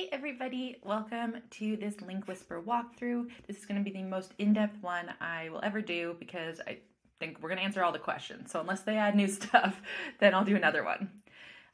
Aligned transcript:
Hey 0.00 0.08
everybody, 0.12 0.78
welcome 0.82 1.42
to 1.50 1.76
this 1.76 2.00
Link 2.00 2.26
Whisper 2.26 2.62
walkthrough. 2.62 3.28
This 3.46 3.58
is 3.58 3.66
going 3.66 3.84
to 3.84 3.84
be 3.84 3.94
the 3.94 4.02
most 4.02 4.32
in-depth 4.38 4.82
one 4.82 5.12
I 5.20 5.50
will 5.50 5.60
ever 5.62 5.82
do 5.82 6.16
because 6.18 6.58
I 6.66 6.78
think 7.18 7.36
we're 7.38 7.50
going 7.50 7.58
to 7.58 7.64
answer 7.64 7.84
all 7.84 7.92
the 7.92 7.98
questions. 7.98 8.50
So 8.50 8.60
unless 8.60 8.80
they 8.80 8.96
add 8.96 9.14
new 9.14 9.28
stuff, 9.28 9.82
then 10.18 10.34
I'll 10.34 10.42
do 10.42 10.56
another 10.56 10.84
one. 10.84 11.10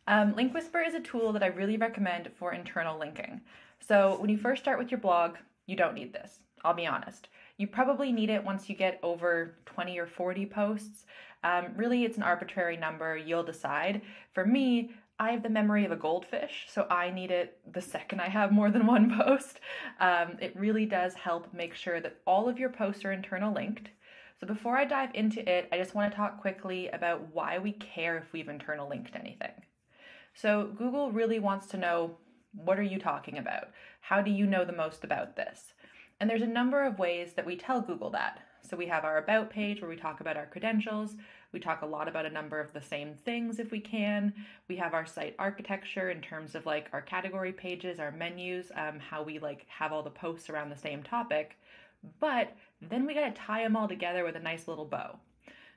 Um, 0.09 0.35
Link 0.35 0.53
Whisper 0.53 0.81
is 0.81 0.95
a 0.95 1.01
tool 1.01 1.33
that 1.35 1.45
I 1.45 1.47
really 1.47 1.77
recommend 1.77 2.29
for 2.37 2.53
internal 2.53 2.99
linking. 2.99 3.43
So 3.79 4.17
when 4.19 4.29
you 4.29 4.39
first 4.39 4.61
start 4.61 4.81
with 4.81 4.91
your 4.91 4.99
blog, 4.99 5.37
you 5.67 5.77
don't 5.77 5.95
need 5.95 6.13
this. 6.13 6.41
I'll 6.65 6.75
be 6.75 6.85
honest. 6.85 7.29
You 7.59 7.69
probably 7.69 8.11
need 8.11 8.31
it 8.31 8.43
once 8.43 8.69
you 8.69 8.75
get 8.75 8.99
over 9.05 9.55
20 9.67 10.01
or 10.01 10.07
40 10.09 10.47
posts. 10.47 11.05
Um, 11.45 11.67
really, 11.77 12.05
it's 12.05 12.17
an 12.17 12.25
arbitrary 12.25 12.77
number. 12.77 13.17
You'll 13.17 13.45
decide. 13.45 14.03
For 14.33 14.45
me, 14.45 14.91
I 15.19 15.31
have 15.31 15.43
the 15.43 15.49
memory 15.49 15.85
of 15.87 15.93
a 15.93 15.97
goldfish, 15.97 16.67
so 16.69 16.87
I 16.91 17.11
need 17.11 17.31
it 17.31 17.59
the 17.73 17.81
second 17.81 18.21
I 18.21 18.29
have 18.29 18.53
more 18.53 18.71
than 18.71 18.87
one 18.87 19.19
post. 19.25 19.61
Um, 19.99 20.37
it 20.41 20.55
really 20.55 20.85
does 20.85 21.15
help 21.15 21.53
make 21.55 21.75
sure 21.75 22.01
that 22.01 22.21
all 22.27 22.49
of 22.49 22.59
your 22.59 22.69
posts 22.69 23.05
are 23.05 23.13
internal 23.13 23.53
linked. 23.53 23.89
So 24.39 24.47
before 24.47 24.77
I 24.77 24.85
dive 24.85 25.11
into 25.15 25.49
it, 25.51 25.69
I 25.73 25.79
just 25.79 25.95
want 25.95 26.13
to 26.13 26.17
talk 26.17 26.41
quickly 26.41 26.89
about 26.89 27.35
why 27.35 27.59
we 27.59 27.73
care 27.73 28.19
if 28.19 28.33
we've 28.33 28.49
internal 28.49 28.89
linked 28.89 29.17
anything. 29.17 29.53
So 30.35 30.71
Google 30.77 31.11
really 31.11 31.39
wants 31.39 31.67
to 31.69 31.79
know 31.79 32.19
what 32.53 32.79
are 32.79 32.83
you 32.83 32.99
talking 32.99 33.39
about? 33.39 33.69
How 34.03 34.21
do 34.21 34.31
you 34.31 34.47
know 34.47 34.67
the 34.67 34.73
most 34.73 35.05
about 35.05 35.37
this? 35.37 35.73
And 36.21 36.29
there's 36.29 36.43
a 36.43 36.47
number 36.47 36.85
of 36.85 36.99
ways 36.99 37.33
that 37.35 37.47
we 37.47 37.57
tell 37.57 37.81
Google 37.81 38.11
that. 38.11 38.41
So 38.63 38.77
we 38.77 38.87
have 38.87 39.05
our 39.05 39.19
About 39.19 39.51
page 39.51 39.81
where 39.81 39.89
we 39.89 39.97
talk 39.97 40.21
about 40.21 40.37
our 40.37 40.47
credentials. 40.47 41.17
We 41.53 41.61
talk 41.61 41.83
a 41.83 41.87
lot 41.87 42.09
about 42.09 42.27
a 42.27 42.31
number 42.31 42.61
of 42.61 42.73
the 42.73 42.83
same 42.83 43.15
things 43.15 43.59
if 43.59 43.71
we 43.71 43.81
can. 43.81 44.35
We 44.69 44.77
have 44.77 44.95
our 44.95 45.07
site 45.07 45.35
architecture 45.39 46.11
in 46.11 46.21
terms 46.21 46.55
of 46.55 46.67
like 46.67 46.89
our 46.93 47.03
category 47.03 47.53
pages, 47.53 47.99
our 47.99 48.11
menus, 48.11 48.71
um, 48.75 48.99
how 48.99 49.23
we 49.23 49.39
like 49.39 49.67
have 49.69 49.93
all 49.93 50.03
the 50.03 50.11
posts 50.11 50.51
around 50.51 50.71
the 50.71 50.77
same 50.77 51.03
topic. 51.03 51.57
But 52.21 52.55
then 52.81 53.07
we 53.07 53.15
got 53.15 53.35
to 53.35 53.41
tie 53.41 53.63
them 53.63 53.77
all 53.77 53.89
together 53.89 54.25
with 54.25 54.37
a 54.37 54.41
nice 54.41 54.69
little 54.69 54.85
bow. 54.85 55.19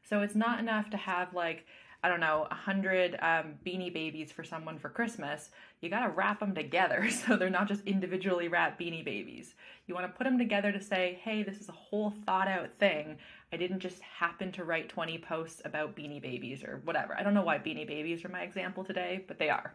So 0.03 0.22
it's 0.22 0.36
not 0.36 0.59
enough 0.59 0.90
to 0.92 0.97
have 0.97 1.34
like 1.34 1.66
I 2.02 2.08
don't 2.08 2.22
know, 2.22 2.47
a 2.50 2.56
hundred 2.56 3.16
um, 3.22 3.56
beanie 3.66 3.94
babies 3.94 4.31
for 4.31 4.44
someone 4.44 4.80
for 4.80 4.88
Christmas, 4.88 5.50
you 5.81 5.90
gotta 5.90 6.09
wrap 6.09 6.40
them 6.40 6.56
together 6.56 7.09
so 7.28 7.36
they're 7.36 7.50
not 7.50 7.67
just 7.67 7.86
individually 7.86 8.47
wrapped 8.47 8.80
beanie 8.80 9.03
babies. 9.03 9.53
You 9.86 9.95
wanna 9.95 10.08
put 10.08 10.23
them 10.23 10.38
together 10.38 10.72
to 10.72 10.81
say, 10.81 11.20
hey, 11.23 11.44
this 11.44 11.59
is 11.59 11.67
a 11.67 11.73
whole 11.73 12.14
thought 12.25 12.47
out 12.47 12.70
thing. 12.80 13.17
I 13.52 13.58
didn't 13.58 13.80
just 13.80 14.02
happen 14.02 14.52
to 14.53 14.64
write 14.64 14.89
20 14.89 15.17
posts 15.19 15.61
about 15.66 15.95
beanie 15.95 16.22
babies 16.22 16.64
or 16.64 16.81
whatever. 16.83 17.17
I 17.17 17.23
don't 17.23 17.33
know 17.33 17.44
why 17.44 17.58
beanie 17.58 17.88
babies 17.88 18.23
are 18.23 18.30
my 18.30 18.41
example 18.41 18.83
today, 18.83 19.25
but 19.28 19.39
they 19.39 19.50
are. 19.50 19.73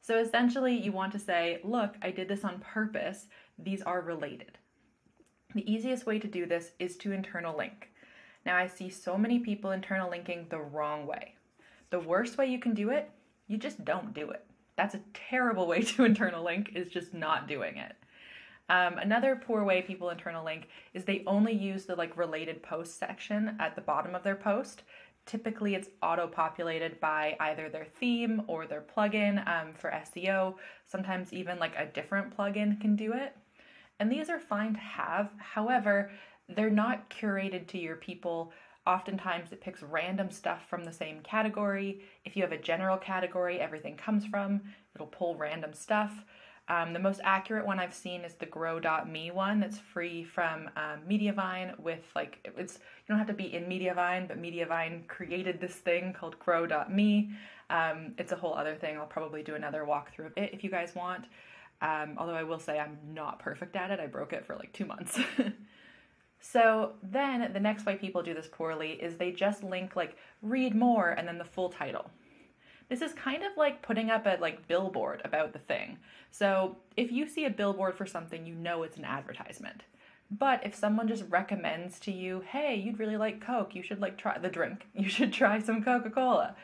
So 0.00 0.18
essentially, 0.18 0.74
you 0.74 0.92
want 0.92 1.12
to 1.12 1.18
say, 1.18 1.60
look, 1.64 1.96
I 2.00 2.10
did 2.10 2.28
this 2.28 2.44
on 2.44 2.60
purpose. 2.60 3.26
These 3.58 3.82
are 3.82 4.00
related. 4.00 4.58
The 5.54 5.70
easiest 5.70 6.06
way 6.06 6.18
to 6.18 6.26
do 6.26 6.46
this 6.46 6.72
is 6.78 6.96
to 6.98 7.12
internal 7.12 7.56
link. 7.56 7.90
Now, 8.46 8.56
I 8.56 8.66
see 8.66 8.88
so 8.88 9.18
many 9.18 9.38
people 9.38 9.72
internal 9.72 10.08
linking 10.08 10.46
the 10.48 10.60
wrong 10.60 11.06
way. 11.06 11.34
The 11.90 12.00
worst 12.00 12.38
way 12.38 12.46
you 12.46 12.58
can 12.58 12.74
do 12.74 12.90
it, 12.90 13.10
you 13.48 13.58
just 13.58 13.84
don't 13.84 14.14
do 14.14 14.30
it. 14.30 14.44
That's 14.76 14.94
a 14.94 15.00
terrible 15.12 15.66
way 15.66 15.82
to 15.82 16.04
internal 16.06 16.44
link, 16.44 16.72
is 16.74 16.88
just 16.88 17.12
not 17.12 17.48
doing 17.48 17.76
it. 17.76 17.94
Um, 18.68 18.98
another 18.98 19.40
poor 19.42 19.64
way 19.64 19.82
people 19.82 20.10
internal 20.10 20.44
link 20.44 20.68
is 20.92 21.04
they 21.04 21.22
only 21.26 21.54
use 21.54 21.86
the 21.86 21.96
like 21.96 22.16
related 22.16 22.62
post 22.62 22.98
section 22.98 23.56
at 23.58 23.74
the 23.74 23.80
bottom 23.80 24.14
of 24.14 24.22
their 24.22 24.36
post. 24.36 24.82
Typically, 25.24 25.74
it's 25.74 25.90
auto 26.02 26.26
populated 26.26 26.98
by 27.00 27.36
either 27.40 27.68
their 27.68 27.84
theme 27.84 28.42
or 28.46 28.66
their 28.66 28.80
plugin 28.82 29.46
um, 29.46 29.74
for 29.74 29.90
SEO. 29.90 30.54
Sometimes, 30.86 31.32
even 31.32 31.58
like 31.58 31.74
a 31.76 31.86
different 31.86 32.34
plugin 32.34 32.80
can 32.80 32.96
do 32.96 33.12
it. 33.12 33.36
And 34.00 34.10
these 34.10 34.30
are 34.30 34.38
fine 34.38 34.74
to 34.74 34.80
have. 34.80 35.30
However, 35.36 36.10
they're 36.48 36.70
not 36.70 37.10
curated 37.10 37.66
to 37.68 37.78
your 37.78 37.96
people. 37.96 38.52
Oftentimes, 38.86 39.52
it 39.52 39.60
picks 39.60 39.82
random 39.82 40.30
stuff 40.30 40.62
from 40.70 40.84
the 40.84 40.92
same 40.92 41.20
category. 41.20 42.00
If 42.24 42.34
you 42.34 42.42
have 42.42 42.52
a 42.52 42.58
general 42.58 42.96
category, 42.96 43.60
everything 43.60 43.96
comes 43.96 44.24
from, 44.24 44.62
it'll 44.94 45.08
pull 45.08 45.36
random 45.36 45.74
stuff. 45.74 46.24
Um, 46.68 46.92
the 46.92 46.98
most 46.98 47.20
accurate 47.24 47.64
one 47.64 47.78
I've 47.78 47.94
seen 47.94 48.22
is 48.22 48.34
the 48.34 48.46
grow.me 48.46 49.30
one 49.30 49.58
that's 49.58 49.78
free 49.78 50.22
from 50.22 50.68
um, 50.76 51.00
Mediavine 51.08 51.78
with 51.80 52.02
like 52.14 52.46
it's 52.56 52.74
you 52.74 53.08
don't 53.08 53.18
have 53.18 53.26
to 53.28 53.32
be 53.32 53.54
in 53.54 53.64
Mediavine, 53.64 54.28
but 54.28 54.40
Mediavine 54.40 55.06
created 55.06 55.60
this 55.60 55.74
thing 55.74 56.12
called 56.12 56.38
grow.me. 56.38 57.30
Um, 57.70 58.14
it's 58.18 58.32
a 58.32 58.36
whole 58.36 58.54
other 58.54 58.74
thing. 58.74 58.98
I'll 58.98 59.06
probably 59.06 59.42
do 59.42 59.54
another 59.54 59.86
walkthrough 59.88 60.26
of 60.26 60.32
it 60.36 60.50
if 60.52 60.62
you 60.62 60.70
guys 60.70 60.94
want. 60.94 61.24
Um, 61.80 62.14
although 62.18 62.34
I 62.34 62.42
will 62.42 62.58
say 62.58 62.78
I'm 62.78 62.98
not 63.14 63.38
perfect 63.38 63.76
at 63.76 63.90
it. 63.90 64.00
I 64.00 64.06
broke 64.06 64.32
it 64.32 64.44
for 64.44 64.56
like 64.56 64.72
two 64.72 64.84
months. 64.84 65.18
So 66.40 66.92
then 67.02 67.52
the 67.52 67.60
next 67.60 67.84
way 67.84 67.96
people 67.96 68.22
do 68.22 68.34
this 68.34 68.48
poorly 68.50 68.92
is 68.92 69.16
they 69.16 69.32
just 69.32 69.62
link 69.62 69.96
like 69.96 70.16
read 70.42 70.74
more 70.74 71.10
and 71.10 71.26
then 71.26 71.38
the 71.38 71.44
full 71.44 71.68
title. 71.68 72.10
This 72.88 73.02
is 73.02 73.12
kind 73.12 73.42
of 73.42 73.56
like 73.56 73.82
putting 73.82 74.10
up 74.10 74.26
a 74.26 74.38
like 74.40 74.66
billboard 74.66 75.20
about 75.24 75.52
the 75.52 75.58
thing. 75.58 75.98
So 76.30 76.76
if 76.96 77.12
you 77.12 77.26
see 77.26 77.44
a 77.44 77.50
billboard 77.50 77.96
for 77.96 78.06
something, 78.06 78.46
you 78.46 78.54
know 78.54 78.82
it's 78.82 78.96
an 78.96 79.04
advertisement. 79.04 79.82
But 80.30 80.64
if 80.64 80.74
someone 80.74 81.08
just 81.08 81.24
recommends 81.28 81.98
to 82.00 82.12
you, 82.12 82.42
hey, 82.46 82.76
you'd 82.76 82.98
really 82.98 83.16
like 83.16 83.40
Coke, 83.40 83.74
you 83.74 83.82
should 83.82 84.00
like 84.00 84.18
try 84.18 84.38
the 84.38 84.48
drink, 84.48 84.86
you 84.94 85.08
should 85.08 85.32
try 85.32 85.60
some 85.60 85.82
Coca 85.82 86.10
Cola. 86.10 86.54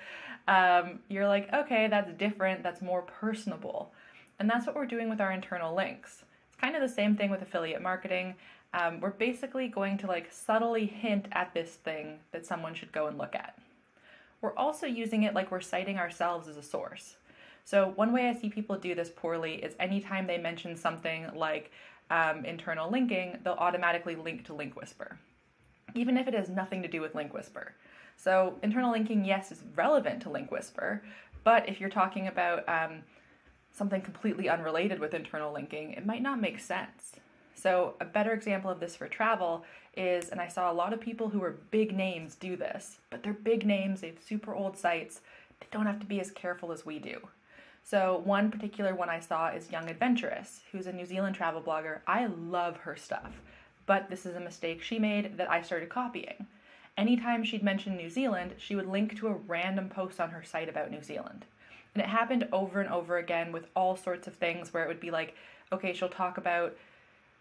Um, 0.47 1.01
you're 1.09 1.29
like, 1.29 1.51
okay, 1.53 1.89
that's 1.89 2.12
different, 2.12 2.62
that's 2.62 2.83
more 2.83 3.03
personable. 3.03 3.93
And 4.39 4.51
that's 4.51 4.67
what 4.67 4.77
we're 4.77 4.85
doing 4.85 5.09
with 5.09 5.21
our 5.21 5.33
internal 5.33 5.75
links. 5.75 6.25
It's 6.49 6.61
kind 6.61 6.77
of 6.77 6.83
the 6.83 6.95
same 6.95 7.17
thing 7.17 7.31
with 7.31 7.41
affiliate 7.41 7.81
marketing 7.81 8.35
um, 8.75 9.01
we're 9.01 9.11
basically 9.11 9.69
going 9.69 9.99
to 9.99 10.06
like 10.06 10.31
subtly 10.33 10.87
hint 10.87 11.29
at 11.33 11.55
this 11.55 11.71
thing 11.71 12.19
that 12.33 12.45
someone 12.45 12.75
should 12.75 12.93
go 12.93 13.06
and 13.06 13.17
look 13.17 13.35
at. 13.35 13.56
We're 14.44 14.55
also 14.59 14.87
using 14.87 15.22
it 15.22 15.32
like 15.32 15.50
we're 15.50 15.62
citing 15.62 15.97
ourselves 15.97 16.49
as 16.49 16.59
a 16.59 16.62
source. 16.62 17.16
So, 17.65 17.94
one 17.97 18.12
way 18.12 18.28
I 18.28 18.34
see 18.34 18.50
people 18.50 18.77
do 18.77 18.94
this 18.94 19.09
poorly 19.09 19.55
is 19.55 19.75
anytime 19.81 20.27
they 20.27 20.37
mention 20.37 20.77
something 20.77 21.31
like 21.34 21.71
um, 22.10 22.44
internal 22.44 22.91
linking, 22.91 23.38
they'll 23.43 23.55
automatically 23.55 24.16
link 24.16 24.44
to 24.44 24.53
Link 24.53 24.77
Whisper, 24.77 25.19
even 25.94 26.19
if 26.19 26.28
it 26.28 26.34
has 26.34 26.50
nothing 26.50 26.82
to 26.82 26.88
do 26.88 27.00
with 27.00 27.15
Link 27.15 27.32
Whisper. 27.32 27.72
So, 28.19 28.59
internal 28.62 28.93
linking, 28.93 29.25
yes, 29.25 29.50
is 29.50 29.62
relevant 29.77 30.21
to 30.25 30.31
Link 30.31 30.50
Whisper, 30.50 31.03
but 31.43 31.66
if 31.66 31.81
you're 31.81 31.88
talking 31.88 32.26
about 32.26 32.69
um, 32.69 32.99
something 33.72 34.03
completely 34.03 34.50
unrelated 34.50 34.99
with 34.99 35.15
internal 35.15 35.55
linking, 35.55 35.93
it 35.93 36.05
might 36.05 36.21
not 36.21 36.38
make 36.38 36.61
sense. 36.61 37.12
So, 37.54 37.94
a 38.00 38.04
better 38.04 38.32
example 38.32 38.70
of 38.70 38.81
this 38.81 38.97
for 38.97 39.09
travel 39.09 39.65
is, 39.97 40.28
and 40.28 40.41
I 40.41 40.48
saw 40.48 40.70
a 40.70 40.75
lot 40.75 40.92
of 40.92 41.00
people 41.00 41.28
who 41.28 41.42
are 41.42 41.59
big 41.70 41.94
names 41.94 42.34
do 42.34 42.56
this, 42.56 42.98
but 43.10 43.22
they're 43.22 43.32
big 43.32 43.65
names, 43.65 44.00
they 44.00 44.09
have 44.09 44.22
super 44.22 44.54
old 44.54 44.76
sites, 44.76 45.20
they 45.60 45.66
don't 45.70 45.87
have 45.87 46.00
to 46.00 46.06
be 46.06 46.20
as 46.20 46.31
careful 46.31 46.72
as 46.72 46.84
we 46.84 46.98
do. 46.98 47.28
So, 47.82 48.22
one 48.25 48.50
particular 48.50 48.94
one 48.94 49.10
I 49.10 49.20
saw 49.20 49.48
is 49.48 49.70
Young 49.70 49.88
Adventuress, 49.88 50.60
who's 50.72 50.87
a 50.87 50.93
New 50.93 51.06
Zealand 51.06 51.37
travel 51.37 51.60
blogger. 51.60 52.00
I 52.06 52.26
love 52.26 52.78
her 52.78 52.97
stuff, 52.97 53.41
but 53.87 54.09
this 54.09 54.26
is 54.26 54.37
a 54.37 54.41
mistake 54.41 54.82
she 54.82 54.98
made 54.98 55.37
that 55.37 55.50
I 55.50 55.62
started 55.62 55.91
copying. 55.91 56.47
Anytime 56.97 57.44
she'd 57.44 57.62
mention 57.62 57.97
New 57.97 58.09
Zealand, 58.09 58.54
she 58.56 58.76
would 58.76 58.87
link 58.87 59.19
to 59.19 59.26
a 59.26 59.34
random 59.34 59.88
post 59.88 60.20
on 60.20 60.31
her 60.31 60.43
site 60.43 60.69
about 60.69 60.91
New 60.91 61.03
Zealand. 61.03 61.44
And 61.94 62.03
it 62.03 62.09
happened 62.09 62.48
over 62.53 62.81
and 62.81 62.91
over 62.91 63.19
again 63.19 63.53
with 63.53 63.66
all 63.76 63.97
sorts 63.97 64.26
of 64.26 64.34
things 64.34 64.72
where 64.72 64.84
it 64.84 64.88
would 64.88 65.00
be 65.00 65.10
like, 65.10 65.34
okay, 65.72 65.93
she'll 65.93 66.09
talk 66.09 66.38
about 66.38 66.76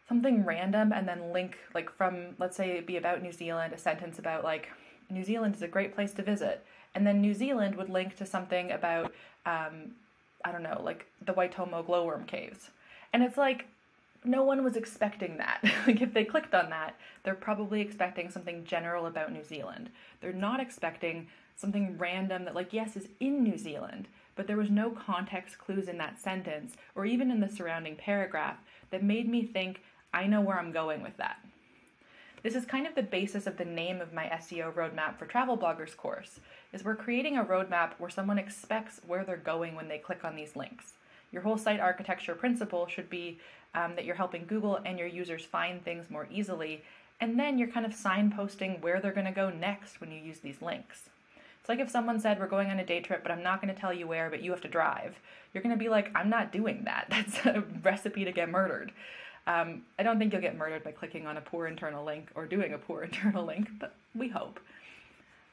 something 0.07 0.43
random 0.45 0.91
and 0.91 1.07
then 1.07 1.31
link 1.31 1.57
like 1.73 1.89
from 1.89 2.35
let's 2.39 2.57
say 2.57 2.71
it 2.77 2.87
be 2.87 2.97
about 2.97 3.21
New 3.21 3.31
Zealand, 3.31 3.73
a 3.73 3.77
sentence 3.77 4.19
about 4.19 4.43
like 4.43 4.69
New 5.09 5.23
Zealand 5.23 5.55
is 5.55 5.61
a 5.61 5.67
great 5.67 5.93
place 5.93 6.13
to 6.13 6.23
visit, 6.23 6.65
and 6.95 7.05
then 7.05 7.21
New 7.21 7.33
Zealand 7.33 7.75
would 7.75 7.89
link 7.89 8.15
to 8.17 8.25
something 8.25 8.71
about 8.71 9.13
um, 9.45 9.95
I 10.43 10.51
don't 10.51 10.63
know 10.63 10.81
like 10.83 11.05
the 11.25 11.33
Waitomo 11.33 11.85
glowworm 11.85 12.25
caves, 12.25 12.69
and 13.11 13.23
it's 13.23 13.37
like 13.37 13.65
no 14.25 14.43
one 14.43 14.63
was 14.63 14.75
expecting 14.75 15.37
that. 15.37 15.61
like 15.87 16.01
if 16.01 16.13
they 16.13 16.23
clicked 16.23 16.53
on 16.53 16.69
that, 16.69 16.95
they're 17.23 17.35
probably 17.35 17.81
expecting 17.81 18.29
something 18.29 18.63
general 18.65 19.05
about 19.05 19.31
New 19.31 19.43
Zealand. 19.43 19.89
They're 20.21 20.33
not 20.33 20.59
expecting 20.59 21.27
something 21.55 21.97
random 21.97 22.45
that 22.45 22.55
like 22.55 22.73
yes 22.73 22.95
is 22.95 23.07
in 23.19 23.43
New 23.43 23.57
Zealand, 23.57 24.07
but 24.35 24.47
there 24.47 24.57
was 24.57 24.69
no 24.69 24.89
context 24.89 25.57
clues 25.57 25.87
in 25.87 25.97
that 25.97 26.19
sentence 26.19 26.75
or 26.95 27.05
even 27.05 27.31
in 27.31 27.39
the 27.39 27.49
surrounding 27.49 27.95
paragraph 27.95 28.57
that 28.89 29.03
made 29.03 29.29
me 29.29 29.43
think 29.45 29.81
I 30.13 30.27
know 30.27 30.41
where 30.41 30.59
I'm 30.59 30.71
going 30.71 31.01
with 31.01 31.17
that. 31.17 31.37
This 32.43 32.55
is 32.55 32.65
kind 32.65 32.85
of 32.85 32.93
the 32.93 33.03
basis 33.03 33.47
of 33.47 33.57
the 33.57 33.65
name 33.65 34.01
of 34.01 34.13
my 34.13 34.25
SEO 34.25 34.73
roadmap 34.73 35.17
for 35.17 35.25
travel 35.25 35.57
bloggers 35.57 35.95
course. 35.95 36.39
Is 36.73 36.83
we're 36.83 36.95
creating 36.95 37.37
a 37.37 37.45
roadmap 37.45 37.93
where 37.97 38.09
someone 38.09 38.37
expects 38.37 38.99
where 39.07 39.23
they're 39.23 39.37
going 39.37 39.75
when 39.75 39.87
they 39.87 39.97
click 39.97 40.25
on 40.25 40.35
these 40.35 40.55
links. 40.55 40.93
Your 41.31 41.41
whole 41.41 41.57
site 41.57 41.79
architecture 41.79 42.35
principle 42.35 42.85
should 42.87 43.09
be 43.09 43.39
um, 43.73 43.95
that 43.95 44.05
you're 44.05 44.15
helping 44.15 44.45
Google 44.45 44.79
and 44.85 44.99
your 44.99 45.07
users 45.07 45.45
find 45.45 45.83
things 45.83 46.09
more 46.09 46.27
easily, 46.29 46.83
and 47.21 47.39
then 47.39 47.57
you're 47.57 47.69
kind 47.69 47.85
of 47.85 47.93
signposting 47.93 48.81
where 48.81 48.99
they're 48.99 49.13
going 49.13 49.25
to 49.25 49.31
go 49.31 49.49
next 49.49 50.01
when 50.01 50.11
you 50.11 50.19
use 50.19 50.39
these 50.39 50.61
links. 50.61 51.09
It's 51.61 51.69
like 51.69 51.79
if 51.79 51.89
someone 51.89 52.19
said, 52.19 52.39
We're 52.39 52.47
going 52.47 52.69
on 52.69 52.79
a 52.79 52.85
day 52.85 52.99
trip, 52.99 53.23
but 53.23 53.31
I'm 53.31 53.41
not 53.41 53.61
going 53.61 53.73
to 53.73 53.79
tell 53.79 53.93
you 53.93 54.05
where, 54.05 54.29
but 54.29 54.41
you 54.43 54.51
have 54.51 54.61
to 54.61 54.67
drive. 54.67 55.15
You're 55.53 55.63
going 55.63 55.73
to 55.73 55.81
be 55.81 55.87
like, 55.87 56.11
I'm 56.13 56.29
not 56.29 56.51
doing 56.51 56.83
that. 56.83 57.07
That's 57.09 57.45
a 57.45 57.63
recipe 57.81 58.25
to 58.25 58.33
get 58.33 58.49
murdered. 58.49 58.91
Um, 59.45 59.81
I 59.99 60.03
don't 60.03 60.19
think 60.19 60.31
you'll 60.31 60.41
get 60.41 60.57
murdered 60.57 60.83
by 60.83 60.91
clicking 60.91 61.27
on 61.27 61.37
a 61.37 61.41
poor 61.41 61.67
internal 61.67 62.05
link 62.05 62.29
or 62.35 62.45
doing 62.45 62.73
a 62.73 62.77
poor 62.77 63.03
internal 63.03 63.45
link, 63.45 63.69
but 63.79 63.95
we 64.15 64.29
hope. 64.29 64.59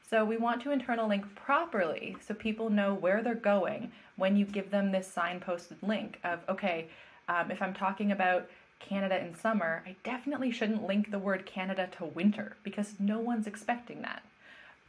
So 0.09 0.25
we 0.25 0.37
want 0.37 0.61
to 0.63 0.71
internal 0.71 1.07
link 1.07 1.23
properly 1.35 2.17
so 2.25 2.33
people 2.33 2.69
know 2.69 2.93
where 2.93 3.23
they're 3.23 3.33
going 3.35 3.91
when 4.17 4.35
you 4.35 4.45
give 4.45 4.69
them 4.69 4.91
this 4.91 5.11
signposted 5.13 5.81
link 5.81 6.19
of, 6.23 6.39
okay, 6.49 6.89
um, 7.29 7.49
if 7.49 7.61
I'm 7.61 7.73
talking 7.73 8.11
about 8.11 8.49
Canada 8.79 9.19
in 9.19 9.33
summer, 9.35 9.83
I 9.85 9.95
definitely 10.03 10.51
shouldn't 10.51 10.85
link 10.85 11.11
the 11.11 11.19
word 11.19 11.45
Canada 11.45 11.87
to 11.97 12.05
winter 12.05 12.57
because 12.63 12.95
no 12.99 13.19
one's 13.19 13.47
expecting 13.47 14.01
that. 14.01 14.23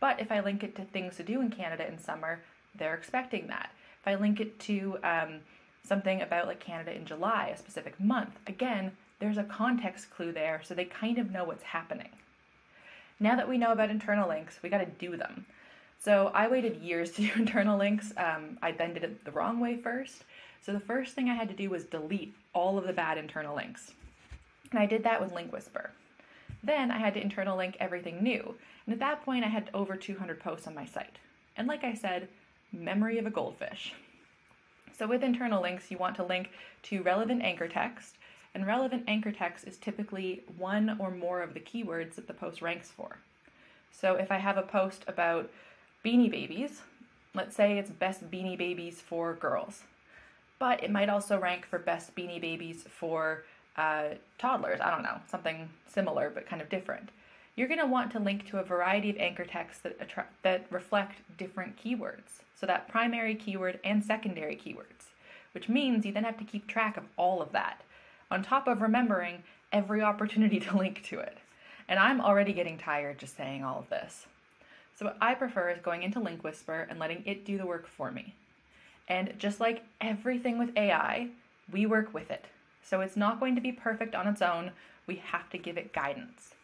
But 0.00 0.18
if 0.18 0.32
I 0.32 0.40
link 0.40 0.64
it 0.64 0.74
to 0.76 0.84
things 0.84 1.16
to 1.16 1.22
do 1.22 1.40
in 1.40 1.50
Canada 1.50 1.86
in 1.86 1.98
summer, 1.98 2.40
they're 2.76 2.94
expecting 2.94 3.46
that. 3.46 3.70
If 4.00 4.08
I 4.08 4.16
link 4.16 4.40
it 4.40 4.58
to 4.60 4.98
um, 5.04 5.40
something 5.84 6.22
about 6.22 6.46
like 6.46 6.60
Canada 6.60 6.94
in 6.94 7.04
July, 7.04 7.52
a 7.54 7.58
specific 7.58 7.98
month, 7.98 8.38
again, 8.46 8.92
there's 9.18 9.38
a 9.38 9.44
context 9.44 10.10
clue 10.10 10.32
there 10.32 10.60
so 10.64 10.74
they 10.74 10.84
kind 10.84 11.18
of 11.18 11.30
know 11.30 11.44
what's 11.44 11.62
happening. 11.62 12.10
Now 13.20 13.36
that 13.36 13.48
we 13.48 13.58
know 13.58 13.72
about 13.72 13.90
internal 13.90 14.28
links, 14.28 14.58
we 14.62 14.68
got 14.68 14.78
to 14.78 14.86
do 14.86 15.16
them. 15.16 15.46
So 15.98 16.32
I 16.34 16.48
waited 16.48 16.82
years 16.82 17.10
to 17.12 17.22
do 17.22 17.30
internal 17.36 17.78
links. 17.78 18.12
Um, 18.16 18.58
I 18.62 18.72
then 18.72 18.94
did 18.94 19.04
it 19.04 19.24
the 19.24 19.30
wrong 19.30 19.60
way 19.60 19.76
first. 19.76 20.24
So 20.60 20.72
the 20.72 20.80
first 20.80 21.14
thing 21.14 21.28
I 21.28 21.34
had 21.34 21.48
to 21.48 21.54
do 21.54 21.70
was 21.70 21.84
delete 21.84 22.34
all 22.52 22.78
of 22.78 22.86
the 22.86 22.92
bad 22.92 23.18
internal 23.18 23.54
links. 23.54 23.92
And 24.70 24.80
I 24.80 24.86
did 24.86 25.04
that 25.04 25.20
with 25.20 25.32
Link 25.32 25.52
Whisper. 25.52 25.90
Then 26.62 26.90
I 26.90 26.98
had 26.98 27.14
to 27.14 27.20
internal 27.20 27.56
link 27.56 27.76
everything 27.80 28.22
new. 28.22 28.54
And 28.86 28.92
at 28.92 29.00
that 29.00 29.24
point, 29.24 29.44
I 29.44 29.48
had 29.48 29.70
over 29.74 29.96
200 29.96 30.40
posts 30.40 30.66
on 30.66 30.74
my 30.74 30.86
site. 30.86 31.18
And 31.56 31.66
like 31.66 31.84
I 31.84 31.94
said, 31.94 32.28
memory 32.72 33.18
of 33.18 33.26
a 33.26 33.30
goldfish. 33.30 33.92
So 34.96 35.06
with 35.06 35.22
internal 35.22 35.62
links, 35.62 35.90
you 35.90 35.98
want 35.98 36.16
to 36.16 36.24
link 36.24 36.50
to 36.84 37.02
relevant 37.02 37.42
anchor 37.42 37.68
text, 37.68 38.16
and 38.54 38.66
relevant 38.66 39.04
anchor 39.06 39.32
text 39.32 39.66
is 39.66 39.78
typically 39.78 40.42
one 40.58 40.96
or 40.98 41.10
more 41.10 41.42
of 41.42 41.54
the 41.54 41.60
keywords 41.60 42.14
that 42.14 42.26
the 42.26 42.34
post 42.34 42.60
ranks 42.62 42.90
for. 42.90 43.16
So 43.90 44.14
if 44.14 44.30
I 44.30 44.38
have 44.38 44.56
a 44.56 44.62
post 44.62 45.04
about 45.08 45.50
beanie 46.04 46.30
babies, 46.30 46.82
let's 47.34 47.56
say 47.56 47.78
it's 47.78 47.90
best 47.90 48.30
beanie 48.30 48.58
babies 48.58 49.00
for 49.00 49.34
girls, 49.34 49.82
but 50.58 50.82
it 50.82 50.90
might 50.90 51.08
also 51.08 51.38
rank 51.38 51.66
for 51.66 51.78
best 51.78 52.14
beanie 52.14 52.40
babies 52.40 52.84
for 52.88 53.44
uh, 53.76 54.10
toddlers. 54.38 54.80
I 54.80 54.90
don't 54.90 55.02
know, 55.02 55.20
something 55.28 55.68
similar 55.86 56.30
but 56.30 56.46
kind 56.46 56.60
of 56.60 56.68
different. 56.68 57.10
You're 57.54 57.68
going 57.68 57.80
to 57.80 57.86
want 57.86 58.10
to 58.12 58.18
link 58.18 58.46
to 58.48 58.58
a 58.58 58.64
variety 58.64 59.10
of 59.10 59.18
anchor 59.18 59.44
texts 59.44 59.82
that, 59.82 59.98
that 60.42 60.66
reflect 60.70 61.16
different 61.36 61.76
keywords. 61.82 62.40
So 62.58 62.66
that 62.66 62.88
primary 62.88 63.34
keyword 63.34 63.78
and 63.84 64.02
secondary 64.02 64.56
keywords, 64.56 65.10
which 65.52 65.68
means 65.68 66.06
you 66.06 66.12
then 66.12 66.24
have 66.24 66.38
to 66.38 66.44
keep 66.44 66.66
track 66.66 66.96
of 66.96 67.04
all 67.16 67.42
of 67.42 67.52
that 67.52 67.82
on 68.30 68.42
top 68.42 68.66
of 68.66 68.80
remembering 68.80 69.42
every 69.70 70.00
opportunity 70.00 70.60
to 70.60 70.76
link 70.76 71.02
to 71.04 71.18
it. 71.18 71.38
And 71.88 71.98
I'm 71.98 72.20
already 72.20 72.52
getting 72.52 72.78
tired 72.78 73.18
just 73.18 73.36
saying 73.36 73.64
all 73.64 73.80
of 73.80 73.90
this. 73.90 74.26
So, 74.94 75.06
what 75.06 75.18
I 75.20 75.34
prefer 75.34 75.70
is 75.70 75.80
going 75.80 76.02
into 76.02 76.20
Link 76.20 76.44
Whisper 76.44 76.86
and 76.88 76.98
letting 76.98 77.22
it 77.26 77.44
do 77.44 77.58
the 77.58 77.66
work 77.66 77.86
for 77.86 78.10
me. 78.10 78.34
And 79.08 79.34
just 79.38 79.58
like 79.58 79.82
everything 80.00 80.58
with 80.58 80.76
AI, 80.76 81.28
we 81.70 81.86
work 81.86 82.14
with 82.14 82.30
it. 82.30 82.46
So, 82.82 83.00
it's 83.00 83.16
not 83.16 83.40
going 83.40 83.56
to 83.56 83.60
be 83.60 83.72
perfect 83.72 84.14
on 84.14 84.28
its 84.28 84.40
own. 84.40 84.70
We 85.06 85.16
have 85.16 85.50
to 85.50 85.58
give 85.58 85.76
it 85.76 85.92
guidance. 85.92 86.54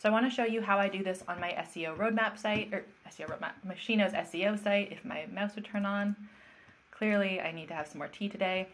So, 0.00 0.08
I 0.08 0.12
want 0.12 0.24
to 0.24 0.34
show 0.34 0.44
you 0.44 0.62
how 0.62 0.78
I 0.78 0.88
do 0.88 1.04
this 1.04 1.22
on 1.28 1.38
my 1.38 1.50
SEO 1.50 1.94
roadmap 1.94 2.38
site, 2.38 2.72
or 2.72 2.84
SEO 3.10 3.28
roadmap, 3.28 3.52
my 3.62 3.74
She 3.78 3.96
Knows 3.96 4.12
SEO 4.12 4.58
site, 4.58 4.90
if 4.90 5.04
my 5.04 5.26
mouse 5.30 5.54
would 5.54 5.66
turn 5.66 5.84
on. 5.84 6.16
Clearly, 6.90 7.38
I 7.38 7.52
need 7.52 7.68
to 7.68 7.74
have 7.74 7.86
some 7.86 7.98
more 7.98 8.08
tea 8.08 8.30
today. 8.30 8.68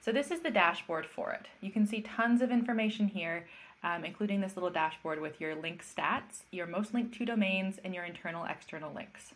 So 0.00 0.12
this 0.12 0.30
is 0.30 0.42
the 0.42 0.52
dashboard 0.52 1.04
for 1.04 1.32
it. 1.32 1.46
You 1.60 1.72
can 1.72 1.84
see 1.84 2.00
tons 2.00 2.42
of 2.42 2.52
information 2.52 3.08
here, 3.08 3.48
um, 3.82 4.04
including 4.04 4.40
this 4.40 4.54
little 4.54 4.70
dashboard 4.70 5.20
with 5.20 5.40
your 5.40 5.56
link 5.56 5.84
stats, 5.84 6.44
your 6.52 6.68
most 6.68 6.94
linked 6.94 7.16
to 7.18 7.24
domains, 7.24 7.80
and 7.82 7.92
your 7.92 8.04
internal 8.04 8.44
external 8.44 8.94
links. 8.94 9.34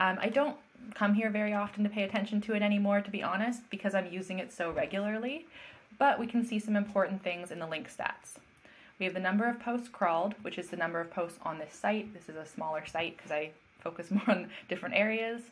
Um, 0.00 0.18
I 0.20 0.28
don't 0.28 0.56
come 0.96 1.14
here 1.14 1.30
very 1.30 1.54
often 1.54 1.84
to 1.84 1.88
pay 1.88 2.02
attention 2.02 2.40
to 2.40 2.54
it 2.54 2.62
anymore, 2.62 3.00
to 3.00 3.10
be 3.12 3.22
honest, 3.22 3.70
because 3.70 3.94
I'm 3.94 4.12
using 4.12 4.40
it 4.40 4.52
so 4.52 4.72
regularly, 4.72 5.46
but 6.00 6.18
we 6.18 6.26
can 6.26 6.44
see 6.44 6.58
some 6.58 6.74
important 6.74 7.22
things 7.22 7.52
in 7.52 7.60
the 7.60 7.66
link 7.68 7.88
stats. 7.88 8.40
We 9.02 9.06
have 9.06 9.14
the 9.14 9.20
number 9.20 9.46
of 9.46 9.58
posts 9.58 9.88
crawled, 9.88 10.36
which 10.42 10.58
is 10.58 10.68
the 10.68 10.76
number 10.76 11.00
of 11.00 11.10
posts 11.10 11.40
on 11.42 11.58
this 11.58 11.74
site. 11.74 12.14
This 12.14 12.28
is 12.28 12.36
a 12.36 12.46
smaller 12.46 12.86
site 12.86 13.16
because 13.16 13.32
I 13.32 13.50
focus 13.80 14.10
more 14.12 14.22
on 14.30 14.48
different 14.68 14.94
areas. 14.94 15.42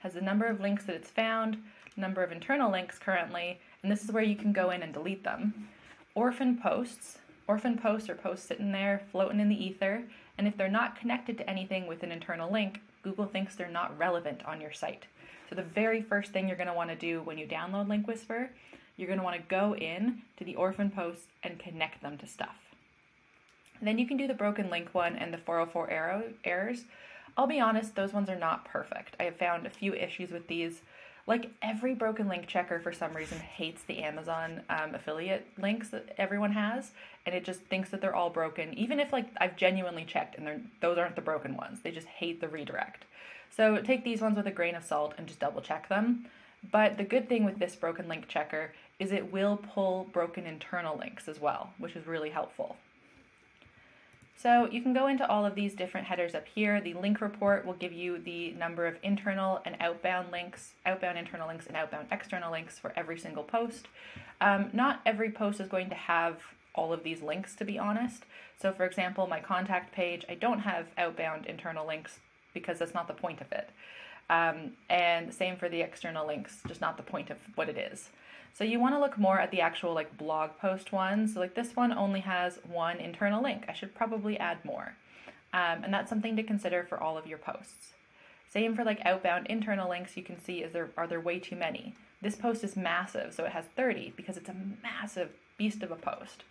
Has 0.00 0.12
the 0.12 0.20
number 0.20 0.44
of 0.44 0.60
links 0.60 0.84
that 0.84 0.96
it's 0.96 1.08
found, 1.08 1.56
number 1.96 2.22
of 2.22 2.30
internal 2.30 2.70
links 2.70 2.98
currently, 2.98 3.58
and 3.82 3.90
this 3.90 4.04
is 4.04 4.12
where 4.12 4.22
you 4.22 4.36
can 4.36 4.52
go 4.52 4.68
in 4.68 4.82
and 4.82 4.92
delete 4.92 5.24
them. 5.24 5.70
Orphan 6.14 6.58
posts. 6.58 7.16
Orphan 7.48 7.78
posts 7.78 8.10
are 8.10 8.14
posts 8.14 8.46
sitting 8.46 8.70
there 8.70 9.00
floating 9.10 9.40
in 9.40 9.48
the 9.48 9.64
ether, 9.64 10.02
and 10.36 10.46
if 10.46 10.58
they're 10.58 10.68
not 10.68 11.00
connected 11.00 11.38
to 11.38 11.48
anything 11.48 11.86
with 11.86 12.02
an 12.02 12.12
internal 12.12 12.52
link, 12.52 12.82
Google 13.02 13.24
thinks 13.24 13.56
they're 13.56 13.70
not 13.70 13.98
relevant 13.98 14.44
on 14.44 14.60
your 14.60 14.72
site. 14.72 15.06
So 15.48 15.54
the 15.54 15.62
very 15.62 16.02
first 16.02 16.32
thing 16.32 16.48
you're 16.48 16.56
going 16.58 16.66
to 16.66 16.74
want 16.74 16.90
to 16.90 16.96
do 16.96 17.22
when 17.22 17.38
you 17.38 17.46
download 17.46 17.88
Link 17.88 18.06
Whisper, 18.06 18.50
you're 18.98 19.08
going 19.08 19.18
to 19.18 19.24
want 19.24 19.40
to 19.40 19.48
go 19.48 19.74
in 19.74 20.20
to 20.36 20.44
the 20.44 20.56
orphan 20.56 20.90
posts 20.90 21.28
and 21.42 21.58
connect 21.58 22.02
them 22.02 22.18
to 22.18 22.26
stuff. 22.26 22.69
And 23.80 23.88
then 23.88 23.98
you 23.98 24.06
can 24.06 24.16
do 24.16 24.28
the 24.28 24.34
broken 24.34 24.70
link 24.70 24.94
one 24.94 25.16
and 25.16 25.32
the 25.32 25.38
404 25.38 25.90
arrow 25.90 26.22
errors. 26.44 26.84
I'll 27.36 27.46
be 27.46 27.60
honest, 27.60 27.96
those 27.96 28.12
ones 28.12 28.28
are 28.28 28.38
not 28.38 28.64
perfect. 28.66 29.16
I 29.18 29.24
have 29.24 29.36
found 29.36 29.66
a 29.66 29.70
few 29.70 29.94
issues 29.94 30.30
with 30.30 30.46
these 30.46 30.82
like 31.26 31.50
every 31.62 31.94
broken 31.94 32.28
link 32.28 32.46
checker 32.46 32.80
for 32.80 32.92
some 32.92 33.14
reason 33.14 33.38
hates 33.38 33.82
the 33.82 33.98
Amazon 33.98 34.62
um, 34.68 34.94
affiliate 34.94 35.46
links 35.58 35.90
that 35.90 36.14
everyone 36.18 36.52
has, 36.52 36.90
and 37.24 37.34
it 37.34 37.44
just 37.44 37.60
thinks 37.60 37.90
that 37.90 38.00
they're 38.00 38.16
all 38.16 38.30
broken. 38.30 38.74
Even 38.74 38.98
if 38.98 39.12
like 39.12 39.28
I've 39.36 39.56
genuinely 39.56 40.04
checked 40.04 40.36
and 40.36 40.68
those 40.80 40.98
aren't 40.98 41.16
the 41.16 41.22
broken 41.22 41.56
ones, 41.56 41.80
they 41.82 41.92
just 41.92 42.08
hate 42.08 42.40
the 42.40 42.48
redirect. 42.48 43.04
So 43.54 43.76
take 43.78 44.02
these 44.02 44.20
ones 44.20 44.36
with 44.36 44.46
a 44.46 44.50
grain 44.50 44.74
of 44.74 44.84
salt 44.84 45.14
and 45.18 45.26
just 45.26 45.40
double 45.40 45.60
check 45.60 45.88
them. 45.88 46.26
But 46.70 46.98
the 46.98 47.04
good 47.04 47.28
thing 47.28 47.44
with 47.44 47.58
this 47.58 47.76
broken 47.76 48.08
link 48.08 48.28
checker 48.28 48.72
is 48.98 49.12
it 49.12 49.32
will 49.32 49.56
pull 49.56 50.08
broken 50.12 50.46
internal 50.46 50.98
links 50.98 51.28
as 51.28 51.40
well, 51.40 51.70
which 51.78 51.96
is 51.96 52.06
really 52.06 52.30
helpful. 52.30 52.76
So 54.40 54.66
you 54.70 54.80
can 54.80 54.94
go 54.94 55.06
into 55.06 55.28
all 55.28 55.44
of 55.44 55.54
these 55.54 55.74
different 55.74 56.06
headers 56.06 56.34
up 56.34 56.46
here. 56.54 56.80
The 56.80 56.94
link 56.94 57.20
report 57.20 57.66
will 57.66 57.74
give 57.74 57.92
you 57.92 58.18
the 58.18 58.52
number 58.52 58.86
of 58.86 58.96
internal 59.02 59.60
and 59.66 59.76
outbound 59.80 60.32
links, 60.32 60.72
outbound 60.86 61.18
internal 61.18 61.46
links 61.46 61.66
and 61.66 61.76
outbound 61.76 62.06
external 62.10 62.50
links 62.50 62.78
for 62.78 62.94
every 62.96 63.18
single 63.18 63.42
post. 63.42 63.86
Um, 64.40 64.70
not 64.72 65.02
every 65.04 65.30
post 65.30 65.60
is 65.60 65.68
going 65.68 65.90
to 65.90 65.94
have 65.94 66.38
all 66.74 66.90
of 66.90 67.02
these 67.02 67.20
links 67.20 67.54
to 67.56 67.66
be 67.66 67.78
honest. 67.78 68.24
So 68.58 68.72
for 68.72 68.86
example, 68.86 69.26
my 69.26 69.40
contact 69.40 69.92
page, 69.92 70.24
I 70.26 70.36
don't 70.36 70.60
have 70.60 70.86
outbound 70.96 71.44
internal 71.44 71.86
links 71.86 72.20
because 72.54 72.78
that's 72.78 72.94
not 72.94 73.08
the 73.08 73.14
point 73.14 73.42
of 73.42 73.52
it. 73.52 73.68
Um, 74.30 74.72
and 74.88 75.34
same 75.34 75.56
for 75.56 75.68
the 75.68 75.82
external 75.82 76.26
links, 76.26 76.60
just 76.66 76.80
not 76.80 76.96
the 76.96 77.02
point 77.02 77.28
of 77.28 77.36
what 77.56 77.68
it 77.68 77.76
is. 77.76 78.08
So 78.54 78.64
you 78.64 78.78
want 78.78 78.94
to 78.94 79.00
look 79.00 79.18
more 79.18 79.38
at 79.38 79.50
the 79.50 79.60
actual 79.60 79.94
like 79.94 80.18
blog 80.18 80.50
post 80.58 80.92
ones. 80.92 81.34
So 81.34 81.40
like 81.40 81.54
this 81.54 81.74
one 81.74 81.92
only 81.92 82.20
has 82.20 82.58
one 82.70 82.98
internal 82.98 83.42
link. 83.42 83.64
I 83.68 83.72
should 83.72 83.94
probably 83.94 84.38
add 84.38 84.64
more. 84.64 84.94
Um, 85.52 85.84
and 85.84 85.92
that's 85.92 86.08
something 86.08 86.36
to 86.36 86.42
consider 86.42 86.84
for 86.84 87.02
all 87.02 87.18
of 87.18 87.26
your 87.26 87.38
posts. 87.38 87.92
Same 88.48 88.74
for 88.74 88.84
like 88.84 89.00
outbound 89.04 89.46
internal 89.46 89.88
links, 89.88 90.16
you 90.16 90.22
can 90.22 90.42
see 90.42 90.62
is 90.62 90.72
there 90.72 90.90
are 90.96 91.06
there 91.06 91.20
way 91.20 91.38
too 91.38 91.56
many. 91.56 91.94
This 92.20 92.36
post 92.36 92.64
is 92.64 92.76
massive, 92.76 93.32
so 93.32 93.44
it 93.44 93.52
has 93.52 93.64
30 93.76 94.12
because 94.16 94.36
it's 94.36 94.48
a 94.48 94.56
massive 94.82 95.30
beast 95.56 95.82
of 95.82 95.90
a 95.90 95.96
post. 95.96 96.42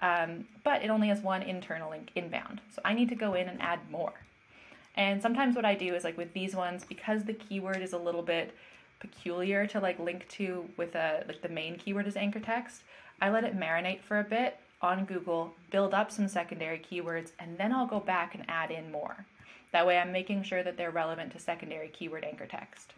Um, 0.00 0.46
but 0.64 0.82
it 0.82 0.90
only 0.90 1.08
has 1.08 1.20
one 1.20 1.42
internal 1.42 1.90
link 1.90 2.10
inbound. 2.14 2.60
So 2.74 2.80
I 2.84 2.94
need 2.94 3.08
to 3.10 3.14
go 3.14 3.34
in 3.34 3.48
and 3.48 3.60
add 3.60 3.80
more. 3.90 4.12
And 4.96 5.20
sometimes 5.20 5.56
what 5.56 5.64
I 5.64 5.74
do 5.74 5.94
is 5.94 6.04
like 6.04 6.16
with 6.16 6.32
these 6.32 6.54
ones, 6.54 6.84
because 6.88 7.24
the 7.24 7.34
keyword 7.34 7.82
is 7.82 7.92
a 7.92 7.98
little 7.98 8.22
bit 8.22 8.54
peculiar 9.00 9.66
to 9.66 9.80
like 9.80 9.98
link 9.98 10.28
to 10.28 10.68
with 10.76 10.94
a 10.94 11.24
like 11.26 11.42
the 11.42 11.48
main 11.48 11.76
keyword 11.76 12.06
is 12.06 12.16
anchor 12.16 12.40
text, 12.40 12.82
I 13.20 13.30
let 13.30 13.44
it 13.44 13.58
marinate 13.58 14.02
for 14.02 14.20
a 14.20 14.24
bit 14.24 14.58
on 14.82 15.04
Google, 15.04 15.54
build 15.70 15.92
up 15.92 16.10
some 16.10 16.28
secondary 16.28 16.78
keywords, 16.78 17.32
and 17.38 17.58
then 17.58 17.72
I'll 17.72 17.86
go 17.86 18.00
back 18.00 18.34
and 18.34 18.44
add 18.48 18.70
in 18.70 18.92
more. 18.92 19.26
That 19.72 19.86
way 19.86 19.98
I'm 19.98 20.12
making 20.12 20.42
sure 20.42 20.62
that 20.62 20.76
they're 20.76 20.90
relevant 20.90 21.32
to 21.32 21.38
secondary 21.38 21.88
keyword 21.88 22.24
anchor 22.24 22.46
text. 22.46 22.94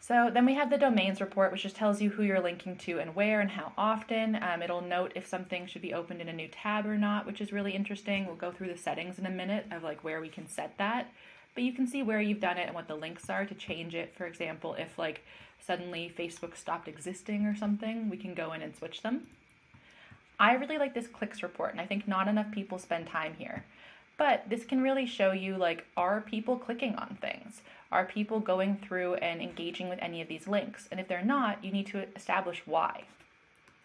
So 0.00 0.30
then 0.32 0.44
we 0.44 0.54
have 0.54 0.68
the 0.68 0.76
domains 0.76 1.20
report, 1.20 1.50
which 1.50 1.62
just 1.62 1.76
tells 1.76 2.02
you 2.02 2.10
who 2.10 2.22
you're 2.22 2.40
linking 2.40 2.76
to 2.76 2.98
and 2.98 3.14
where 3.14 3.40
and 3.40 3.50
how 3.50 3.72
often. 3.78 4.36
Um, 4.42 4.62
it'll 4.62 4.82
note 4.82 5.12
if 5.14 5.26
something 5.26 5.66
should 5.66 5.80
be 5.80 5.94
opened 5.94 6.20
in 6.20 6.28
a 6.28 6.32
new 6.32 6.48
tab 6.48 6.86
or 6.86 6.98
not, 6.98 7.24
which 7.24 7.40
is 7.40 7.52
really 7.52 7.72
interesting. 7.72 8.26
We'll 8.26 8.36
go 8.36 8.52
through 8.52 8.68
the 8.68 8.76
settings 8.76 9.18
in 9.18 9.24
a 9.24 9.30
minute 9.30 9.64
of 9.70 9.82
like 9.82 10.04
where 10.04 10.20
we 10.20 10.28
can 10.28 10.46
set 10.46 10.76
that 10.76 11.10
but 11.54 11.64
you 11.64 11.72
can 11.72 11.86
see 11.86 12.02
where 12.02 12.20
you've 12.20 12.40
done 12.40 12.58
it 12.58 12.66
and 12.66 12.74
what 12.74 12.88
the 12.88 12.94
links 12.94 13.30
are 13.30 13.44
to 13.44 13.54
change 13.54 13.94
it. 13.94 14.14
For 14.16 14.26
example, 14.26 14.74
if 14.74 14.98
like 14.98 15.24
suddenly 15.60 16.12
Facebook 16.16 16.56
stopped 16.56 16.88
existing 16.88 17.46
or 17.46 17.56
something, 17.56 18.10
we 18.10 18.16
can 18.16 18.34
go 18.34 18.52
in 18.52 18.62
and 18.62 18.74
switch 18.76 19.02
them. 19.02 19.28
I 20.38 20.54
really 20.54 20.78
like 20.78 20.94
this 20.94 21.06
clicks 21.06 21.42
report, 21.42 21.72
and 21.72 21.80
I 21.80 21.86
think 21.86 22.08
not 22.08 22.26
enough 22.28 22.50
people 22.50 22.78
spend 22.78 23.06
time 23.06 23.34
here. 23.38 23.64
But 24.16 24.48
this 24.48 24.64
can 24.64 24.82
really 24.82 25.06
show 25.06 25.32
you 25.32 25.56
like, 25.56 25.86
are 25.96 26.20
people 26.20 26.56
clicking 26.56 26.94
on 26.96 27.18
things? 27.20 27.62
Are 27.90 28.04
people 28.04 28.40
going 28.40 28.76
through 28.76 29.14
and 29.14 29.40
engaging 29.40 29.88
with 29.88 29.98
any 30.02 30.20
of 30.20 30.28
these 30.28 30.46
links? 30.48 30.88
And 30.90 31.00
if 31.00 31.08
they're 31.08 31.24
not, 31.24 31.64
you 31.64 31.72
need 31.72 31.86
to 31.86 32.06
establish 32.16 32.62
why. 32.64 33.04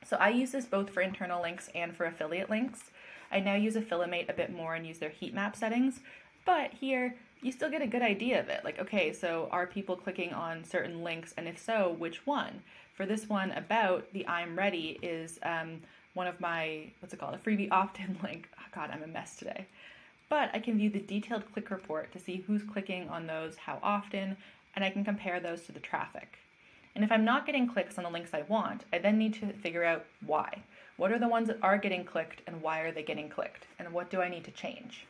So 0.05 0.17
I 0.17 0.29
use 0.29 0.51
this 0.51 0.65
both 0.65 0.89
for 0.89 1.01
internal 1.01 1.41
links 1.41 1.69
and 1.75 1.95
for 1.95 2.05
affiliate 2.05 2.49
links. 2.49 2.91
I 3.31 3.39
now 3.39 3.55
use 3.55 3.75
Affilimate 3.75 4.29
a 4.29 4.33
bit 4.33 4.51
more 4.51 4.73
and 4.75 4.87
use 4.87 4.99
their 4.99 5.09
heat 5.09 5.33
map 5.33 5.55
settings, 5.55 5.99
but 6.45 6.71
here 6.73 7.15
you 7.41 7.51
still 7.51 7.69
get 7.69 7.81
a 7.81 7.87
good 7.87 8.01
idea 8.01 8.39
of 8.39 8.49
it. 8.49 8.63
Like, 8.63 8.79
okay, 8.79 9.13
so 9.13 9.47
are 9.51 9.65
people 9.65 9.95
clicking 9.95 10.33
on 10.33 10.63
certain 10.63 11.03
links, 11.03 11.33
and 11.37 11.47
if 11.47 11.57
so, 11.57 11.95
which 11.97 12.25
one? 12.25 12.61
For 12.93 13.05
this 13.05 13.29
one 13.29 13.51
about 13.51 14.11
the 14.11 14.27
I'm 14.27 14.57
ready 14.57 14.99
is 15.01 15.39
um, 15.43 15.81
one 16.13 16.27
of 16.27 16.39
my, 16.41 16.91
what's 16.99 17.13
it 17.13 17.19
called, 17.19 17.35
a 17.35 17.37
freebie 17.37 17.71
opt 17.71 17.99
in 17.99 18.17
link. 18.23 18.49
Oh, 18.57 18.63
God, 18.73 18.89
I'm 18.91 19.03
a 19.03 19.07
mess 19.07 19.37
today. 19.37 19.67
But 20.27 20.51
I 20.53 20.59
can 20.59 20.77
view 20.77 20.89
the 20.89 20.99
detailed 20.99 21.51
click 21.53 21.71
report 21.71 22.11
to 22.11 22.19
see 22.19 22.43
who's 22.45 22.61
clicking 22.63 23.09
on 23.09 23.25
those, 23.25 23.55
how 23.55 23.79
often, 23.81 24.37
and 24.75 24.85
I 24.85 24.89
can 24.89 25.03
compare 25.03 25.39
those 25.39 25.63
to 25.63 25.71
the 25.71 25.79
traffic. 25.79 26.37
And 26.95 27.03
if 27.03 27.11
I'm 27.11 27.25
not 27.25 27.45
getting 27.45 27.67
clicks 27.67 27.97
on 27.97 28.03
the 28.03 28.09
links 28.09 28.33
I 28.33 28.41
want, 28.43 28.83
I 28.91 28.99
then 28.99 29.17
need 29.17 29.33
to 29.35 29.53
figure 29.53 29.85
out 29.85 30.05
why. 30.25 30.63
What 30.97 31.11
are 31.11 31.19
the 31.19 31.27
ones 31.27 31.47
that 31.47 31.59
are 31.63 31.77
getting 31.77 32.03
clicked 32.03 32.41
and 32.45 32.61
why 32.61 32.81
are 32.81 32.91
they 32.91 33.03
getting 33.03 33.29
clicked? 33.29 33.67
And 33.79 33.93
what 33.93 34.09
do 34.09 34.21
I 34.21 34.27
need 34.27 34.43
to 34.43 34.51
change? 34.51 35.05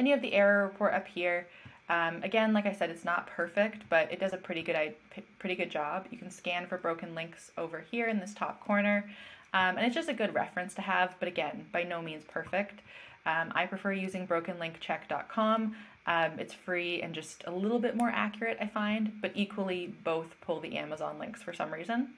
Then 0.00 0.06
you 0.06 0.14
have 0.14 0.22
the 0.22 0.32
error 0.32 0.64
report 0.64 0.94
up 0.94 1.06
here. 1.06 1.46
Um, 1.90 2.22
again, 2.22 2.54
like 2.54 2.64
I 2.64 2.72
said, 2.72 2.88
it's 2.88 3.04
not 3.04 3.26
perfect, 3.26 3.82
but 3.90 4.10
it 4.10 4.18
does 4.18 4.32
a 4.32 4.38
pretty 4.38 4.62
good, 4.62 4.94
pretty 5.38 5.54
good 5.54 5.70
job. 5.70 6.06
You 6.10 6.16
can 6.16 6.30
scan 6.30 6.66
for 6.66 6.78
broken 6.78 7.14
links 7.14 7.50
over 7.58 7.84
here 7.90 8.08
in 8.08 8.18
this 8.18 8.32
top 8.32 8.64
corner. 8.64 9.10
Um, 9.52 9.76
and 9.76 9.80
it's 9.80 9.94
just 9.94 10.08
a 10.08 10.14
good 10.14 10.32
reference 10.32 10.72
to 10.76 10.80
have, 10.80 11.16
but 11.18 11.28
again, 11.28 11.66
by 11.70 11.82
no 11.82 12.00
means 12.00 12.24
perfect. 12.24 12.80
Um, 13.26 13.52
I 13.54 13.66
prefer 13.66 13.92
using 13.92 14.26
brokenlinkcheck.com. 14.26 15.76
Um, 16.06 16.30
it's 16.38 16.54
free 16.54 17.02
and 17.02 17.14
just 17.14 17.44
a 17.46 17.50
little 17.50 17.78
bit 17.78 17.94
more 17.94 18.08
accurate, 18.08 18.56
I 18.58 18.68
find, 18.68 19.12
but 19.20 19.32
equally 19.34 19.92
both 20.02 20.28
pull 20.40 20.60
the 20.60 20.78
Amazon 20.78 21.18
links 21.18 21.42
for 21.42 21.52
some 21.52 21.70
reason. 21.70 22.14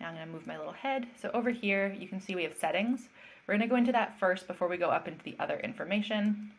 Now 0.00 0.08
I'm 0.08 0.16
going 0.16 0.26
to 0.26 0.32
move 0.32 0.48
my 0.48 0.58
little 0.58 0.72
head. 0.72 1.06
So 1.22 1.30
over 1.32 1.50
here, 1.50 1.96
you 1.96 2.08
can 2.08 2.20
see 2.20 2.34
we 2.34 2.42
have 2.42 2.56
settings. 2.56 3.08
We're 3.46 3.58
to 3.58 3.66
go 3.66 3.76
into 3.76 3.92
that 3.92 4.18
first 4.18 4.46
before 4.46 4.68
we 4.68 4.76
go 4.76 4.90
up 4.90 5.06
into 5.06 5.24
the 5.24 5.36
other 5.38 5.58
information. 5.60 6.50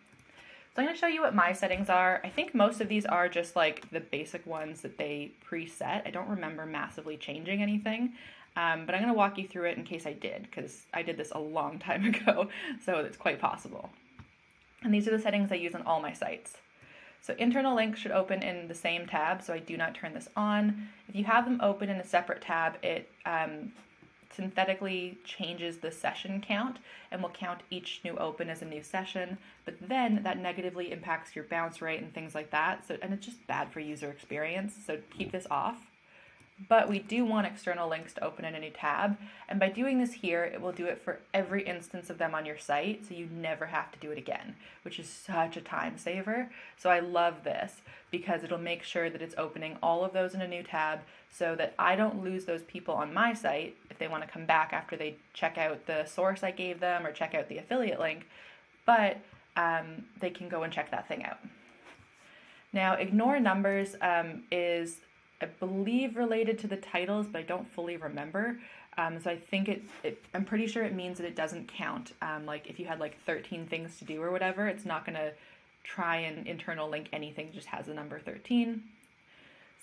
So 0.75 0.81
I'm 0.83 0.89
to 0.89 0.95
show 0.95 1.07
you 1.07 1.21
what 1.21 1.33
my 1.33 1.53
settings 1.53 1.89
are. 1.89 2.21
I 2.23 2.29
think 2.29 2.53
most 2.53 2.81
of 2.81 2.87
these 2.87 3.05
are 3.05 3.27
just 3.27 3.55
like 3.55 3.89
the 3.89 3.99
basic 3.99 4.45
ones 4.45 4.81
that 4.81 4.97
they 4.97 5.31
preset. 5.49 6.05
I 6.05 6.11
don't 6.11 6.29
remember 6.29 6.65
massively 6.65 7.17
changing 7.17 7.61
anything. 7.61 8.13
Um, 8.57 8.87
but 8.87 8.95
I'm 8.95 9.01
to 9.05 9.13
walk 9.13 9.37
you 9.37 9.47
through 9.47 9.65
it 9.69 9.77
in 9.77 9.83
case 9.83 10.07
I 10.07 10.13
did, 10.13 10.43
because 10.43 10.87
I 10.91 11.03
did 11.03 11.15
this 11.15 11.31
a 11.31 11.39
long 11.39 11.77
time 11.79 12.05
ago, 12.05 12.49
so 12.83 12.99
it's 12.99 13.17
quite 13.17 13.39
possible. 13.39 13.89
And 14.83 14.93
these 14.93 15.07
are 15.07 15.11
the 15.11 15.21
settings 15.21 15.51
I 15.51 15.55
use 15.55 15.75
on 15.75 15.83
all 15.83 16.01
my 16.01 16.13
sites. 16.13 16.57
So 17.21 17.35
internal 17.37 17.75
links 17.75 17.99
should 17.99 18.11
open 18.11 18.41
in 18.41 18.67
the 18.67 18.73
same 18.73 19.05
tab, 19.05 19.43
so 19.43 19.53
I 19.53 19.59
do 19.59 19.77
not 19.77 19.93
turn 19.93 20.13
this 20.13 20.29
on. 20.35 20.89
If 21.07 21.15
you 21.15 21.23
have 21.25 21.45
them 21.45 21.59
open 21.61 21.89
in 21.89 21.97
a 21.97 22.05
separate 22.05 22.41
tab, 22.41 22.77
it 22.83 23.09
um, 23.25 23.73
synthetically 24.33 25.17
changes 25.23 25.77
the 25.77 25.91
session 25.91 26.41
count 26.45 26.77
and 27.11 27.21
will 27.21 27.29
count 27.29 27.61
each 27.69 28.01
new 28.03 28.15
open 28.17 28.49
as 28.49 28.61
a 28.61 28.65
new 28.65 28.83
session, 28.83 29.37
but 29.65 29.75
then 29.81 30.21
that 30.23 30.39
negatively 30.39 30.91
impacts 30.91 31.35
your 31.35 31.45
bounce 31.45 31.81
rate 31.81 32.01
and 32.01 32.13
things 32.13 32.35
like 32.35 32.51
that. 32.51 32.87
So 32.87 32.97
and 33.01 33.13
it's 33.13 33.25
just 33.25 33.45
bad 33.47 33.71
for 33.71 33.79
user 33.79 34.09
experience. 34.09 34.75
So 34.85 34.99
keep 35.15 35.31
this 35.31 35.47
off 35.49 35.77
but 36.69 36.89
we 36.89 36.99
do 36.99 37.23
want 37.23 37.45
external 37.45 37.87
links 37.87 38.13
to 38.13 38.23
open 38.23 38.43
in 38.43 38.55
a 38.55 38.59
new 38.59 38.71
tab. 38.71 39.17
And 39.47 39.59
by 39.59 39.69
doing 39.69 39.99
this 39.99 40.13
here, 40.13 40.43
it 40.43 40.59
will 40.59 40.71
do 40.71 40.87
it 40.87 41.01
for 41.01 41.19
every 41.33 41.63
instance 41.63 42.09
of 42.09 42.17
them 42.17 42.33
on 42.33 42.45
your 42.45 42.57
site, 42.57 43.05
so 43.05 43.13
you 43.13 43.27
never 43.31 43.67
have 43.67 43.91
to 43.91 43.99
do 43.99 44.11
it 44.11 44.17
again, 44.17 44.55
which 44.81 44.99
is 44.99 45.07
such 45.07 45.55
a 45.55 45.61
time 45.61 45.97
saver. 45.97 46.49
So 46.75 46.89
I 46.89 46.99
love 46.99 47.43
this 47.43 47.81
because 48.09 48.43
it'll 48.43 48.57
make 48.57 48.83
sure 48.83 49.09
that 49.09 49.21
it's 49.21 49.35
opening 49.37 49.77
all 49.83 50.03
of 50.03 50.13
those 50.13 50.33
in 50.33 50.41
a 50.41 50.47
new 50.47 50.63
tab 50.63 51.01
so 51.29 51.55
that 51.55 51.75
I 51.77 51.95
don't 51.95 52.23
lose 52.23 52.45
those 52.45 52.63
people 52.63 52.95
on 52.95 53.13
my 53.13 53.33
site 53.33 53.75
if 53.97 53.99
they 53.99 54.07
want 54.07 54.23
to 54.23 54.29
come 54.29 54.45
back 54.45 54.73
after 54.73 54.95
they 54.95 55.15
check 55.33 55.57
out 55.57 55.87
the 55.87 56.05
source 56.05 56.43
I 56.43 56.51
gave 56.51 56.79
them 56.79 57.03
or 57.03 57.11
check 57.11 57.33
out 57.33 57.49
the 57.49 57.57
affiliate 57.57 57.99
link, 57.99 58.27
but 58.85 59.17
um, 59.55 60.05
they 60.19 60.29
can 60.29 60.49
go 60.49 60.61
and 60.61 60.71
check 60.71 60.91
that 60.91 61.07
thing 61.07 61.25
out. 61.25 61.39
Now, 62.73 62.93
ignore 62.93 63.39
numbers 63.39 63.95
um, 64.01 64.43
is 64.51 64.97
I 65.41 65.47
believe 65.47 66.15
related 66.15 66.59
to 66.59 66.67
the 66.67 66.77
titles, 66.77 67.25
but 67.25 67.39
I 67.39 67.41
don't 67.41 67.67
fully 67.71 67.97
remember. 67.97 68.59
Um, 68.99 69.19
so 69.19 69.31
I 69.31 69.37
think 69.37 69.67
it, 69.67 69.81
it, 70.03 70.23
I'm 70.35 70.45
pretty 70.45 70.67
sure 70.67 70.83
it 70.83 70.93
means 70.93 71.17
that 71.17 71.25
it 71.25 71.35
doesn't 71.35 71.67
count. 71.67 72.13
Um, 72.21 72.45
like 72.45 72.67
if 72.67 72.79
you 72.79 72.85
had 72.85 72.99
like 72.99 73.19
13 73.25 73.65
things 73.65 73.97
to 73.97 74.05
do 74.05 74.21
or 74.21 74.31
whatever, 74.31 74.67
it's 74.67 74.85
not 74.85 75.05
going 75.05 75.15
to 75.15 75.33
try 75.83 76.17
and 76.17 76.45
internal 76.45 76.87
link 76.87 77.07
anything, 77.13 77.51
just 77.51 77.67
has 77.67 77.87
the 77.87 77.93
number 77.95 78.19
13. 78.19 78.83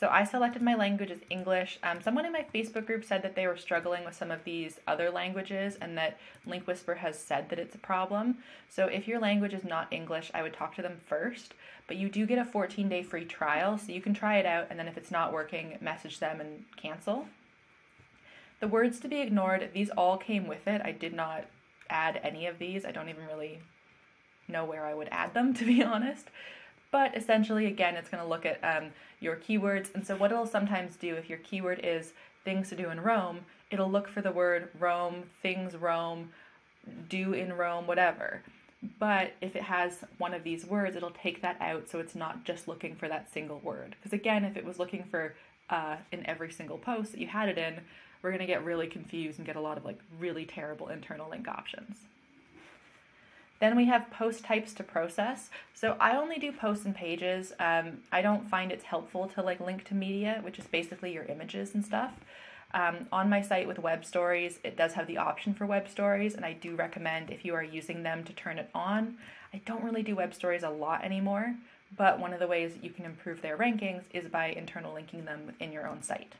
So 0.04 0.10
I 0.10 0.24
selected 0.24 0.60
my 0.60 0.74
language 0.74 1.10
as 1.10 1.20
English. 1.30 1.78
Um, 1.82 2.02
someone 2.02 2.26
in 2.26 2.32
my 2.32 2.44
Facebook 2.54 2.84
group 2.84 3.06
said 3.06 3.22
that 3.22 3.34
they 3.34 3.46
were 3.46 3.56
struggling 3.56 4.04
with 4.04 4.14
some 4.14 4.30
of 4.30 4.44
these 4.44 4.78
other 4.86 5.08
languages 5.08 5.78
and 5.80 5.96
that 5.96 6.18
Link 6.44 6.66
Whisper 6.66 6.96
has 6.96 7.18
said 7.18 7.48
that 7.48 7.58
it's 7.58 7.74
a 7.74 7.78
problem. 7.78 8.36
So 8.68 8.84
if 8.84 9.08
your 9.08 9.18
language 9.18 9.54
is 9.54 9.64
not 9.64 9.90
English, 9.90 10.30
I 10.34 10.42
would 10.42 10.52
talk 10.52 10.74
to 10.74 10.82
them 10.82 10.98
first. 11.06 11.54
But 11.86 11.96
you 11.96 12.10
do 12.10 12.26
get 12.26 12.38
a 12.38 12.44
14 12.44 12.86
day 12.86 13.02
free 13.02 13.24
trial, 13.24 13.78
so 13.78 13.92
you 13.92 14.02
can 14.02 14.12
try 14.12 14.36
it 14.36 14.44
out 14.44 14.66
and 14.68 14.78
then 14.78 14.88
if 14.88 14.98
it's 14.98 15.10
not 15.10 15.32
working, 15.32 15.78
message 15.80 16.18
them 16.18 16.38
and 16.38 16.66
cancel. 16.76 17.28
The 18.60 18.68
words 18.68 19.00
to 19.00 19.08
be 19.08 19.22
ignored, 19.22 19.70
these 19.72 19.88
all 19.88 20.18
came 20.18 20.46
with 20.46 20.68
it. 20.68 20.82
I 20.84 20.92
did 20.92 21.14
not 21.14 21.46
add 21.88 22.20
any 22.22 22.46
of 22.46 22.58
these. 22.58 22.84
I 22.84 22.92
don't 22.92 23.08
even 23.08 23.24
really 23.24 23.60
know 24.48 24.66
where 24.66 24.84
I 24.84 24.92
would 24.92 25.08
add 25.10 25.32
them, 25.32 25.54
to 25.54 25.64
be 25.64 25.82
honest. 25.82 26.28
But 26.94 27.16
essentially, 27.16 27.66
again, 27.66 27.96
it's 27.96 28.08
going 28.08 28.22
to 28.22 28.28
look 28.28 28.46
at 28.46 28.60
um, 28.62 28.90
your 29.18 29.34
keywords. 29.34 29.92
And 29.96 30.06
so, 30.06 30.14
what 30.14 30.30
it'll 30.30 30.46
sometimes 30.46 30.94
do 30.94 31.16
if 31.16 31.28
your 31.28 31.38
keyword 31.38 31.80
is 31.82 32.12
things 32.44 32.68
to 32.68 32.76
do 32.76 32.88
in 32.90 33.00
Rome, 33.00 33.40
it'll 33.72 33.90
look 33.90 34.06
for 34.06 34.22
the 34.22 34.30
word 34.30 34.68
Rome, 34.78 35.24
things 35.42 35.74
Rome, 35.74 36.30
do 37.08 37.32
in 37.32 37.52
Rome, 37.54 37.88
whatever. 37.88 38.42
But 39.00 39.32
if 39.40 39.56
it 39.56 39.62
has 39.62 40.04
one 40.18 40.34
of 40.34 40.44
these 40.44 40.66
words, 40.66 40.94
it'll 40.94 41.10
take 41.10 41.42
that 41.42 41.56
out 41.60 41.88
so 41.88 41.98
it's 41.98 42.14
not 42.14 42.44
just 42.44 42.68
looking 42.68 42.94
for 42.94 43.08
that 43.08 43.28
single 43.28 43.58
word. 43.58 43.96
Because 43.98 44.12
again, 44.12 44.44
if 44.44 44.56
it 44.56 44.64
was 44.64 44.78
looking 44.78 45.02
for 45.10 45.34
uh, 45.70 45.96
in 46.12 46.24
every 46.28 46.52
single 46.52 46.78
post 46.78 47.10
that 47.10 47.20
you 47.20 47.26
had 47.26 47.48
it 47.48 47.58
in, 47.58 47.80
we're 48.22 48.30
going 48.30 48.38
to 48.38 48.46
get 48.46 48.64
really 48.64 48.86
confused 48.86 49.40
and 49.40 49.46
get 49.48 49.56
a 49.56 49.60
lot 49.60 49.76
of 49.76 49.84
like 49.84 49.98
really 50.20 50.44
terrible 50.44 50.86
internal 50.86 51.28
link 51.28 51.48
options. 51.48 51.96
Then 53.60 53.76
we 53.76 53.86
have 53.86 54.10
post 54.10 54.44
types 54.44 54.74
to 54.74 54.82
process. 54.82 55.48
So 55.74 55.96
I 56.00 56.16
only 56.16 56.38
do 56.38 56.52
posts 56.52 56.84
and 56.84 56.94
pages. 56.94 57.52
Um, 57.58 57.98
I 58.12 58.20
don't 58.20 58.48
find 58.48 58.72
it's 58.72 58.84
helpful 58.84 59.28
to 59.28 59.42
like 59.42 59.60
link 59.60 59.84
to 59.84 59.94
media, 59.94 60.40
which 60.42 60.58
is 60.58 60.66
basically 60.66 61.12
your 61.12 61.24
images 61.24 61.74
and 61.74 61.84
stuff. 61.84 62.12
Um, 62.74 63.06
on 63.12 63.30
my 63.30 63.40
site 63.40 63.68
with 63.68 63.78
web 63.78 64.04
stories, 64.04 64.58
it 64.64 64.76
does 64.76 64.94
have 64.94 65.06
the 65.06 65.16
option 65.16 65.54
for 65.54 65.64
web 65.64 65.88
stories, 65.88 66.34
and 66.34 66.44
I 66.44 66.54
do 66.54 66.74
recommend 66.74 67.30
if 67.30 67.44
you 67.44 67.54
are 67.54 67.62
using 67.62 68.02
them 68.02 68.24
to 68.24 68.32
turn 68.32 68.58
it 68.58 68.68
on. 68.74 69.16
I 69.52 69.60
don't 69.64 69.84
really 69.84 70.02
do 70.02 70.16
web 70.16 70.34
stories 70.34 70.64
a 70.64 70.70
lot 70.70 71.04
anymore, 71.04 71.54
but 71.96 72.18
one 72.18 72.32
of 72.32 72.40
the 72.40 72.48
ways 72.48 72.72
that 72.72 72.82
you 72.82 72.90
can 72.90 73.04
improve 73.04 73.42
their 73.42 73.56
rankings 73.56 74.02
is 74.12 74.28
by 74.28 74.46
internal 74.46 74.92
linking 74.92 75.24
them 75.24 75.46
within 75.46 75.70
your 75.70 75.86
own 75.86 76.02
site. 76.02 76.32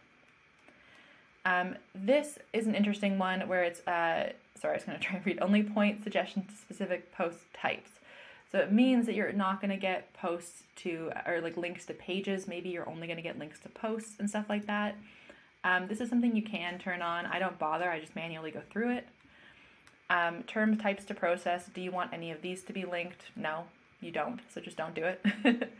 Um, 1.45 1.77
this 1.95 2.39
is 2.53 2.67
an 2.67 2.75
interesting 2.75 3.17
one 3.17 3.47
where 3.47 3.63
it's, 3.63 3.87
uh, 3.87 4.33
sorry, 4.61 4.75
I 4.75 4.77
was 4.77 4.85
going 4.85 4.99
to 4.99 5.05
try 5.05 5.17
and 5.17 5.27
read 5.27 5.39
only 5.41 5.63
point 5.63 6.03
suggestions 6.05 6.47
to 6.47 6.57
specific 6.57 7.13
post 7.13 7.39
types. 7.55 7.91
So 8.51 8.59
it 8.59 8.73
means 8.73 9.07
that 9.07 9.15
you're 9.15 9.33
not 9.33 9.61
going 9.61 9.71
to 9.71 9.77
get 9.77 10.13
posts 10.15 10.63
to, 10.77 11.11
or 11.27 11.41
like 11.41 11.57
links 11.57 11.85
to 11.87 11.95
pages. 11.95 12.47
Maybe 12.47 12.69
you're 12.69 12.89
only 12.89 13.07
going 13.07 13.17
to 13.17 13.23
get 13.23 13.39
links 13.39 13.59
to 13.61 13.69
posts 13.69 14.21
and 14.21 14.29
stuff 14.31 14.47
like 14.49 14.67
that. 14.67 14.97
Um, 15.65 15.89
this 15.89 16.01
is 16.01 16.09
something 16.09 16.37
you 16.37 16.43
can 16.43 16.79
turn 16.79 17.03
on. 17.03 17.27
I 17.27 17.39
don't 17.39 17.59
bother, 17.59 17.91
I 17.91 17.99
just 17.99 18.15
manually 18.15 18.51
go 18.51 18.61
through 18.71 18.97
it. 18.97 19.09
Um, 20.11 20.43
term 20.45 20.77
types 20.77 21.05
to 21.07 21.15
process. 21.15 21.67
Do 21.67 21.81
you 21.81 21.91
want 21.91 22.13
any 22.13 22.31
of 22.31 22.43
these 22.43 22.63
to 22.65 22.73
be 22.73 22.85
linked? 22.85 23.23
No, 23.35 23.65
you 24.01 24.13
don't, 24.13 24.41
so 24.53 24.61
just 24.61 24.77
don't 24.77 24.95
do 24.95 25.05
it. 25.05 25.25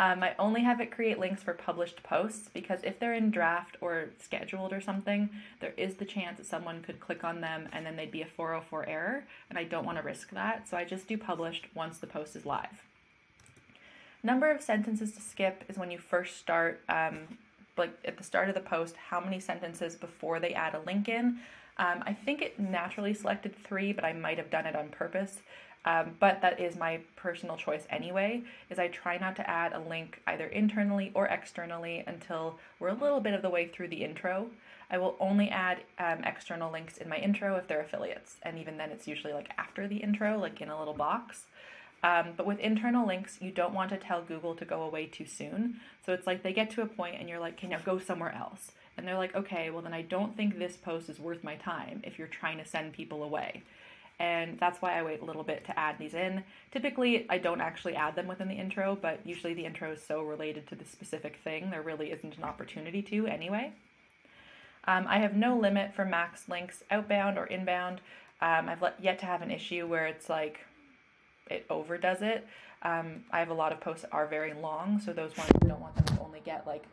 Um, 0.00 0.22
I 0.22 0.34
only 0.38 0.62
have 0.62 0.80
it 0.80 0.90
create 0.90 1.18
links 1.18 1.42
for 1.42 1.52
published 1.52 2.02
posts 2.02 2.48
because 2.54 2.80
if 2.84 2.98
they're 2.98 3.12
in 3.12 3.30
draft 3.30 3.76
or 3.82 4.06
scheduled 4.18 4.72
or 4.72 4.80
something, 4.80 5.28
there 5.60 5.74
is 5.76 5.96
the 5.96 6.06
chance 6.06 6.38
that 6.38 6.46
someone 6.46 6.80
could 6.80 7.00
click 7.00 7.22
on 7.22 7.42
them 7.42 7.68
and 7.70 7.84
then 7.84 7.96
they'd 7.96 8.10
be 8.10 8.22
a 8.22 8.26
404 8.26 8.88
error, 8.88 9.24
and 9.50 9.58
I 9.58 9.64
don't 9.64 9.84
want 9.84 9.98
to 9.98 10.02
risk 10.02 10.30
that, 10.30 10.66
so 10.66 10.78
I 10.78 10.84
just 10.84 11.06
do 11.06 11.18
published 11.18 11.66
once 11.74 11.98
the 11.98 12.06
post 12.06 12.34
is 12.34 12.46
live. 12.46 12.82
Number 14.22 14.50
of 14.50 14.62
sentences 14.62 15.12
to 15.12 15.20
skip 15.20 15.64
is 15.68 15.76
when 15.76 15.90
you 15.90 15.98
first 15.98 16.38
start, 16.38 16.80
um, 16.88 17.36
like 17.76 17.92
at 18.02 18.16
the 18.16 18.24
start 18.24 18.48
of 18.48 18.54
the 18.54 18.62
post, 18.62 18.96
how 18.96 19.20
many 19.20 19.38
sentences 19.38 19.96
before 19.96 20.40
they 20.40 20.54
add 20.54 20.74
a 20.74 20.80
link 20.80 21.10
in. 21.10 21.40
Um, 21.76 22.02
I 22.06 22.14
think 22.14 22.40
it 22.40 22.58
naturally 22.58 23.12
selected 23.12 23.54
three, 23.54 23.92
but 23.92 24.04
I 24.04 24.14
might 24.14 24.38
have 24.38 24.50
done 24.50 24.64
it 24.64 24.74
on 24.74 24.88
purpose. 24.88 25.40
Um, 25.86 26.16
but 26.20 26.42
that 26.42 26.60
is 26.60 26.76
my 26.76 27.00
personal 27.16 27.56
choice 27.56 27.86
anyway 27.88 28.42
is 28.68 28.78
i 28.78 28.88
try 28.88 29.16
not 29.16 29.34
to 29.36 29.48
add 29.48 29.72
a 29.72 29.80
link 29.80 30.20
either 30.26 30.46
internally 30.46 31.10
or 31.14 31.26
externally 31.26 32.04
until 32.06 32.58
we're 32.78 32.88
a 32.88 32.94
little 32.94 33.20
bit 33.20 33.32
of 33.32 33.40
the 33.40 33.48
way 33.48 33.66
through 33.68 33.88
the 33.88 34.04
intro 34.04 34.50
i 34.90 34.98
will 34.98 35.16
only 35.20 35.48
add 35.48 35.78
um, 35.98 36.22
external 36.24 36.70
links 36.70 36.98
in 36.98 37.08
my 37.08 37.16
intro 37.16 37.56
if 37.56 37.66
they're 37.66 37.80
affiliates 37.80 38.36
and 38.42 38.58
even 38.58 38.76
then 38.76 38.90
it's 38.90 39.08
usually 39.08 39.32
like 39.32 39.48
after 39.56 39.88
the 39.88 39.96
intro 39.96 40.38
like 40.38 40.60
in 40.60 40.68
a 40.68 40.78
little 40.78 40.94
box 40.94 41.46
Um, 42.02 42.32
but 42.36 42.46
with 42.46 42.58
internal 42.60 43.06
links, 43.06 43.38
you 43.40 43.50
don't 43.50 43.74
want 43.74 43.90
to 43.90 43.98
tell 43.98 44.22
Google 44.22 44.54
to 44.54 44.64
go 44.64 44.82
away 44.82 45.06
too 45.06 45.26
soon. 45.26 45.80
So 46.04 46.12
it's 46.14 46.26
like 46.26 46.42
they 46.42 46.52
get 46.52 46.70
to 46.70 46.82
a 46.82 46.86
point 46.86 47.16
and 47.18 47.28
you're 47.28 47.38
like, 47.40 47.54
okay, 47.54 47.68
now 47.68 47.78
go 47.84 47.98
somewhere 47.98 48.34
else. 48.34 48.72
And 48.96 49.06
they're 49.06 49.18
like, 49.18 49.34
okay, 49.34 49.70
well, 49.70 49.82
then 49.82 49.92
I 49.94 50.02
don't 50.02 50.36
think 50.36 50.58
this 50.58 50.76
post 50.76 51.08
is 51.10 51.20
worth 51.20 51.44
my 51.44 51.56
time 51.56 52.00
if 52.04 52.18
you're 52.18 52.28
trying 52.28 52.58
to 52.58 52.64
send 52.64 52.92
people 52.94 53.22
away. 53.22 53.62
And 54.20 54.58
that's 54.60 54.82
why 54.82 54.98
I 54.98 55.02
wait 55.02 55.22
a 55.22 55.24
little 55.24 55.42
bit 55.42 55.64
to 55.64 55.78
add 55.78 55.96
these 55.98 56.12
in. 56.12 56.44
Typically, 56.70 57.26
I 57.30 57.38
don't 57.38 57.62
actually 57.62 57.96
add 57.96 58.14
them 58.14 58.28
within 58.28 58.48
the 58.48 58.54
intro, 58.54 58.96
but 59.00 59.18
usually 59.24 59.54
the 59.54 59.64
intro 59.64 59.92
is 59.92 60.02
so 60.02 60.22
related 60.22 60.68
to 60.68 60.74
the 60.74 60.84
specific 60.84 61.38
thing, 61.42 61.70
there 61.70 61.80
really 61.80 62.12
isn't 62.12 62.36
an 62.36 62.44
opportunity 62.44 63.00
to 63.00 63.26
anyway. 63.26 63.72
Um, 64.86 65.06
I 65.08 65.20
have 65.20 65.34
no 65.34 65.56
limit 65.56 65.94
for 65.94 66.04
max 66.04 66.50
links 66.50 66.84
outbound 66.90 67.38
or 67.38 67.46
inbound. 67.46 68.02
Um, 68.42 68.68
I've 68.68 68.84
yet 69.00 69.18
to 69.20 69.26
have 69.26 69.40
an 69.40 69.50
issue 69.50 69.86
where 69.86 70.06
it's 70.06 70.28
like 70.28 70.60
it 71.48 71.64
overdoes 71.70 72.20
it. 72.20 72.46
Um, 72.82 73.24
I 73.30 73.38
have 73.38 73.48
a 73.48 73.54
lot 73.54 73.72
of 73.72 73.80
posts 73.80 74.02
that 74.02 74.12
are 74.12 74.26
very 74.26 74.52
long, 74.52 75.00
so 75.00 75.14
those 75.14 75.34
ones 75.36 75.50
I 75.62 75.66
don't 75.66 75.80
want 75.80 75.96
them 75.96 76.16
to 76.16 76.22
only 76.22 76.40
get 76.44 76.66
like 76.66 76.84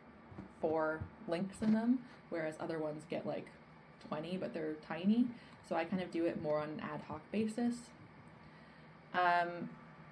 four 0.62 1.00
links 1.28 1.56
in 1.60 1.74
them, 1.74 1.98
whereas 2.30 2.54
other 2.58 2.78
ones 2.78 3.04
get 3.10 3.26
like 3.26 3.46
20, 4.08 4.38
but 4.38 4.54
they're 4.54 4.74
tiny. 4.86 5.26
So 5.68 5.76
I 5.76 5.84
kind 5.84 6.02
of 6.02 6.10
do 6.10 6.24
it 6.24 6.40
more 6.40 6.60
on 6.60 6.70
an 6.70 6.80
ad 6.80 7.02
hoc 7.08 7.20
basis. 7.30 7.74
Um, 9.12 9.68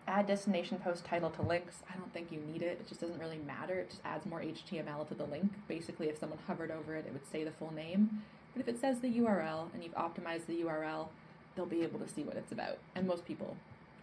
add 0.07 0.27
destination 0.27 0.79
post 0.79 1.05
title 1.05 1.31
to 1.31 1.43
links. 1.43 1.83
I 1.91 1.97
don't 1.97 2.13
think 2.13 2.31
you 2.31 2.41
need 2.41 2.63
it. 2.63 2.79
It 2.81 2.89
just 2.89 3.01
doesn't 3.01 3.19
really 3.19 3.39
matter. 3.47 3.81
It 3.81 3.91
just 3.91 4.03
adds 4.05 4.27
more 4.27 4.41
HTML 4.41 5.09
to 5.09 5.15
the 5.15 5.25
link. 5.25 5.53
Basically, 5.67 6.09
if 6.09 6.19
someone 6.19 6.39
hovered 6.47 6.71
over 6.71 6.95
it, 6.95 7.07
it 7.07 7.13
would 7.13 7.27
say 7.31 7.43
the 7.43 7.51
full 7.53 7.73
name. 7.73 8.23
But 8.55 8.61
if 8.61 8.69
it 8.69 8.81
says 8.81 9.01
the 9.01 9.09
URL 9.09 9.73
and 9.73 9.83
you've 9.83 9.95
optimized 9.95 10.47
the 10.47 10.63
URL, 10.63 11.09
they'll 11.55 11.67
be 11.67 11.83
able 11.83 11.99
to 12.01 12.09
see 12.09 12.23
what 12.23 12.37
it's 12.37 12.53
about. 12.53 12.79
And 12.95 13.07
most 13.07 13.25
people, 13.25 13.57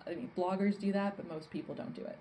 I 0.07 0.11
mean, 0.11 0.31
bloggers 0.37 0.79
do 0.79 0.91
that, 0.91 1.17
but 1.17 1.27
most 1.29 1.49
people 1.51 1.75
don't 1.75 1.95
do 1.95 2.01
it. 2.01 2.17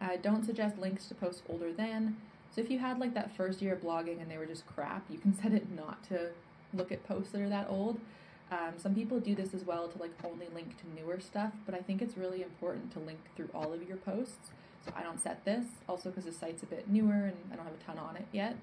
Uh, 0.00 0.16
don't 0.20 0.44
suggest 0.44 0.78
links 0.78 1.06
to 1.06 1.14
posts 1.14 1.42
older 1.48 1.72
than. 1.72 2.16
So 2.54 2.60
if 2.60 2.70
you 2.70 2.78
had 2.78 2.98
like 2.98 3.14
that 3.14 3.34
first 3.36 3.62
year 3.62 3.74
of 3.74 3.80
blogging 3.80 4.20
and 4.20 4.30
they 4.30 4.36
were 4.36 4.46
just 4.46 4.66
crap, 4.66 5.04
you 5.08 5.18
can 5.18 5.34
set 5.34 5.52
it 5.52 5.70
not 5.70 6.02
to 6.08 6.30
look 6.74 6.92
at 6.92 7.06
posts 7.06 7.32
that 7.32 7.40
are 7.40 7.48
that 7.48 7.66
old. 7.68 7.98
Um, 8.50 8.74
some 8.76 8.94
people 8.94 9.20
do 9.20 9.34
this 9.34 9.54
as 9.54 9.64
well 9.64 9.88
to 9.88 9.98
like 9.98 10.12
only 10.24 10.46
link 10.54 10.76
to 10.78 10.84
newer 10.94 11.18
stuff, 11.20 11.52
but 11.66 11.74
I 11.74 11.78
think 11.78 12.02
it's 12.02 12.16
really 12.16 12.42
important 12.42 12.92
to 12.92 12.98
link 12.98 13.18
through 13.36 13.48
all 13.54 13.72
of 13.72 13.82
your 13.88 13.96
posts. 13.96 14.50
So 14.84 14.92
I 14.94 15.02
don't 15.02 15.22
set 15.22 15.44
this, 15.44 15.64
also 15.88 16.10
because 16.10 16.26
the 16.26 16.32
site's 16.32 16.62
a 16.62 16.66
bit 16.66 16.88
newer 16.88 17.14
and 17.14 17.36
I 17.50 17.56
don't 17.56 17.64
have 17.64 17.74
a 17.74 17.84
ton 17.84 17.98
on 17.98 18.16
it 18.16 18.26
yet. 18.32 18.56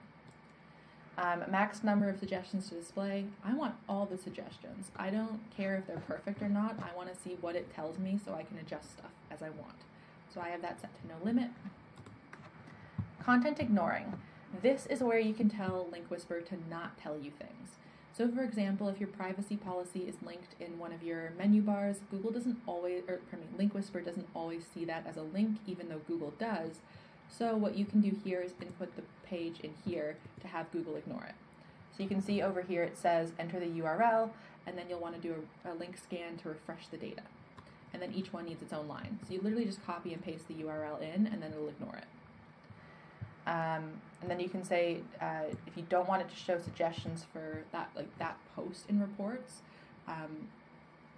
Um, 1.18 1.44
max 1.50 1.84
number 1.84 2.10
of 2.10 2.20
suggestions 2.20 2.70
to 2.70 2.76
display. 2.76 3.26
I 3.44 3.54
want 3.54 3.76
all 3.90 4.06
the 4.06 4.18
suggestions. 4.18 4.92
I 4.96 5.10
don't 5.10 5.40
care 5.56 5.76
if 5.76 5.88
they're 5.88 6.02
perfect 6.08 6.42
or 6.42 6.50
not. 6.50 6.78
I 6.82 6.96
want 6.96 7.14
to 7.14 7.20
see 7.20 7.38
what 7.42 7.56
it 7.56 7.74
tells 7.74 8.00
me 8.00 8.20
so 8.24 8.34
I 8.34 8.44
can 8.44 8.58
adjust 8.60 8.94
stuff 8.94 9.12
as 9.30 9.42
I 9.42 9.50
want. 9.50 9.76
So 10.34 10.40
I 10.40 10.50
have 10.50 10.62
that 10.62 10.80
set 10.80 10.92
to 11.02 11.08
no 11.08 11.16
limit. 11.24 11.50
Content 13.22 13.60
ignoring. 13.60 14.14
This 14.62 14.86
is 14.86 15.02
where 15.02 15.20
you 15.20 15.34
can 15.34 15.50
tell 15.50 15.88
Link 15.92 16.10
Whisper 16.10 16.42
to 16.42 16.56
not 16.70 16.98
tell 16.98 17.18
you 17.18 17.32
things. 17.32 17.76
So 18.18 18.28
for 18.30 18.44
example, 18.44 18.90
if 18.90 19.00
your 19.00 19.08
privacy 19.08 19.56
policy 19.56 20.02
is 20.02 20.16
linked 20.26 20.56
in 20.60 20.78
one 20.78 20.92
of 20.92 21.02
your 21.02 21.32
menu 21.38 21.62
bars, 21.62 22.02
Google 22.12 22.32
doesn't 22.32 22.58
always, 22.68 23.04
or 23.08 23.20
pardon 23.30 23.50
me, 23.52 23.58
Link 23.58 23.74
Whisper 23.74 24.02
doesn't 24.02 24.28
always 24.36 24.66
see 24.74 24.84
that 24.86 25.08
as 25.08 25.16
a 25.16 25.22
link, 25.22 25.58
even 25.66 25.88
though 25.88 26.02
Google 26.08 26.34
does. 26.38 26.82
So 27.30 27.56
what 27.56 27.78
you 27.78 27.86
can 27.86 28.02
do 28.02 28.16
here 28.24 28.42
is 28.42 28.52
input 28.62 28.96
the 28.96 29.04
page 29.24 29.62
in 29.62 29.74
here 29.86 30.18
to 30.42 30.48
have 30.48 30.72
Google 30.72 30.98
ignore 30.98 31.24
it. 31.24 31.36
So 31.96 32.04
you 32.04 32.10
can 32.10 32.22
see 32.22 32.42
over 32.42 32.62
here 32.62 32.84
it 32.84 32.98
says 32.98 33.32
enter 33.40 33.60
the 33.60 33.68
URL, 33.68 34.30
and 34.68 34.78
then 34.78 34.86
you'll 34.90 35.00
want 35.00 35.16
to 35.16 35.22
do 35.22 35.36
a, 35.66 35.72
a 35.72 35.74
link 35.74 35.98
scan 35.98 36.38
to 36.38 36.50
refresh 36.50 36.88
the 36.88 36.98
data. 36.98 37.24
And 37.94 38.02
then 38.02 38.14
each 38.14 38.34
one 38.34 38.46
needs 38.46 38.62
its 38.62 38.74
own 38.74 38.88
line. 38.88 39.20
So 39.28 39.34
you 39.34 39.42
literally 39.42 39.66
just 39.66 39.86
copy 39.86 40.14
and 40.14 40.24
paste 40.24 40.48
the 40.48 40.56
URL 40.56 41.02
in, 41.02 41.28
and 41.28 41.42
then 41.42 41.52
it'll 41.54 41.70
ignore 41.70 41.96
it. 41.96 42.06
Um, 43.52 43.92
and 44.22 44.30
then 44.30 44.40
you 44.40 44.48
can 44.48 44.64
say 44.64 45.00
uh, 45.20 45.44
if 45.68 45.76
you 45.76 45.84
don't 45.90 46.08
want 46.08 46.22
it 46.22 46.30
to 46.30 46.36
show 46.36 46.58
suggestions 46.58 47.26
for 47.34 47.64
that 47.74 47.90
like 47.96 48.08
that 48.18 48.38
post 48.56 48.86
in 48.88 49.02
reports, 49.02 49.58
um, 50.08 50.48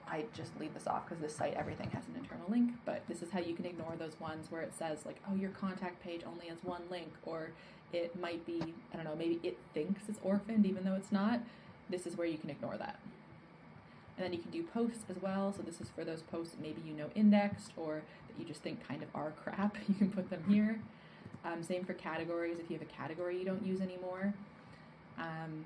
I 0.07 0.25
just 0.35 0.59
leave 0.59 0.73
this 0.73 0.87
off 0.87 1.07
because 1.07 1.21
this 1.21 1.35
site 1.35 1.53
everything 1.53 1.91
has 1.91 2.03
an 2.07 2.15
internal 2.17 2.45
link. 2.49 2.71
But 2.85 3.03
this 3.07 3.21
is 3.21 3.29
how 3.29 3.39
you 3.39 3.53
can 3.53 3.65
ignore 3.65 3.93
those 3.99 4.19
ones 4.19 4.47
where 4.49 4.63
it 4.63 4.73
says 4.73 5.05
like, 5.05 5.17
oh, 5.29 5.35
your 5.35 5.51
contact 5.51 6.01
page 6.01 6.21
only 6.25 6.47
has 6.47 6.57
one 6.63 6.81
link, 6.89 7.11
or 7.23 7.51
it 7.91 8.19
might 8.19 8.43
be 8.47 8.73
I 8.91 8.95
don't 8.95 9.05
know 9.05 9.15
maybe 9.15 9.39
it 9.43 9.57
thinks 9.75 10.01
it's 10.09 10.19
orphaned 10.23 10.65
even 10.65 10.85
though 10.85 10.95
it's 10.95 11.11
not. 11.11 11.39
This 11.87 12.07
is 12.07 12.17
where 12.17 12.27
you 12.27 12.39
can 12.39 12.49
ignore 12.49 12.77
that. 12.77 12.99
And 14.17 14.25
then 14.25 14.33
you 14.33 14.39
can 14.39 14.49
do 14.49 14.63
posts 14.63 15.05
as 15.07 15.21
well. 15.21 15.53
So 15.55 15.61
this 15.61 15.79
is 15.79 15.89
for 15.89 16.03
those 16.03 16.23
posts 16.23 16.55
maybe 16.59 16.81
you 16.83 16.93
know 16.93 17.11
indexed 17.13 17.73
or 17.77 18.01
that 18.27 18.39
you 18.39 18.45
just 18.45 18.63
think 18.63 18.87
kind 18.87 19.03
of 19.03 19.09
are 19.13 19.33
crap. 19.43 19.77
You 19.87 19.93
can 19.93 20.09
put 20.09 20.31
them 20.31 20.43
here. 20.47 20.79
Um, 21.45 21.61
same 21.63 21.83
for 21.83 21.93
categories 21.93 22.57
if 22.59 22.69
you 22.69 22.77
have 22.77 22.87
a 22.87 22.91
category 22.91 23.37
you 23.37 23.45
don't 23.45 23.65
use 23.65 23.81
anymore. 23.81 24.33
Um, 25.17 25.65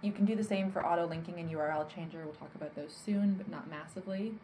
you 0.00 0.10
can 0.10 0.24
do 0.24 0.34
the 0.34 0.44
same 0.44 0.72
for 0.72 0.84
auto 0.84 1.06
linking 1.06 1.38
and 1.38 1.50
URL 1.50 1.88
changer. 1.88 2.22
We'll 2.24 2.34
talk 2.34 2.54
about 2.54 2.74
those 2.74 2.92
soon, 2.92 3.34
but 3.34 3.48
not 3.48 3.70
massively. 3.70 4.34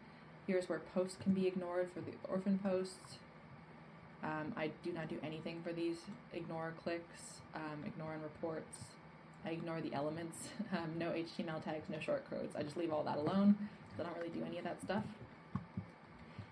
Here's 0.47 0.69
where 0.69 0.79
posts 0.93 1.17
can 1.21 1.33
be 1.33 1.47
ignored 1.47 1.89
for 1.93 2.01
the 2.01 2.13
orphan 2.27 2.59
posts. 2.59 3.17
Um, 4.23 4.53
I 4.55 4.71
do 4.83 4.91
not 4.91 5.09
do 5.09 5.17
anything 5.23 5.61
for 5.63 5.73
these. 5.73 5.97
Ignore 6.33 6.73
clicks, 6.83 7.41
um, 7.55 7.83
ignore 7.85 8.13
in 8.13 8.21
reports. 8.21 8.77
I 9.45 9.51
ignore 9.51 9.81
the 9.81 9.93
elements. 9.93 10.49
Um, 10.71 10.91
no 10.99 11.07
HTML 11.09 11.63
tags, 11.63 11.89
no 11.89 11.99
short 11.99 12.29
codes. 12.29 12.55
I 12.55 12.61
just 12.61 12.77
leave 12.77 12.93
all 12.93 13.03
that 13.03 13.17
alone. 13.17 13.55
So 13.97 14.03
I 14.03 14.05
don't 14.05 14.15
really 14.17 14.29
do 14.29 14.45
any 14.45 14.59
of 14.59 14.63
that 14.65 14.79
stuff. 14.83 15.03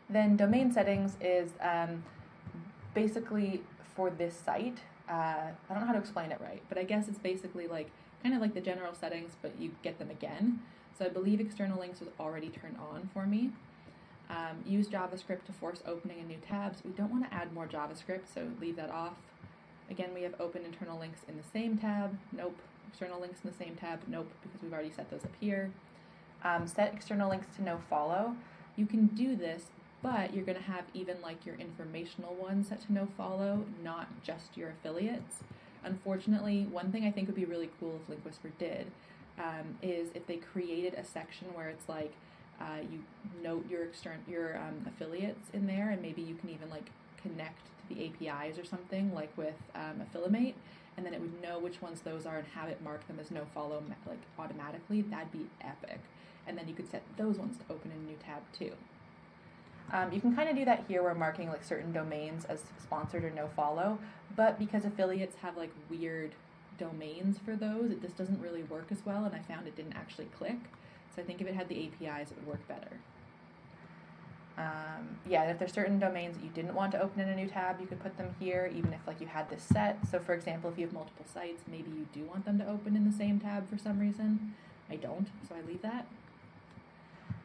Then 0.09 0.35
domain 0.35 0.71
settings 0.71 1.15
is 1.21 1.51
um, 1.61 2.03
basically 2.97 3.61
for 3.95 4.09
this 4.09 4.35
site, 4.35 4.79
uh, 5.07 5.13
I 5.13 5.53
don't 5.69 5.81
know 5.81 5.85
how 5.85 5.93
to 5.93 5.99
explain 5.99 6.31
it 6.31 6.41
right, 6.41 6.63
but 6.67 6.79
I 6.79 6.83
guess 6.83 7.07
it's 7.07 7.19
basically 7.19 7.67
like 7.67 7.91
kind 8.23 8.33
of 8.33 8.41
like 8.41 8.55
the 8.55 8.61
general 8.61 8.95
settings, 8.95 9.33
but 9.39 9.51
you 9.59 9.69
get 9.83 9.99
them 9.99 10.09
again. 10.09 10.61
So 10.97 11.05
I 11.05 11.09
believe 11.09 11.39
external 11.39 11.79
links 11.79 11.99
was 11.99 12.09
already 12.19 12.49
turned 12.49 12.77
on 12.77 13.07
for 13.13 13.27
me. 13.27 13.51
Um, 14.31 14.63
use 14.65 14.87
JavaScript 14.87 15.45
to 15.45 15.53
force 15.53 15.83
opening 15.85 16.17
in 16.21 16.27
new 16.27 16.39
tabs. 16.39 16.81
We 16.83 16.89
don't 16.91 17.11
want 17.11 17.29
to 17.29 17.31
add 17.31 17.53
more 17.53 17.67
JavaScript, 17.67 18.33
so 18.33 18.47
leave 18.59 18.77
that 18.77 18.89
off. 18.89 19.13
Again, 19.91 20.09
we 20.15 20.23
have 20.23 20.33
open 20.39 20.65
internal 20.65 20.97
links 20.99 21.21
in 21.27 21.37
the 21.37 21.47
same 21.53 21.77
tab. 21.77 22.17
Nope. 22.31 22.57
External 22.89 23.21
links 23.21 23.41
in 23.43 23.51
the 23.51 23.55
same 23.55 23.75
tab. 23.75 24.01
Nope, 24.07 24.31
because 24.41 24.59
we've 24.63 24.73
already 24.73 24.91
set 24.91 25.11
those 25.11 25.23
up 25.23 25.35
here. 25.39 25.71
Um, 26.43 26.65
set 26.65 26.95
external 26.95 27.29
links 27.29 27.45
to 27.57 27.63
no 27.63 27.79
follow. 27.91 28.35
You 28.75 28.87
can 28.87 29.05
do 29.05 29.35
this 29.35 29.65
but 30.01 30.33
you're 30.33 30.45
going 30.45 30.57
to 30.57 30.63
have 30.63 30.85
even 30.93 31.17
like 31.21 31.45
your 31.45 31.55
informational 31.55 32.35
ones 32.35 32.69
set 32.69 32.81
to 32.85 32.93
no 32.93 33.07
follow, 33.17 33.65
not 33.83 34.07
just 34.23 34.55
your 34.55 34.69
affiliates. 34.69 35.37
Unfortunately, 35.83 36.67
one 36.71 36.91
thing 36.91 37.05
I 37.05 37.11
think 37.11 37.27
would 37.27 37.35
be 37.35 37.45
really 37.45 37.69
cool 37.79 37.99
if 38.01 38.09
Link 38.09 38.23
Whisper 38.25 38.51
did 38.59 38.87
um, 39.39 39.77
is 39.81 40.09
if 40.13 40.27
they 40.27 40.37
created 40.37 40.93
a 40.95 41.05
section 41.05 41.47
where 41.53 41.69
it's 41.69 41.87
like 41.87 42.13
uh, 42.59 42.81
you 42.91 42.99
note 43.43 43.69
your 43.69 43.83
external 43.83 44.19
your 44.27 44.57
um, 44.57 44.85
affiliates 44.87 45.49
in 45.53 45.67
there, 45.67 45.91
and 45.91 46.01
maybe 46.01 46.21
you 46.21 46.35
can 46.35 46.49
even 46.49 46.69
like 46.69 46.89
connect 47.21 47.59
to 47.65 47.95
the 47.95 48.05
APIs 48.05 48.57
or 48.57 48.65
something 48.65 49.13
like 49.13 49.35
with 49.37 49.55
um, 49.75 50.01
Affilimate, 50.01 50.55
and 50.95 51.05
then 51.05 51.13
it 51.13 51.21
would 51.21 51.41
know 51.41 51.59
which 51.59 51.81
ones 51.81 52.01
those 52.01 52.25
are 52.25 52.37
and 52.37 52.47
have 52.55 52.69
it 52.69 52.81
mark 52.81 53.07
them 53.07 53.19
as 53.19 53.31
no 53.31 53.45
follow 53.53 53.83
like 54.07 54.17
automatically. 54.39 55.01
That'd 55.01 55.31
be 55.31 55.45
epic. 55.61 55.99
And 56.47 56.57
then 56.57 56.67
you 56.67 56.73
could 56.73 56.89
set 56.89 57.03
those 57.17 57.37
ones 57.37 57.57
to 57.57 57.73
open 57.73 57.91
in 57.91 57.97
a 57.97 58.09
new 58.09 58.17
tab 58.23 58.41
too. 58.57 58.71
Um, 59.93 60.11
you 60.11 60.19
can 60.19 60.35
kind 60.35 60.49
of 60.49 60.55
do 60.55 60.65
that 60.65 60.83
here 60.87 61.01
where 61.01 61.15
marking 61.15 61.49
like 61.49 61.63
certain 61.63 61.93
domains 61.93 62.45
as 62.45 62.63
sponsored 62.81 63.23
or 63.23 63.29
no 63.31 63.47
follow, 63.55 63.97
but 64.35 64.59
because 64.59 64.83
affiliates 64.83 65.37
have 65.41 65.55
like 65.55 65.71
weird 65.89 66.31
domains 66.77 67.37
for 67.43 67.55
those, 67.55 67.91
it 67.91 68.01
just 68.01 68.17
doesn't 68.17 68.41
really 68.41 68.63
work 68.63 68.87
as 68.91 69.05
well, 69.05 69.23
and 69.25 69.33
I 69.33 69.39
found 69.39 69.67
it 69.67 69.75
didn't 69.75 69.95
actually 69.95 70.25
click. 70.37 70.57
So 71.15 71.21
I 71.21 71.25
think 71.25 71.41
if 71.41 71.47
it 71.47 71.55
had 71.55 71.69
the 71.69 71.87
APIs, 71.87 72.31
it 72.31 72.37
would 72.37 72.47
work 72.47 72.67
better. 72.67 72.99
Um, 74.57 75.19
yeah, 75.27 75.43
if 75.43 75.59
there's 75.59 75.71
certain 75.71 75.99
domains 75.99 76.35
that 76.35 76.43
you 76.43 76.49
didn't 76.49 76.73
want 76.73 76.91
to 76.93 77.01
open 77.01 77.21
in 77.21 77.29
a 77.29 77.35
new 77.35 77.47
tab, 77.47 77.79
you 77.79 77.85
could 77.85 78.01
put 78.01 78.17
them 78.17 78.35
here, 78.39 78.71
even 78.75 78.91
if 78.91 78.99
like 79.05 79.21
you 79.21 79.27
had 79.27 79.49
this 79.49 79.61
set. 79.61 79.99
So 80.09 80.19
for 80.19 80.33
example, 80.33 80.69
if 80.71 80.77
you 80.77 80.85
have 80.85 80.93
multiple 80.93 81.25
sites, 81.31 81.63
maybe 81.69 81.89
you 81.91 82.07
do 82.11 82.25
want 82.25 82.45
them 82.45 82.57
to 82.59 82.67
open 82.67 82.95
in 82.95 83.09
the 83.09 83.15
same 83.15 83.39
tab 83.39 83.69
for 83.69 83.77
some 83.77 83.99
reason. 83.99 84.55
I 84.89 84.95
don't, 84.95 85.27
so 85.47 85.55
I 85.55 85.67
leave 85.67 85.81
that. 85.83 86.07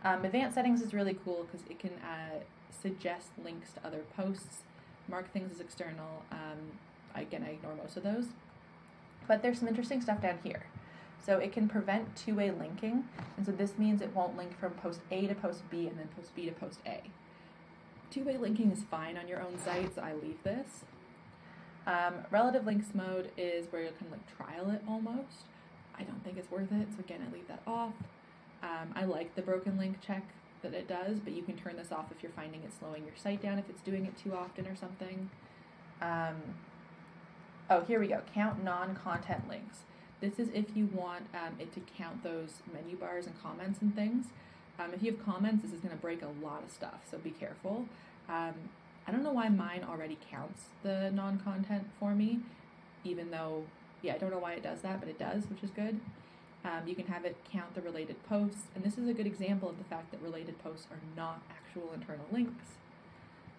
Um, 0.05 0.25
advanced 0.25 0.55
settings 0.55 0.83
is 0.83 0.93
really 0.93 1.17
cool 1.25 1.47
because 1.51 1.67
it 1.71 1.79
can 1.79 1.93
uh, 2.03 2.41
suggest 2.71 3.29
links 3.43 3.73
to 3.75 3.87
other 3.87 4.01
posts, 4.17 4.63
mark 5.09 5.33
things 5.33 5.53
as 5.53 5.61
external. 5.61 6.25
Um, 6.33 6.79
again, 7.15 7.45
I 7.47 7.53
ignore 7.53 7.75
most 7.77 7.97
of 7.97 8.03
those. 8.03 8.27
But 9.29 9.43
there's 9.43 9.61
some 9.61 9.69
interesting 9.69 10.01
stuff 10.01 10.21
down 10.21 10.39
here. 10.43 10.67
So 11.25 11.39
it 11.39 11.53
can 11.53 11.69
prevent 11.69 12.17
two-way 12.17 12.51
linking, 12.51 13.05
and 13.37 13.47
so 13.47 13.53
this 13.53 13.79
means 13.79 14.03
it 14.03 14.13
won't 14.13 14.37
link 14.37 14.59
from 14.59 14.73
post 14.73 15.01
A 15.13 15.29
to 15.29 15.37
post 15.37 15.63
B 15.71 15.87
and 15.87 15.97
then 15.97 16.09
post 16.17 16.35
B 16.35 16.47
to 16.47 16.53
post 16.53 16.81
A. 16.85 17.01
Two-way 18.11 18.37
linking 18.39 18.73
is 18.73 18.83
fine 18.91 19.17
on 19.17 19.29
your 19.29 19.41
own 19.41 19.57
site, 19.65 19.95
so 19.95 20.03
I 20.03 20.15
leave 20.15 20.43
this. 20.43 20.85
Um, 21.87 22.15
relative 22.33 22.67
links 22.67 22.89
mode 22.93 23.31
is 23.37 23.67
where 23.71 23.83
you 23.83 23.91
can 23.99 24.11
like 24.11 24.37
trial 24.37 24.71
it 24.71 24.83
almost. 24.89 25.47
I 25.97 26.03
don't 26.03 26.25
think 26.25 26.39
it's 26.39 26.51
worth 26.51 26.73
it, 26.73 26.89
so 26.93 26.99
again, 26.99 27.21
I 27.29 27.33
leave 27.33 27.47
that 27.47 27.63
off. 27.69 27.95
Um, 28.63 28.93
I 28.95 29.05
like 29.05 29.35
the 29.35 29.43
broken 29.43 29.79
link 29.79 30.01
check 30.01 30.23
that 30.63 30.75
it 30.75 30.89
does, 30.89 31.19
but 31.19 31.33
you 31.33 31.43
can 31.43 31.57
turn 31.57 31.77
this 31.77 31.91
off 31.91 32.07
if 32.11 32.23
you're 32.23 32.33
finding 32.33 32.63
it 32.63 32.71
slowing 32.79 33.05
your 33.05 33.17
site 33.17 33.43
down 33.43 33.59
if 33.59 33.69
it's 33.69 33.83
doing 33.83 34.07
it 34.07 34.17
too 34.17 34.35
often 34.35 34.67
or 34.67 34.77
something. 34.77 35.29
Um, 36.01 36.37
oh, 37.69 37.81
here 37.83 37.99
we 37.99 38.07
go. 38.09 38.21
Count 38.35 38.63
non-content 38.63 39.49
links. 39.49 39.79
This 40.21 40.39
is 40.39 40.49
if 40.55 40.77
you 40.77 40.87
want 40.87 41.25
um, 41.35 41.55
it 41.59 41.73
to 41.75 41.81
count 41.99 42.23
those 42.23 42.63
menu 42.73 42.97
bars 42.97 43.27
and 43.27 43.41
comments 43.43 43.81
and 43.83 43.95
things. 43.95 44.27
Um, 44.79 44.93
if 44.95 45.03
you 45.03 45.13
have 45.13 45.25
comments, 45.25 45.63
this 45.63 45.73
is 45.73 45.81
going 45.81 45.95
to 45.95 46.01
break 46.01 46.23
a 46.23 46.45
lot 46.45 46.63
of 46.63 46.71
stuff, 46.71 47.01
so 47.11 47.19
be 47.19 47.31
careful. 47.31 47.87
Um, 48.29 48.55
I 49.07 49.11
don't 49.11 49.25
know 49.25 49.33
why 49.33 49.49
mine 49.49 49.85
already 49.89 50.17
counts 50.31 50.63
the 50.83 51.11
non-content 51.11 51.89
for 51.99 52.15
me, 52.15 52.41
even 53.05 53.31
though, 53.31 53.65
yeah, 54.01 54.15
I 54.15 54.19
don't 54.19 54.31
know 54.31 54.39
why 54.39 54.53
it 54.55 54.63
does 54.63 54.81
that, 54.83 55.01
but 55.01 55.09
it 55.09 55.19
does, 55.19 55.49
which 55.51 55.63
is 55.63 55.71
good. 55.71 56.01
Um, 56.65 56.87
you 56.87 56.95
can 56.95 57.07
have 57.07 57.25
it 57.25 57.37
count 57.51 57.75
the 57.75 57.81
related 57.81 58.23
posts, 58.29 58.69
and 58.75 58.85
this 58.85 58.97
is 58.97 59.09
a 59.09 59.13
good 59.13 59.27
example 59.27 59.69
of 59.69 59.79
the 59.79 59.85
fact 59.85 60.13
that 60.13 60.23
related 60.23 60.63
posts 60.63 60.87
are 60.91 61.01
not 61.17 61.43
actual 61.51 61.91
internal 61.93 62.27
links. 62.31 62.65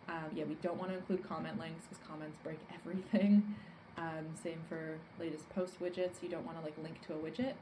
Um, 0.08 0.32
yeah, 0.34 0.46
we 0.46 0.56
don't 0.56 0.78
want 0.78 0.92
to 0.92 0.98
include 0.98 1.28
comment 1.28 1.60
links 1.60 1.86
because 1.86 2.06
comments 2.08 2.38
break 2.44 2.60
everything. 2.74 3.56
Um, 3.98 4.26
same 4.42 4.60
for 4.70 4.98
latest 5.20 5.50
post 5.50 5.80
widgets. 5.82 6.22
You 6.22 6.30
don't 6.30 6.46
want 6.46 6.58
to 6.60 6.64
like 6.64 6.78
link 6.82 7.02
to 7.08 7.14
a 7.14 7.18
widget. 7.18 7.54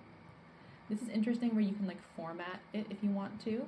This 0.90 1.02
is 1.02 1.10
interesting 1.10 1.54
where 1.56 1.64
you 1.64 1.74
can 1.74 1.88
like 1.88 2.02
format 2.16 2.60
it 2.74 2.86
if 2.90 2.98
you 3.02 3.10
want 3.10 3.44
to. 3.46 3.66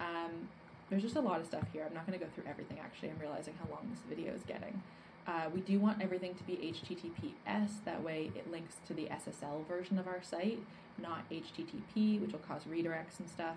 Um, 0.00 0.48
there's 0.90 1.02
just 1.02 1.16
a 1.16 1.20
lot 1.20 1.40
of 1.40 1.46
stuff 1.46 1.64
here. 1.72 1.84
I'm 1.86 1.94
not 1.94 2.06
going 2.06 2.18
to 2.18 2.24
go 2.24 2.30
through 2.34 2.44
everything 2.48 2.78
actually. 2.80 3.10
I'm 3.10 3.18
realizing 3.20 3.54
how 3.60 3.68
long 3.74 3.88
this 3.90 4.00
video 4.08 4.32
is 4.32 4.42
getting. 4.42 4.82
Uh, 5.26 5.48
we 5.52 5.60
do 5.60 5.80
want 5.80 6.00
everything 6.00 6.34
to 6.34 6.44
be 6.44 6.72
HTTPS, 6.72 7.84
that 7.84 8.02
way 8.02 8.30
it 8.36 8.50
links 8.50 8.76
to 8.86 8.94
the 8.94 9.06
SSL 9.06 9.66
version 9.66 9.98
of 9.98 10.06
our 10.06 10.22
site, 10.22 10.60
not 10.98 11.28
HTTP, 11.30 12.20
which 12.20 12.32
will 12.32 12.38
cause 12.40 12.62
redirects 12.70 13.18
and 13.18 13.28
stuff. 13.28 13.56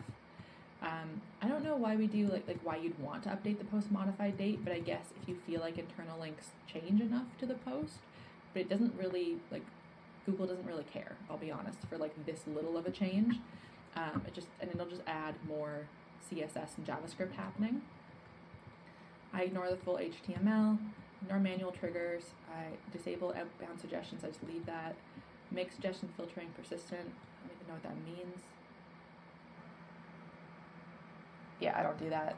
Um, 0.81 1.21
I 1.41 1.47
don't 1.47 1.63
know 1.63 1.75
why 1.75 1.95
we 1.95 2.07
do 2.07 2.27
like 2.27 2.47
like 2.47 2.59
why 2.63 2.77
you'd 2.77 2.97
want 2.99 3.23
to 3.23 3.29
update 3.29 3.59
the 3.59 3.65
post 3.65 3.91
modified 3.91 4.37
date, 4.37 4.63
but 4.63 4.73
I 4.73 4.79
guess 4.79 5.07
if 5.21 5.27
you 5.27 5.37
feel 5.45 5.59
like 5.59 5.77
internal 5.77 6.17
links 6.19 6.51
change 6.71 7.01
enough 7.01 7.27
to 7.39 7.45
the 7.45 7.55
post, 7.55 7.95
but 8.53 8.61
it 8.61 8.69
doesn't 8.69 8.93
really 8.97 9.37
like 9.51 9.63
Google 10.25 10.47
doesn't 10.47 10.65
really 10.65 10.85
care. 10.91 11.17
I'll 11.29 11.37
be 11.37 11.51
honest 11.51 11.79
for 11.89 11.97
like 11.97 12.25
this 12.25 12.41
little 12.47 12.77
of 12.77 12.85
a 12.85 12.91
change. 12.91 13.35
Um, 13.95 14.21
it 14.25 14.33
just 14.33 14.47
and 14.61 14.71
it'll 14.71 14.87
just 14.87 15.01
add 15.05 15.35
more 15.47 15.87
CSS 16.31 16.77
and 16.77 16.87
JavaScript 16.87 17.33
happening. 17.33 17.81
I 19.33 19.43
ignore 19.43 19.69
the 19.69 19.77
full 19.77 19.97
HTML, 19.97 20.77
ignore 21.21 21.39
manual 21.39 21.71
triggers, 21.71 22.23
I 22.51 22.65
disable 22.95 23.29
outbound 23.29 23.79
suggestions, 23.79 24.23
I 24.23 24.27
just 24.27 24.43
leave 24.43 24.65
that. 24.65 24.95
Make 25.51 25.71
suggestion 25.71 26.09
filtering 26.15 26.47
persistent. 26.55 27.01
I 27.01 27.47
don't 27.47 27.57
even 27.57 27.67
know 27.67 27.73
what 27.73 27.83
that 27.83 27.95
means. 28.05 28.41
Yeah, 31.59 31.77
I 31.77 31.83
don't 31.83 31.97
do 31.97 32.09
that. 32.09 32.35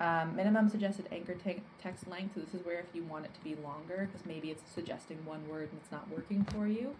Um, 0.00 0.34
minimum 0.34 0.68
suggested 0.68 1.06
anchor 1.12 1.34
te- 1.34 1.62
text 1.82 2.08
length. 2.08 2.34
So 2.34 2.40
this 2.40 2.54
is 2.54 2.64
where 2.64 2.80
if 2.80 2.86
you 2.94 3.04
want 3.04 3.26
it 3.26 3.34
to 3.34 3.40
be 3.44 3.54
longer, 3.62 4.08
because 4.10 4.26
maybe 4.26 4.50
it's 4.50 4.62
suggesting 4.74 5.18
one 5.24 5.46
word 5.48 5.68
and 5.70 5.80
it's 5.80 5.92
not 5.92 6.08
working 6.10 6.44
for 6.44 6.66
you. 6.66 6.94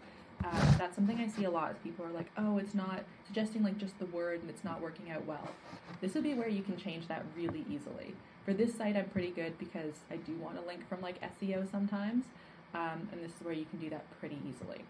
Uh, 0.45 0.79
that's 0.79 0.95
something 0.97 1.19
I 1.19 1.27
see 1.27 1.45
a 1.45 1.51
lot. 1.51 1.71
Is 1.73 1.77
people 1.83 2.05
are 2.05 2.13
like, 2.13 2.31
oh, 2.37 2.59
it's 2.59 2.75
not 2.75 3.05
suggesting 3.27 3.63
like 3.63 3.79
just 3.79 3.99
the 3.99 4.07
word 4.07 4.41
and 4.41 4.51
it's 4.51 4.65
not 4.65 4.81
working 4.81 5.11
out 5.11 5.25
well. 5.27 5.49
This 6.01 6.15
would 6.15 6.23
be 6.23 6.35
where 6.35 6.49
you 6.49 6.63
can 6.63 6.77
change 6.77 7.09
that 7.09 7.25
really 7.37 7.65
easily. 7.71 8.15
For 8.45 8.55
this 8.55 8.75
site, 8.75 8.97
I'm 8.97 9.09
pretty 9.11 9.31
good 9.31 9.59
because 9.59 9.95
I 10.11 10.17
do 10.17 10.35
want 10.37 10.61
to 10.61 10.67
link 10.67 10.89
from 10.89 11.01
like 11.01 11.21
SEO 11.21 11.71
sometimes, 11.71 12.25
um, 12.75 13.09
and 13.13 13.23
this 13.23 13.33
is 13.33 13.43
where 13.43 13.55
you 13.55 13.67
can 13.67 13.79
do 13.79 13.91
that 13.91 14.05
pretty 14.19 14.39
easily 14.49 14.85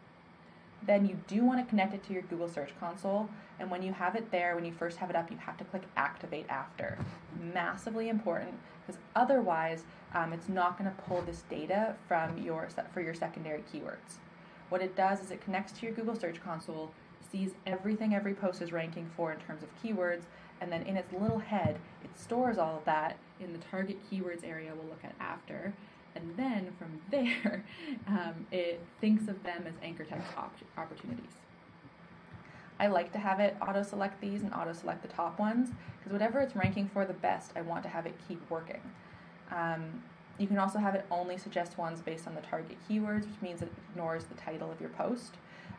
then 0.87 1.05
you 1.05 1.19
do 1.27 1.45
want 1.45 1.61
to 1.61 1.69
connect 1.69 1.95
it 1.95 2.03
to 2.05 2.13
your 2.13 2.23
Google 2.23 2.49
Search 2.49 2.71
Console. 2.79 3.29
And 3.59 3.71
when 3.71 3.83
you 3.83 3.93
have 3.93 4.17
it 4.17 4.31
there, 4.31 4.55
when 4.55 4.65
you 4.65 4.73
first 4.73 4.97
have 4.99 5.11
it 5.11 5.17
up, 5.17 5.31
you 5.31 5.37
have 5.39 5.57
to 5.59 5.65
click 5.65 5.83
Activate 5.97 6.47
after. 6.49 6.99
Massively 7.53 8.09
important 8.09 8.55
because 8.87 9.01
otherwise, 9.15 9.85
um, 10.15 10.33
it's 10.33 10.49
not 10.49 10.79
going 10.79 10.91
to 10.91 11.03
pull 11.03 11.23
this 11.23 11.43
data 11.51 11.95
from 12.09 12.39
your 12.39 12.69
for 12.93 13.01
your 13.01 13.15
secondary 13.15 13.63
keywords. 13.73 14.19
What 14.71 14.83
it 14.83 14.97
does 14.97 15.21
is 15.21 15.31
it 15.31 15.41
connects 15.41 15.73
to 15.73 15.87
your 15.87 15.95
Google 15.95 16.17
Search 16.17 16.43
Console, 16.43 16.93
sees 17.31 17.51
everything 17.67 18.15
every 18.15 18.35
post 18.35 18.63
is 18.63 18.73
ranking 18.73 19.11
for 19.17 19.33
in 19.33 19.39
terms 19.39 19.63
of 19.63 19.69
keywords, 19.83 20.23
and 20.61 20.71
then 20.71 20.83
in 20.83 20.97
its 20.97 21.13
little 21.13 21.39
head, 21.39 21.79
it 22.05 22.19
stores 22.19 22.59
all 22.59 22.77
of 22.77 22.85
that 22.85 23.17
in 23.41 23.53
the 23.53 23.59
target 23.59 23.99
keywords 24.11 24.45
area 24.45 24.73
we'll 24.75 24.89
look 24.89 25.05
at 25.05 25.15
after 25.21 25.73
and 26.15 26.37
then 26.37 26.73
from 26.79 27.01
there, 27.11 27.65
um, 28.07 28.47
it 28.51 28.81
thinks 29.01 29.29
of 29.29 29.43
them 29.43 29.65
as 29.67 29.75
anchor 29.83 30.05
text 30.05 30.27
op- 30.37 30.55
opportunities. 30.77 31.33
I 32.79 32.87
like 32.87 33.13
to 33.13 33.19
have 33.19 33.41
it 33.41 33.57
auto 33.61 33.83
select 33.83 34.21
these 34.21 34.43
and 34.43 34.55
auto 34.55 34.73
select 34.73 35.03
the 35.03 35.09
top 35.09 35.39
ones 35.39 35.69
because 35.99 36.13
whatever 36.13 36.41
it's 36.41 36.57
ranking 36.57 36.89
for 36.89 37.05
the 37.05 37.13
best, 37.13 37.53
I 37.55 37.61
want 37.61 37.83
to 37.83 37.91
have 37.91 38.07
it 38.07 38.15
keep 38.27 38.41
working. 38.51 38.81
Um, 39.51 40.03
you 40.39 40.47
can 40.47 40.59
also 40.59 40.79
have 40.79 40.95
it 40.95 41.05
only 41.11 41.37
suggest 41.37 41.77
ones 41.77 42.01
based 42.01 42.27
on 42.27 42.35
the 42.35 42.41
target 42.41 42.79
keywords, 42.89 43.27
which 43.27 43.43
means 43.43 43.61
it 43.61 43.71
ignores 43.91 44.25
the 44.25 44.35
title 44.35 44.71
of 44.71 44.81
your 44.81 44.89
post. 44.91 45.35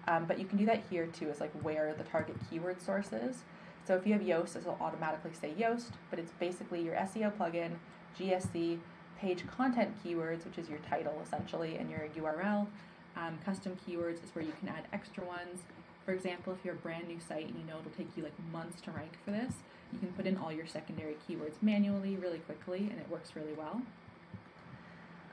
Um, 0.08 0.26
but 0.26 0.38
you 0.38 0.46
can 0.46 0.60
do 0.60 0.66
that 0.68 0.84
here 0.92 1.08
too, 1.08 1.30
is 1.30 1.40
like 1.40 1.52
where 1.64 1.96
the 1.98 2.04
target 2.04 2.36
keyword 2.50 2.80
source 2.80 3.12
is. 3.12 3.44
So 3.88 3.96
if 3.96 4.06
you 4.06 4.14
have 4.14 4.22
Yoast, 4.22 4.54
this 4.54 4.66
will 4.66 4.78
automatically 4.80 5.32
say 5.40 5.54
Yoast, 5.60 5.92
but 6.10 6.20
it's 6.20 6.32
basically 6.40 6.82
your 6.82 6.96
SEO 6.96 7.32
plugin, 7.36 7.72
GSC, 8.20 8.80
page 9.20 9.46
content 9.48 9.94
keywords, 10.04 10.46
which 10.46 10.58
is 10.58 10.70
your 10.70 10.80
title 10.80 11.22
essentially, 11.26 11.78
and 11.78 11.90
your 11.90 12.08
URL. 12.18 12.68
Um, 13.16 13.38
custom 13.44 13.78
keywords 13.88 14.24
is 14.24 14.34
where 14.34 14.44
you 14.44 14.54
can 14.60 14.70
add 14.70 14.86
extra 14.94 15.24
ones. 15.26 15.62
For 16.06 16.14
example, 16.14 16.54
if 16.54 16.64
you're 16.64 16.74
a 16.74 16.78
brand 16.78 17.08
new 17.08 17.20
site 17.20 17.48
and 17.48 17.56
you 17.56 17.66
know 17.66 17.78
it'll 17.80 17.92
take 17.92 18.16
you 18.16 18.24
like 18.24 18.34
months 18.52 18.82
to 18.82 18.92
rank 18.92 19.12
for 19.24 19.32
this, 19.32 19.54
you 19.94 20.00
can 20.00 20.10
put 20.10 20.26
in 20.26 20.38
all 20.38 20.52
your 20.52 20.66
secondary 20.66 21.18
keywords 21.28 21.62
manually 21.62 22.16
really 22.16 22.40
quickly 22.40 22.80
and 22.80 23.00
it 23.00 23.10
works 23.10 23.36
really 23.36 23.54
well. 23.54 23.82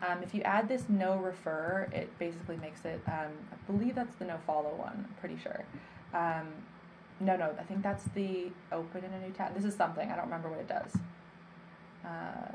Um, 0.07 0.23
if 0.23 0.35
you 0.35 0.43
add 0.43 0.69
this 0.69 0.85
no 0.89 1.17
refer, 1.17 1.89
it 1.93 2.17
basically 2.19 2.57
makes 2.57 2.85
it, 2.85 3.01
um, 3.07 3.33
I 3.53 3.73
believe 3.73 3.95
that's 3.95 4.15
the 4.17 4.27
no 4.27 4.39
follow 4.47 4.75
one, 4.75 5.07
I'm 5.09 5.15
pretty 5.21 5.39
sure. 5.43 5.65
No, 7.21 7.37
no, 7.37 7.51
I 7.59 7.63
think 7.65 7.83
that's 7.83 8.05
the 8.15 8.51
open 8.71 9.05
in 9.05 9.13
a 9.13 9.21
new 9.27 9.33
tab. 9.33 9.55
This 9.55 9.65
is 9.65 9.75
something, 9.75 10.09
I 10.11 10.15
don't 10.15 10.27
remember 10.27 10.49
what 10.49 10.61
it 10.61 10.69
does. 10.69 10.93
Uh, 12.05 12.53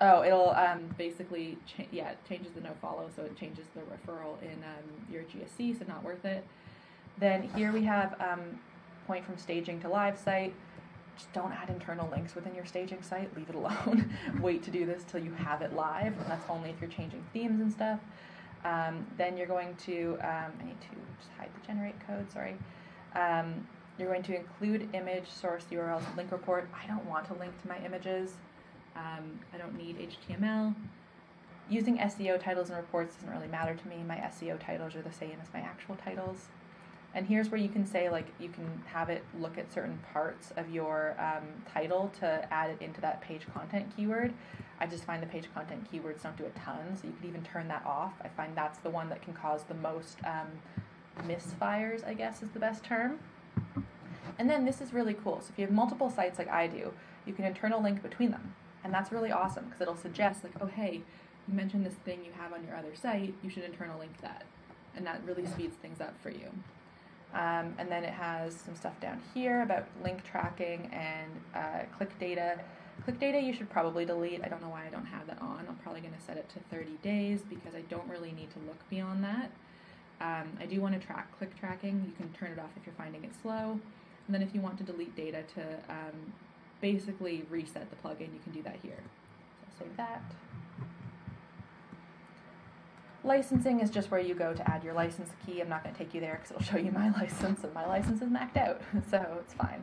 Oh, 0.00 0.22
it'll 0.22 0.50
um, 0.50 0.94
basically 0.98 1.56
cha- 1.66 1.86
yeah 1.90 2.10
it 2.10 2.18
changes 2.28 2.52
the 2.52 2.60
no 2.60 2.72
follow, 2.82 3.08
so 3.14 3.22
it 3.22 3.34
changes 3.36 3.64
the 3.74 3.80
referral 3.80 4.40
in 4.42 4.62
um, 4.62 5.10
your 5.10 5.22
GSC, 5.22 5.78
so 5.78 5.86
not 5.88 6.04
worth 6.04 6.24
it. 6.24 6.44
Then 7.18 7.48
here 7.56 7.72
we 7.72 7.82
have 7.84 8.14
um, 8.20 8.60
point 9.06 9.24
from 9.24 9.38
staging 9.38 9.80
to 9.80 9.88
live 9.88 10.18
site. 10.18 10.52
Just 11.16 11.32
don't 11.32 11.50
add 11.50 11.70
internal 11.70 12.10
links 12.10 12.34
within 12.34 12.54
your 12.54 12.66
staging 12.66 13.00
site. 13.00 13.34
Leave 13.34 13.48
it 13.48 13.54
alone. 13.54 14.10
Wait 14.42 14.62
to 14.64 14.70
do 14.70 14.84
this 14.84 15.02
till 15.04 15.22
you 15.22 15.32
have 15.32 15.62
it 15.62 15.72
live, 15.72 16.12
and 16.18 16.26
that's 16.26 16.44
only 16.50 16.68
if 16.68 16.76
you're 16.78 16.90
changing 16.90 17.24
themes 17.32 17.58
and 17.60 17.72
stuff. 17.72 17.98
Um, 18.66 19.06
then 19.16 19.36
you're 19.36 19.46
going 19.46 19.76
to 19.86 20.18
um, 20.22 20.52
I 20.60 20.64
need 20.64 20.80
to 20.80 20.88
just 21.18 21.30
hide 21.38 21.50
the 21.54 21.66
generate 21.66 21.94
code. 22.06 22.30
Sorry. 22.32 22.56
Um, 23.14 23.66
you're 23.98 24.08
going 24.08 24.24
to 24.24 24.36
include 24.36 24.88
image 24.92 25.28
source 25.28 25.64
URLs 25.70 26.16
link 26.16 26.32
report. 26.32 26.68
I 26.74 26.86
don't 26.86 27.04
want 27.06 27.26
to 27.28 27.34
link 27.34 27.60
to 27.62 27.68
my 27.68 27.78
images. 27.84 28.34
Um, 28.94 29.40
I 29.54 29.58
don't 29.58 29.76
need 29.76 29.96
HTML. 30.28 30.74
Using 31.68 31.98
SEO 31.98 32.42
titles 32.42 32.68
and 32.68 32.76
reports 32.76 33.14
doesn't 33.14 33.30
really 33.30 33.48
matter 33.48 33.74
to 33.74 33.88
me. 33.88 34.02
My 34.06 34.16
SEO 34.16 34.58
titles 34.58 34.94
are 34.94 35.02
the 35.02 35.12
same 35.12 35.36
as 35.42 35.52
my 35.52 35.60
actual 35.60 35.96
titles. 35.96 36.48
And 37.16 37.26
here's 37.26 37.50
where 37.50 37.58
you 37.58 37.70
can 37.70 37.86
say, 37.86 38.10
like, 38.10 38.26
you 38.38 38.50
can 38.50 38.82
have 38.84 39.08
it 39.08 39.24
look 39.40 39.56
at 39.56 39.72
certain 39.72 39.98
parts 40.12 40.52
of 40.58 40.68
your 40.68 41.16
um, 41.18 41.44
title 41.72 42.12
to 42.20 42.46
add 42.52 42.68
it 42.68 42.82
into 42.82 43.00
that 43.00 43.22
page 43.22 43.40
content 43.54 43.90
keyword. 43.96 44.34
I 44.80 44.86
just 44.86 45.04
find 45.04 45.22
the 45.22 45.26
page 45.26 45.48
content 45.54 45.90
keywords 45.90 46.22
don't 46.22 46.36
do 46.36 46.44
a 46.44 46.50
ton, 46.50 46.94
so 46.94 47.06
you 47.06 47.14
could 47.14 47.26
even 47.26 47.42
turn 47.42 47.68
that 47.68 47.82
off. 47.86 48.12
I 48.22 48.28
find 48.28 48.54
that's 48.54 48.80
the 48.80 48.90
one 48.90 49.08
that 49.08 49.22
can 49.22 49.32
cause 49.32 49.62
the 49.62 49.74
most 49.74 50.18
um, 50.26 50.48
misfires, 51.26 52.06
I 52.06 52.12
guess 52.12 52.42
is 52.42 52.50
the 52.50 52.58
best 52.58 52.84
term. 52.84 53.18
And 54.38 54.50
then 54.50 54.66
this 54.66 54.82
is 54.82 54.92
really 54.92 55.14
cool. 55.14 55.40
So 55.40 55.46
if 55.54 55.58
you 55.58 55.64
have 55.64 55.74
multiple 55.74 56.10
sites 56.10 56.38
like 56.38 56.48
I 56.50 56.66
do, 56.66 56.92
you 57.24 57.32
can 57.32 57.46
internal 57.46 57.82
link 57.82 58.02
between 58.02 58.30
them. 58.30 58.54
And 58.84 58.92
that's 58.92 59.10
really 59.10 59.32
awesome 59.32 59.64
because 59.64 59.80
it'll 59.80 59.96
suggest, 59.96 60.44
like, 60.44 60.52
oh, 60.60 60.66
hey, 60.66 61.00
you 61.48 61.54
mentioned 61.54 61.86
this 61.86 61.94
thing 62.04 62.22
you 62.26 62.32
have 62.32 62.52
on 62.52 62.62
your 62.66 62.76
other 62.76 62.94
site, 62.94 63.32
you 63.42 63.48
should 63.48 63.64
internal 63.64 63.98
link 63.98 64.20
that. 64.20 64.44
And 64.94 65.06
that 65.06 65.22
really 65.24 65.46
speeds 65.46 65.76
things 65.76 66.02
up 66.02 66.14
for 66.22 66.28
you. 66.28 66.50
Um, 67.36 67.74
and 67.78 67.90
then 67.90 68.02
it 68.02 68.14
has 68.14 68.54
some 68.54 68.74
stuff 68.74 68.98
down 68.98 69.20
here 69.34 69.60
about 69.60 69.84
link 70.02 70.24
tracking 70.24 70.88
and 70.90 71.30
uh, 71.54 71.84
click 71.94 72.18
data. 72.18 72.58
Click 73.04 73.20
data 73.20 73.38
you 73.38 73.52
should 73.52 73.68
probably 73.68 74.06
delete. 74.06 74.40
I 74.42 74.48
don't 74.48 74.62
know 74.62 74.70
why 74.70 74.86
I 74.86 74.88
don't 74.88 75.04
have 75.04 75.26
that 75.26 75.42
on. 75.42 75.66
I'm 75.68 75.76
probably 75.76 76.00
going 76.00 76.14
to 76.14 76.20
set 76.20 76.38
it 76.38 76.48
to 76.50 76.60
30 76.74 76.92
days 77.02 77.40
because 77.46 77.74
I 77.74 77.82
don't 77.90 78.08
really 78.08 78.32
need 78.32 78.50
to 78.52 78.58
look 78.60 78.78
beyond 78.88 79.22
that. 79.24 79.50
Um, 80.22 80.48
I 80.58 80.64
do 80.64 80.80
want 80.80 80.98
to 80.98 81.06
track 81.06 81.36
click 81.36 81.54
tracking. 81.60 82.02
You 82.06 82.12
can 82.16 82.32
turn 82.32 82.52
it 82.52 82.58
off 82.58 82.70
if 82.74 82.86
you're 82.86 82.94
finding 82.94 83.22
it 83.22 83.32
slow. 83.42 83.78
And 84.26 84.34
then 84.34 84.40
if 84.40 84.54
you 84.54 84.62
want 84.62 84.78
to 84.78 84.84
delete 84.84 85.14
data 85.14 85.42
to 85.56 85.62
um, 85.90 86.32
basically 86.80 87.44
reset 87.50 87.86
the 87.90 87.96
plugin, 87.96 88.32
you 88.32 88.40
can 88.42 88.52
do 88.54 88.62
that 88.62 88.78
here. 88.82 89.02
So 89.78 89.84
save 89.84 89.96
that. 89.98 90.22
Licensing 93.26 93.80
is 93.80 93.90
just 93.90 94.12
where 94.12 94.20
you 94.20 94.36
go 94.36 94.54
to 94.54 94.70
add 94.70 94.84
your 94.84 94.94
license 94.94 95.30
key. 95.44 95.60
I'm 95.60 95.68
not 95.68 95.82
going 95.82 95.92
to 95.92 95.98
take 95.98 96.14
you 96.14 96.20
there 96.20 96.38
because 96.40 96.52
it'll 96.52 96.62
show 96.62 96.78
you 96.78 96.92
my 96.92 97.10
license, 97.20 97.64
and 97.64 97.74
my 97.74 97.84
license 97.84 98.22
is 98.22 98.28
maxed 98.28 98.56
out, 98.56 98.80
so 99.10 99.38
it's 99.40 99.52
fine. 99.52 99.82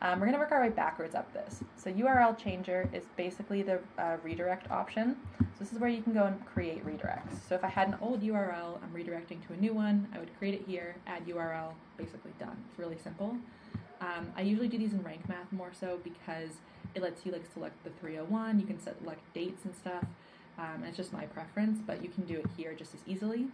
Um, 0.00 0.20
we're 0.20 0.26
going 0.26 0.34
to 0.34 0.38
work 0.38 0.52
our 0.52 0.60
way 0.60 0.68
backwards 0.68 1.16
up 1.16 1.32
this. 1.32 1.64
So 1.76 1.90
URL 1.90 2.38
changer 2.38 2.88
is 2.92 3.02
basically 3.16 3.62
the 3.62 3.80
uh, 3.98 4.16
redirect 4.22 4.70
option. 4.70 5.16
So 5.40 5.46
this 5.58 5.72
is 5.72 5.80
where 5.80 5.90
you 5.90 6.02
can 6.02 6.12
go 6.12 6.24
and 6.24 6.44
create 6.46 6.86
redirects. 6.86 7.48
So 7.48 7.56
if 7.56 7.64
I 7.64 7.68
had 7.68 7.88
an 7.88 7.96
old 8.00 8.22
URL, 8.22 8.78
I'm 8.80 8.92
redirecting 8.94 9.44
to 9.48 9.54
a 9.54 9.56
new 9.56 9.74
one, 9.74 10.06
I 10.14 10.20
would 10.20 10.30
create 10.38 10.54
it 10.54 10.62
here, 10.64 10.94
add 11.08 11.26
URL, 11.26 11.72
basically 11.96 12.32
done. 12.38 12.56
It's 12.70 12.78
really 12.78 12.98
simple. 13.02 13.36
Um, 14.00 14.32
I 14.36 14.42
usually 14.42 14.68
do 14.68 14.78
these 14.78 14.92
in 14.92 15.02
rank 15.02 15.28
math 15.28 15.50
more 15.50 15.72
so 15.72 15.98
because 16.04 16.50
it 16.94 17.02
lets 17.02 17.26
you 17.26 17.32
like 17.32 17.44
select 17.52 17.82
the 17.82 17.90
301, 18.00 18.60
you 18.60 18.66
can 18.66 18.80
select 18.80 19.20
dates 19.34 19.64
and 19.64 19.74
stuff, 19.74 20.04
um, 20.62 20.84
it's 20.84 20.96
just 20.96 21.12
my 21.12 21.26
preference, 21.26 21.80
but 21.84 22.02
you 22.02 22.08
can 22.08 22.24
do 22.24 22.38
it 22.38 22.46
here 22.56 22.72
just 22.72 22.94
as 22.94 23.00
easily. 23.06 23.48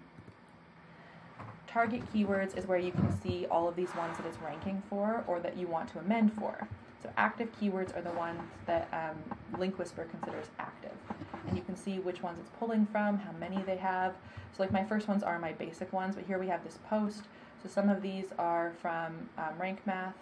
Target 1.66 2.02
keywords 2.12 2.56
is 2.56 2.66
where 2.66 2.78
you 2.78 2.92
can 2.92 3.10
see 3.22 3.46
all 3.50 3.66
of 3.66 3.76
these 3.76 3.94
ones 3.94 4.16
that 4.18 4.26
it's 4.26 4.38
ranking 4.38 4.82
for 4.90 5.24
or 5.26 5.40
that 5.40 5.56
you 5.56 5.66
want 5.66 5.90
to 5.92 5.98
amend 5.98 6.32
for. 6.34 6.68
So 7.02 7.10
active 7.16 7.48
keywords 7.60 7.96
are 7.96 8.02
the 8.02 8.10
ones 8.12 8.40
that 8.66 8.88
um, 8.92 9.58
Link 9.58 9.78
Whisper 9.78 10.06
considers 10.10 10.46
active. 10.58 10.92
And 11.46 11.56
you 11.56 11.62
can 11.62 11.76
see 11.76 11.98
which 11.98 12.22
ones 12.22 12.38
it's 12.38 12.50
pulling 12.58 12.86
from, 12.86 13.18
how 13.18 13.32
many 13.32 13.62
they 13.62 13.76
have. 13.76 14.14
So 14.56 14.62
like 14.62 14.72
my 14.72 14.84
first 14.84 15.08
ones 15.08 15.22
are 15.22 15.38
my 15.38 15.52
basic 15.52 15.92
ones, 15.92 16.14
but 16.16 16.24
here 16.24 16.38
we 16.38 16.48
have 16.48 16.64
this 16.64 16.78
post. 16.88 17.22
So 17.62 17.68
some 17.68 17.88
of 17.88 18.02
these 18.02 18.26
are 18.38 18.72
from 18.82 19.28
um, 19.38 19.54
Rank 19.58 19.86
Math. 19.86 20.14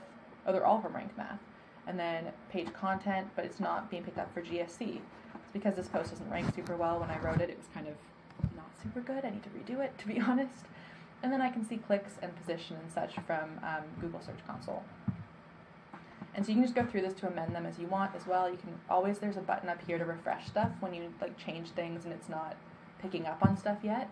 Oh, 0.47 0.53
they're 0.53 0.67
all 0.67 0.81
from 0.81 0.95
Rank 0.95 1.17
Math. 1.17 1.41
And 1.89 1.99
then 1.99 2.27
page 2.51 2.73
content, 2.73 3.29
but 3.35 3.45
it's 3.45 3.61
not 3.61 3.91
being 3.91 4.05
picked 4.05 4.19
up 4.19 4.33
for 4.33 4.43
GSC. 4.43 5.01
Because 5.57 5.75
this 5.75 5.89
post 5.89 6.11
doesn't 6.11 6.29
rank 6.29 6.55
super 6.55 6.77
well. 6.77 7.01
When 7.01 7.11
I 7.11 7.19
wrote 7.21 7.41
it, 7.41 7.49
it 7.49 7.57
was 7.57 7.67
kind 7.73 7.89
of 7.89 7.95
not 8.55 8.71
super 8.83 9.01
good. 9.01 9.25
I 9.25 9.31
need 9.31 9.43
to 9.43 9.49
redo 9.49 9.81
it, 9.81 9.97
to 9.99 10.07
be 10.07 10.21
honest. 10.29 10.67
And 11.23 11.33
then 11.33 11.41
I 11.41 11.49
can 11.49 11.67
see 11.67 11.79
clicks 11.79 12.13
and 12.21 12.35
position 12.37 12.77
and 12.77 12.93
such 12.93 13.15
from 13.27 13.59
um, 13.63 13.85
Google 13.99 14.21
Search 14.21 14.47
Console. 14.47 14.85
And 16.35 16.45
so 16.45 16.51
you 16.51 16.57
can 16.57 16.65
just 16.65 16.75
go 16.75 16.85
through 16.85 17.01
this 17.01 17.15
to 17.15 17.29
amend 17.29 17.55
them 17.55 17.65
as 17.65 17.79
you 17.79 17.87
want 17.87 18.15
as 18.15 18.27
well. 18.27 18.51
You 18.51 18.59
can 18.59 18.79
always, 18.91 19.19
there's 19.19 19.39
a 19.39 19.41
button 19.41 19.71
up 19.71 19.79
here 19.87 19.97
to 19.97 20.05
refresh 20.05 20.47
stuff 20.47 20.71
when 20.81 20.93
you 20.93 21.11
like 21.23 21.39
change 21.39 21.71
things 21.71 22.05
and 22.05 22.13
it's 22.13 22.29
not 22.29 22.57
picking 23.01 23.25
up 23.25 23.39
on 23.43 23.57
stuff 23.57 23.79
yet. 23.83 24.11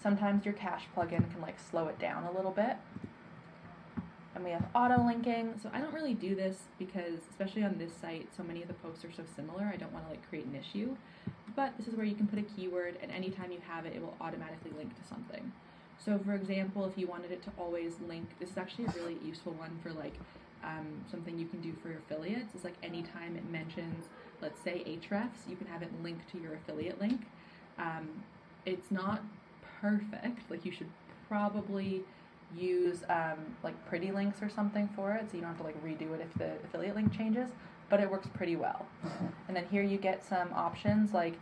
Sometimes 0.00 0.44
your 0.44 0.54
cache 0.54 0.84
plugin 0.96 1.28
can 1.32 1.40
like 1.42 1.58
slow 1.58 1.88
it 1.88 1.98
down 1.98 2.22
a 2.22 2.30
little 2.30 2.52
bit. 2.52 2.76
And 4.34 4.44
we 4.44 4.50
have 4.50 4.64
auto 4.74 5.04
linking. 5.04 5.54
So 5.62 5.70
I 5.72 5.80
don't 5.80 5.94
really 5.94 6.14
do 6.14 6.34
this 6.34 6.56
because, 6.78 7.20
especially 7.30 7.62
on 7.62 7.78
this 7.78 7.92
site, 8.00 8.28
so 8.36 8.42
many 8.42 8.62
of 8.62 8.68
the 8.68 8.74
posts 8.74 9.04
are 9.04 9.12
so 9.12 9.22
similar. 9.36 9.70
I 9.72 9.76
don't 9.76 9.92
want 9.92 10.04
to 10.06 10.10
like 10.10 10.28
create 10.28 10.46
an 10.46 10.56
issue. 10.56 10.96
But 11.54 11.72
this 11.78 11.86
is 11.86 11.94
where 11.94 12.06
you 12.06 12.16
can 12.16 12.26
put 12.26 12.38
a 12.38 12.42
keyword, 12.42 12.96
and 13.00 13.12
anytime 13.12 13.52
you 13.52 13.60
have 13.68 13.86
it, 13.86 13.94
it 13.94 14.02
will 14.02 14.16
automatically 14.20 14.72
link 14.76 14.96
to 15.00 15.08
something. 15.08 15.52
So 16.04 16.18
for 16.24 16.34
example, 16.34 16.84
if 16.84 16.98
you 16.98 17.06
wanted 17.06 17.30
it 17.30 17.42
to 17.44 17.52
always 17.58 17.94
link, 18.08 18.28
this 18.40 18.50
is 18.50 18.58
actually 18.58 18.86
a 18.86 18.90
really 18.90 19.16
useful 19.24 19.52
one 19.52 19.78
for 19.82 19.92
like 19.92 20.14
um, 20.64 21.04
something 21.10 21.38
you 21.38 21.46
can 21.46 21.60
do 21.60 21.72
for 21.80 21.88
your 21.88 21.98
affiliates. 21.98 22.54
It's 22.54 22.64
like 22.64 22.74
anytime 22.82 23.36
it 23.36 23.48
mentions, 23.50 24.06
let's 24.42 24.60
say 24.62 24.82
Ahrefs, 24.84 25.48
you 25.48 25.56
can 25.56 25.66
have 25.68 25.82
it 25.82 25.90
linked 26.02 26.28
to 26.32 26.38
your 26.38 26.54
affiliate 26.54 27.00
link. 27.00 27.22
Um, 27.78 28.08
it's 28.66 28.90
not 28.90 29.22
perfect. 29.80 30.50
Like 30.50 30.64
you 30.64 30.72
should 30.72 30.90
probably 31.28 32.02
use 32.56 33.02
um, 33.08 33.38
like 33.62 33.74
pretty 33.86 34.12
links 34.12 34.42
or 34.42 34.48
something 34.48 34.88
for 34.94 35.14
it, 35.14 35.30
so 35.30 35.36
you 35.36 35.42
don't 35.42 35.50
have 35.50 35.58
to 35.58 35.64
like 35.64 35.82
redo 35.84 36.14
it 36.14 36.20
if 36.20 36.32
the 36.38 36.52
affiliate 36.64 36.94
link 36.94 37.12
changes. 37.12 37.50
But 37.90 38.00
it 38.00 38.10
works 38.10 38.26
pretty 38.32 38.56
well. 38.56 38.86
And 39.46 39.56
then 39.56 39.66
here 39.70 39.82
you 39.82 39.98
get 39.98 40.24
some 40.24 40.52
options 40.54 41.12
like, 41.12 41.34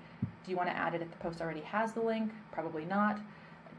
do 0.45 0.51
you 0.51 0.57
want 0.57 0.69
to 0.69 0.77
add 0.77 0.95
it 0.95 1.01
if 1.01 1.11
the 1.11 1.17
post 1.19 1.41
already 1.41 1.61
has 1.61 1.93
the 1.93 2.01
link? 2.01 2.33
Probably 2.51 2.85
not. 2.85 3.21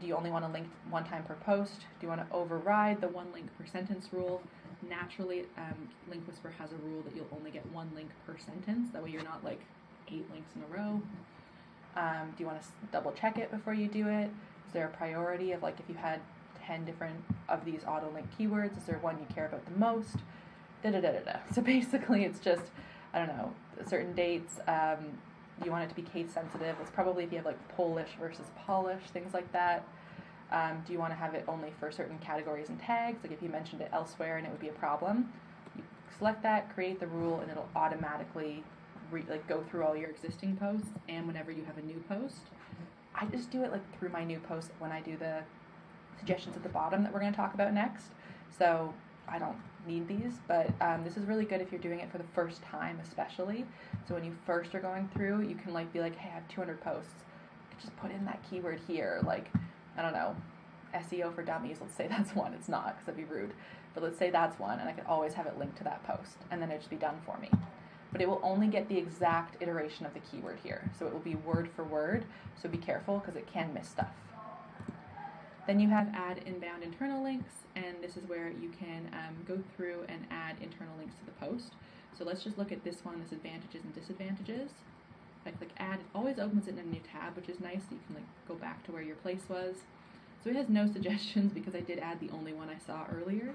Do 0.00 0.06
you 0.06 0.16
only 0.16 0.30
want 0.30 0.44
to 0.44 0.50
link 0.50 0.66
one 0.90 1.04
time 1.04 1.24
per 1.24 1.34
post? 1.34 1.80
Do 2.00 2.06
you 2.06 2.08
want 2.08 2.26
to 2.26 2.34
override 2.34 3.00
the 3.00 3.08
one 3.08 3.26
link 3.32 3.48
per 3.58 3.66
sentence 3.66 4.08
rule? 4.12 4.42
Naturally, 4.88 5.44
um, 5.56 5.88
Link 6.10 6.26
Whisper 6.26 6.52
has 6.58 6.72
a 6.72 6.76
rule 6.76 7.02
that 7.02 7.14
you'll 7.14 7.28
only 7.36 7.50
get 7.50 7.64
one 7.72 7.90
link 7.94 8.10
per 8.26 8.36
sentence. 8.38 8.90
That 8.92 9.02
way, 9.02 9.10
you're 9.10 9.22
not 9.22 9.44
like 9.44 9.60
eight 10.08 10.26
links 10.30 10.50
in 10.56 10.62
a 10.62 10.76
row. 10.76 11.00
Um, 11.96 12.32
do 12.36 12.42
you 12.42 12.46
want 12.46 12.60
to 12.60 12.68
double 12.92 13.12
check 13.12 13.38
it 13.38 13.50
before 13.50 13.72
you 13.72 13.88
do 13.88 14.08
it? 14.08 14.30
Is 14.66 14.72
there 14.72 14.86
a 14.86 14.96
priority 14.96 15.52
of 15.52 15.62
like 15.62 15.78
if 15.78 15.88
you 15.88 15.94
had 15.94 16.20
10 16.66 16.84
different 16.84 17.16
of 17.48 17.64
these 17.64 17.80
auto 17.86 18.10
link 18.12 18.26
keywords, 18.38 18.76
is 18.76 18.84
there 18.84 18.98
one 18.98 19.18
you 19.18 19.34
care 19.34 19.46
about 19.46 19.64
the 19.64 19.78
most? 19.78 20.16
Da 20.82 20.90
da 20.90 21.00
da 21.00 21.12
da 21.12 21.20
da. 21.20 21.38
So 21.54 21.62
basically, 21.62 22.24
it's 22.24 22.40
just, 22.40 22.62
I 23.12 23.18
don't 23.18 23.28
know, 23.28 23.52
certain 23.86 24.14
dates. 24.14 24.58
Um, 24.66 25.18
you 25.64 25.70
want 25.70 25.84
it 25.84 25.88
to 25.88 25.94
be 25.94 26.02
case 26.02 26.32
sensitive. 26.32 26.76
It's 26.80 26.90
probably 26.90 27.24
if 27.24 27.30
you 27.30 27.38
have 27.38 27.46
like 27.46 27.68
Polish 27.68 28.10
versus 28.18 28.46
Polish, 28.66 29.02
things 29.12 29.32
like 29.34 29.50
that. 29.52 29.86
Um, 30.50 30.82
do 30.86 30.92
you 30.92 30.98
want 30.98 31.12
to 31.12 31.16
have 31.16 31.34
it 31.34 31.44
only 31.48 31.72
for 31.80 31.90
certain 31.90 32.18
categories 32.18 32.68
and 32.68 32.78
tags? 32.80 33.18
Like 33.22 33.32
if 33.32 33.42
you 33.42 33.48
mentioned 33.48 33.80
it 33.80 33.90
elsewhere 33.92 34.36
and 34.36 34.46
it 34.46 34.50
would 34.50 34.60
be 34.60 34.68
a 34.68 34.72
problem, 34.72 35.32
you 35.76 35.82
select 36.18 36.42
that, 36.42 36.72
create 36.74 37.00
the 37.00 37.06
rule, 37.06 37.40
and 37.40 37.50
it'll 37.50 37.68
automatically 37.74 38.62
re- 39.10 39.24
like 39.28 39.46
go 39.48 39.64
through 39.70 39.84
all 39.84 39.96
your 39.96 40.10
existing 40.10 40.56
posts 40.56 40.88
and 41.08 41.26
whenever 41.26 41.50
you 41.50 41.64
have 41.64 41.78
a 41.78 41.82
new 41.82 42.02
post. 42.08 42.40
I 43.14 43.26
just 43.26 43.50
do 43.50 43.62
it 43.62 43.70
like 43.70 43.98
through 43.98 44.10
my 44.10 44.24
new 44.24 44.40
post 44.40 44.70
when 44.80 44.90
I 44.90 45.00
do 45.00 45.16
the 45.16 45.42
suggestions 46.18 46.56
at 46.56 46.62
the 46.62 46.68
bottom 46.68 47.02
that 47.02 47.12
we're 47.12 47.20
going 47.20 47.32
to 47.32 47.36
talk 47.36 47.54
about 47.54 47.72
next. 47.72 48.06
So 48.56 48.92
I 49.28 49.38
don't 49.38 49.56
need 49.86 50.08
these, 50.08 50.34
but 50.48 50.70
um, 50.80 51.04
this 51.04 51.16
is 51.16 51.26
really 51.26 51.44
good 51.44 51.60
if 51.60 51.70
you're 51.70 51.80
doing 51.80 52.00
it 52.00 52.10
for 52.10 52.18
the 52.18 52.24
first 52.34 52.62
time, 52.62 52.98
especially. 53.02 53.64
So 54.06 54.14
when 54.14 54.24
you 54.24 54.34
first 54.46 54.74
are 54.74 54.80
going 54.80 55.08
through, 55.14 55.42
you 55.42 55.54
can 55.54 55.72
like 55.72 55.92
be 55.92 56.00
like, 56.00 56.16
hey, 56.16 56.30
I 56.30 56.34
have 56.34 56.48
200 56.48 56.80
posts. 56.80 57.24
just 57.80 57.94
put 57.96 58.10
in 58.10 58.24
that 58.24 58.40
keyword 58.48 58.80
here, 58.86 59.20
like 59.26 59.50
I 59.96 60.02
don't 60.02 60.12
know, 60.12 60.34
SEO 60.94 61.34
for 61.34 61.42
dummies. 61.42 61.78
Let's 61.80 61.94
say 61.94 62.06
that's 62.10 62.34
one. 62.34 62.54
It's 62.54 62.68
not 62.68 62.94
because 62.94 63.06
that'd 63.06 63.28
be 63.28 63.32
rude, 63.32 63.52
but 63.94 64.02
let's 64.02 64.18
say 64.18 64.30
that's 64.30 64.58
one, 64.58 64.78
and 64.78 64.88
I 64.88 64.92
could 64.92 65.06
always 65.06 65.34
have 65.34 65.46
it 65.46 65.58
linked 65.58 65.78
to 65.78 65.84
that 65.84 66.04
post, 66.04 66.36
and 66.50 66.60
then 66.60 66.70
it'd 66.70 66.82
just 66.82 66.90
be 66.90 66.96
done 66.96 67.16
for 67.24 67.38
me. 67.38 67.50
But 68.12 68.20
it 68.20 68.28
will 68.28 68.40
only 68.44 68.68
get 68.68 68.88
the 68.88 68.96
exact 68.96 69.60
iteration 69.60 70.06
of 70.06 70.14
the 70.14 70.20
keyword 70.20 70.58
here, 70.62 70.88
so 70.96 71.06
it 71.06 71.12
will 71.12 71.20
be 71.20 71.34
word 71.34 71.68
for 71.74 71.82
word. 71.82 72.24
So 72.60 72.68
be 72.68 72.78
careful 72.78 73.18
because 73.18 73.34
it 73.34 73.48
can 73.52 73.74
miss 73.74 73.88
stuff. 73.88 74.12
Then 75.66 75.80
you 75.80 75.88
have 75.88 76.08
add 76.14 76.40
inbound 76.44 76.82
internal 76.82 77.22
links, 77.22 77.52
and 77.74 77.96
this 78.02 78.16
is 78.16 78.28
where 78.28 78.50
you 78.50 78.70
can 78.78 79.08
um, 79.12 79.34
go 79.46 79.62
through 79.76 80.04
and 80.08 80.26
add 80.30 80.56
internal 80.60 80.94
links 80.98 81.14
to 81.14 81.24
the 81.24 81.32
post. 81.32 81.72
So 82.18 82.24
let's 82.24 82.44
just 82.44 82.58
look 82.58 82.70
at 82.70 82.84
this 82.84 83.04
one, 83.04 83.20
this 83.20 83.32
advantages 83.32 83.82
and 83.82 83.94
disadvantages. 83.94 84.70
If 85.40 85.54
I 85.54 85.56
click 85.56 85.70
add, 85.78 86.00
it 86.00 86.06
always 86.14 86.38
opens 86.38 86.68
it 86.68 86.74
in 86.74 86.80
a 86.80 86.82
new 86.82 87.00
tab, 87.12 87.36
which 87.36 87.48
is 87.48 87.60
nice, 87.60 87.80
you 87.90 87.98
can 88.06 88.16
like 88.16 88.24
go 88.46 88.54
back 88.54 88.84
to 88.84 88.92
where 88.92 89.02
your 89.02 89.16
place 89.16 89.42
was. 89.48 89.76
So 90.42 90.50
it 90.50 90.56
has 90.56 90.68
no 90.68 90.86
suggestions 90.92 91.52
because 91.52 91.74
I 91.74 91.80
did 91.80 91.98
add 91.98 92.20
the 92.20 92.30
only 92.30 92.52
one 92.52 92.68
I 92.68 92.78
saw 92.86 93.06
earlier, 93.14 93.54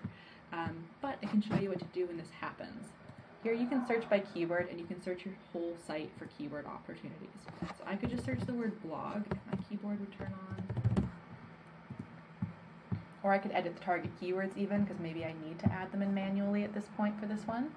um, 0.52 0.84
but 1.02 1.18
I 1.22 1.28
can 1.28 1.42
show 1.42 1.56
you 1.56 1.70
what 1.70 1.80
to 1.80 1.86
do 1.94 2.08
when 2.08 2.18
this 2.18 2.30
happens. 2.42 2.86
Here 3.44 3.54
you 3.54 3.68
can 3.68 3.88
search 3.88 4.10
by 4.10 4.20
keyword 4.20 4.68
and 4.70 4.80
you 4.80 4.86
can 4.86 5.02
search 5.02 5.24
your 5.24 5.34
whole 5.54 5.74
site 5.88 6.12
for 6.18 6.28
keyword 6.38 6.66
opportunities. 6.66 7.30
So 7.62 7.84
I 7.86 7.96
could 7.96 8.10
just 8.10 8.26
search 8.26 8.42
the 8.46 8.54
word 8.54 8.82
blog 8.82 9.24
my 9.50 9.58
keyboard 9.70 10.00
would 10.00 10.12
turn 10.18 10.34
on. 10.50 10.79
Or 13.24 13.34
I 13.34 13.38
could 13.38 13.52
edit 13.52 13.76
the 13.76 13.84
target 13.84 14.12
keywords 14.22 14.58
even 14.58 14.84
because 14.84 15.00
maybe 15.00 15.26
I 15.26 15.34
need 15.46 15.60
to 15.60 15.72
add 15.72 15.92
them 15.92 16.02
in 16.02 16.14
manually 16.14 16.64
at 16.64 16.74
this 16.74 16.86
point 16.96 17.20
for 17.20 17.26
this 17.26 17.46
one. 17.46 17.72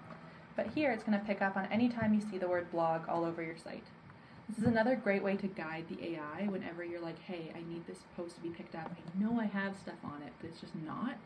But 0.56 0.68
here 0.74 0.92
it's 0.92 1.02
going 1.02 1.18
to 1.18 1.24
pick 1.24 1.42
up 1.42 1.56
on 1.56 1.66
any 1.70 1.88
time 1.88 2.14
you 2.14 2.20
see 2.20 2.38
the 2.38 2.48
word 2.48 2.70
blog 2.70 3.08
all 3.08 3.24
over 3.24 3.42
your 3.42 3.56
site. 3.56 3.86
This 4.48 4.58
is 4.58 4.64
another 4.64 4.96
great 4.96 5.22
way 5.22 5.36
to 5.36 5.46
guide 5.46 5.86
the 5.88 6.12
AI 6.12 6.46
whenever 6.46 6.84
you're 6.84 7.00
like, 7.00 7.18
hey, 7.20 7.52
I 7.54 7.60
need 7.72 7.86
this 7.86 8.00
post 8.16 8.34
to 8.36 8.40
be 8.42 8.50
picked 8.50 8.74
up. 8.74 8.90
I 8.94 9.22
know 9.22 9.40
I 9.40 9.46
have 9.46 9.76
stuff 9.76 9.96
on 10.04 10.22
it, 10.22 10.32
but 10.40 10.50
it's 10.50 10.60
just 10.60 10.74
not. 10.74 11.16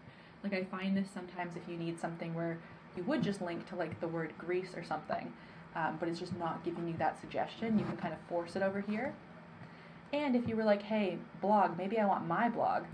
Like 0.45 0.55
I 0.55 0.65
find 0.65 0.97
this 0.97 1.09
sometimes 1.13 1.57
if 1.57 1.69
you 1.69 1.77
need 1.77 1.99
something 1.99 2.35
where 2.35 2.59
you 2.97 3.03
would 3.05 3.23
just 3.23 3.43
link 3.43 3.69
to 3.71 3.77
like 3.77 4.01
the 4.01 4.09
word 4.09 4.33
Greece 4.39 4.75
or 4.77 4.85
something, 4.85 5.33
um, 5.75 5.97
but 5.99 6.09
it's 6.09 6.21
just 6.21 6.37
not 6.39 6.65
giving 6.65 6.87
you 6.87 6.95
that 6.99 7.21
suggestion, 7.21 7.79
you 7.79 7.85
can 7.85 7.97
kind 7.97 8.15
of 8.15 8.21
force 8.29 8.55
it 8.55 8.63
over 8.63 8.81
here. 8.81 9.13
And 10.13 10.37
if 10.37 10.49
you 10.49 10.57
were 10.57 10.65
like, 10.65 10.83
hey, 10.83 11.19
blog, 11.41 11.77
maybe 11.77 11.99
I 11.99 12.07
want 12.07 12.27
my 12.27 12.49
blog, 12.49 12.85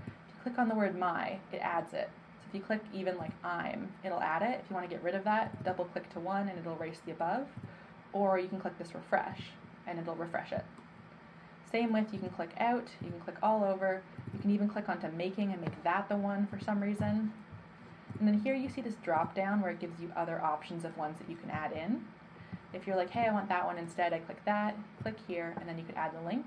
click 0.43 0.59
on 0.59 0.69
the 0.69 0.75
word 0.75 0.99
my, 0.99 1.39
it 1.53 1.59
adds 1.59 1.93
it. 1.93 2.11
So 2.41 2.47
if 2.49 2.55
you 2.55 2.61
click 2.61 2.81
even 2.93 3.17
like 3.17 3.33
I'm, 3.45 3.93
it'll 4.05 4.21
add 4.21 4.43
it. 4.43 4.61
If 4.63 4.71
you 4.71 4.75
want 4.75 4.89
to 4.89 4.95
get 4.95 5.03
rid 5.03 5.15
of 5.15 5.25
that, 5.25 5.63
double 5.65 5.85
click 5.87 6.11
to 6.15 6.21
one 6.21 6.49
and 6.49 6.59
it'll 6.59 6.77
erase 6.77 7.01
the 7.05 7.13
above. 7.13 7.47
Or 8.13 8.39
you 8.39 8.49
can 8.49 8.61
click 8.61 8.79
this 8.79 8.95
refresh 8.95 9.41
and 9.87 9.99
it'll 9.99 10.15
refresh 10.15 10.53
it. 10.53 10.65
Same 11.71 11.93
with, 11.93 12.13
you 12.13 12.19
can 12.19 12.29
click 12.29 12.51
out, 12.59 12.87
you 13.03 13.11
can 13.11 13.21
click 13.21 13.37
all 13.43 13.65
over, 13.65 14.03
you 14.35 14.41
can 14.41 14.51
even 14.51 14.69
click 14.69 14.89
onto 14.89 15.09
making 15.09 15.53
and 15.53 15.61
make 15.61 15.83
that 15.85 16.09
the 16.09 16.17
one 16.17 16.47
for 16.47 16.61
some 16.61 16.81
reason. 16.83 17.33
And 18.19 18.29
then 18.29 18.41
here 18.41 18.55
you 18.55 18.69
see 18.69 18.83
this 18.83 18.97
drop 18.97 19.35
down 19.35 19.63
where 19.63 19.71
it 19.71 19.81
gives 19.81 19.99
you 19.99 20.13
other 20.15 20.43
options 20.43 20.85
of 20.85 20.97
ones 20.99 21.17
that 21.19 21.31
you 21.31 21.37
can 21.37 21.49
add 21.49 21.73
in. 21.73 22.05
If 22.75 22.87
you're 22.87 22.97
like, 22.97 23.11
hey, 23.11 23.27
I 23.27 23.33
want 23.33 23.49
that 23.49 23.67
one 23.67 23.79
instead, 23.79 24.13
I 24.13 24.19
click 24.19 24.45
that, 24.45 24.77
click 25.03 25.17
here, 25.27 25.55
and 25.59 25.69
then 25.69 25.79
you 25.79 25.85
could 25.85 25.97
add 25.97 26.13
the 26.15 26.27
link. 26.27 26.45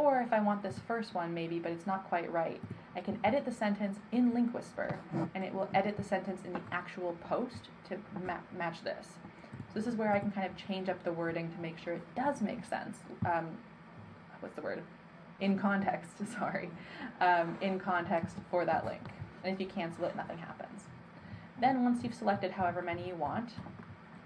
Or 0.00 0.22
if 0.22 0.32
I 0.32 0.40
want 0.40 0.62
this 0.62 0.80
first 0.88 1.14
one 1.14 1.34
maybe, 1.34 1.58
but 1.58 1.72
it's 1.72 1.86
not 1.86 2.08
quite 2.08 2.32
right, 2.32 2.58
I 2.96 3.02
can 3.02 3.20
edit 3.22 3.44
the 3.44 3.52
sentence 3.52 3.98
in 4.12 4.32
Link 4.32 4.54
Whisper, 4.54 4.98
and 5.34 5.44
it 5.44 5.52
will 5.52 5.68
edit 5.74 5.98
the 5.98 6.02
sentence 6.02 6.40
in 6.46 6.54
the 6.54 6.60
actual 6.72 7.18
post 7.28 7.68
to 7.90 7.98
ma 8.24 8.38
match 8.56 8.82
this. 8.82 9.18
So 9.52 9.74
this 9.74 9.86
is 9.86 9.96
where 9.96 10.10
I 10.10 10.18
can 10.18 10.30
kind 10.30 10.46
of 10.46 10.56
change 10.56 10.88
up 10.88 11.04
the 11.04 11.12
wording 11.12 11.52
to 11.52 11.60
make 11.60 11.76
sure 11.78 11.92
it 11.92 12.14
does 12.16 12.40
make 12.40 12.64
sense. 12.64 12.96
Um, 13.26 13.58
what's 14.40 14.56
the 14.56 14.62
word? 14.62 14.82
In 15.38 15.58
context, 15.58 16.12
sorry. 16.38 16.70
Um, 17.20 17.58
in 17.60 17.78
context 17.78 18.36
for 18.50 18.64
that 18.64 18.86
link. 18.86 19.02
And 19.44 19.52
if 19.52 19.60
you 19.60 19.66
cancel 19.66 20.06
it, 20.06 20.16
nothing 20.16 20.38
happens. 20.38 20.84
Then 21.60 21.84
once 21.84 22.02
you've 22.02 22.14
selected 22.14 22.52
however 22.52 22.80
many 22.80 23.06
you 23.06 23.16
want, 23.16 23.50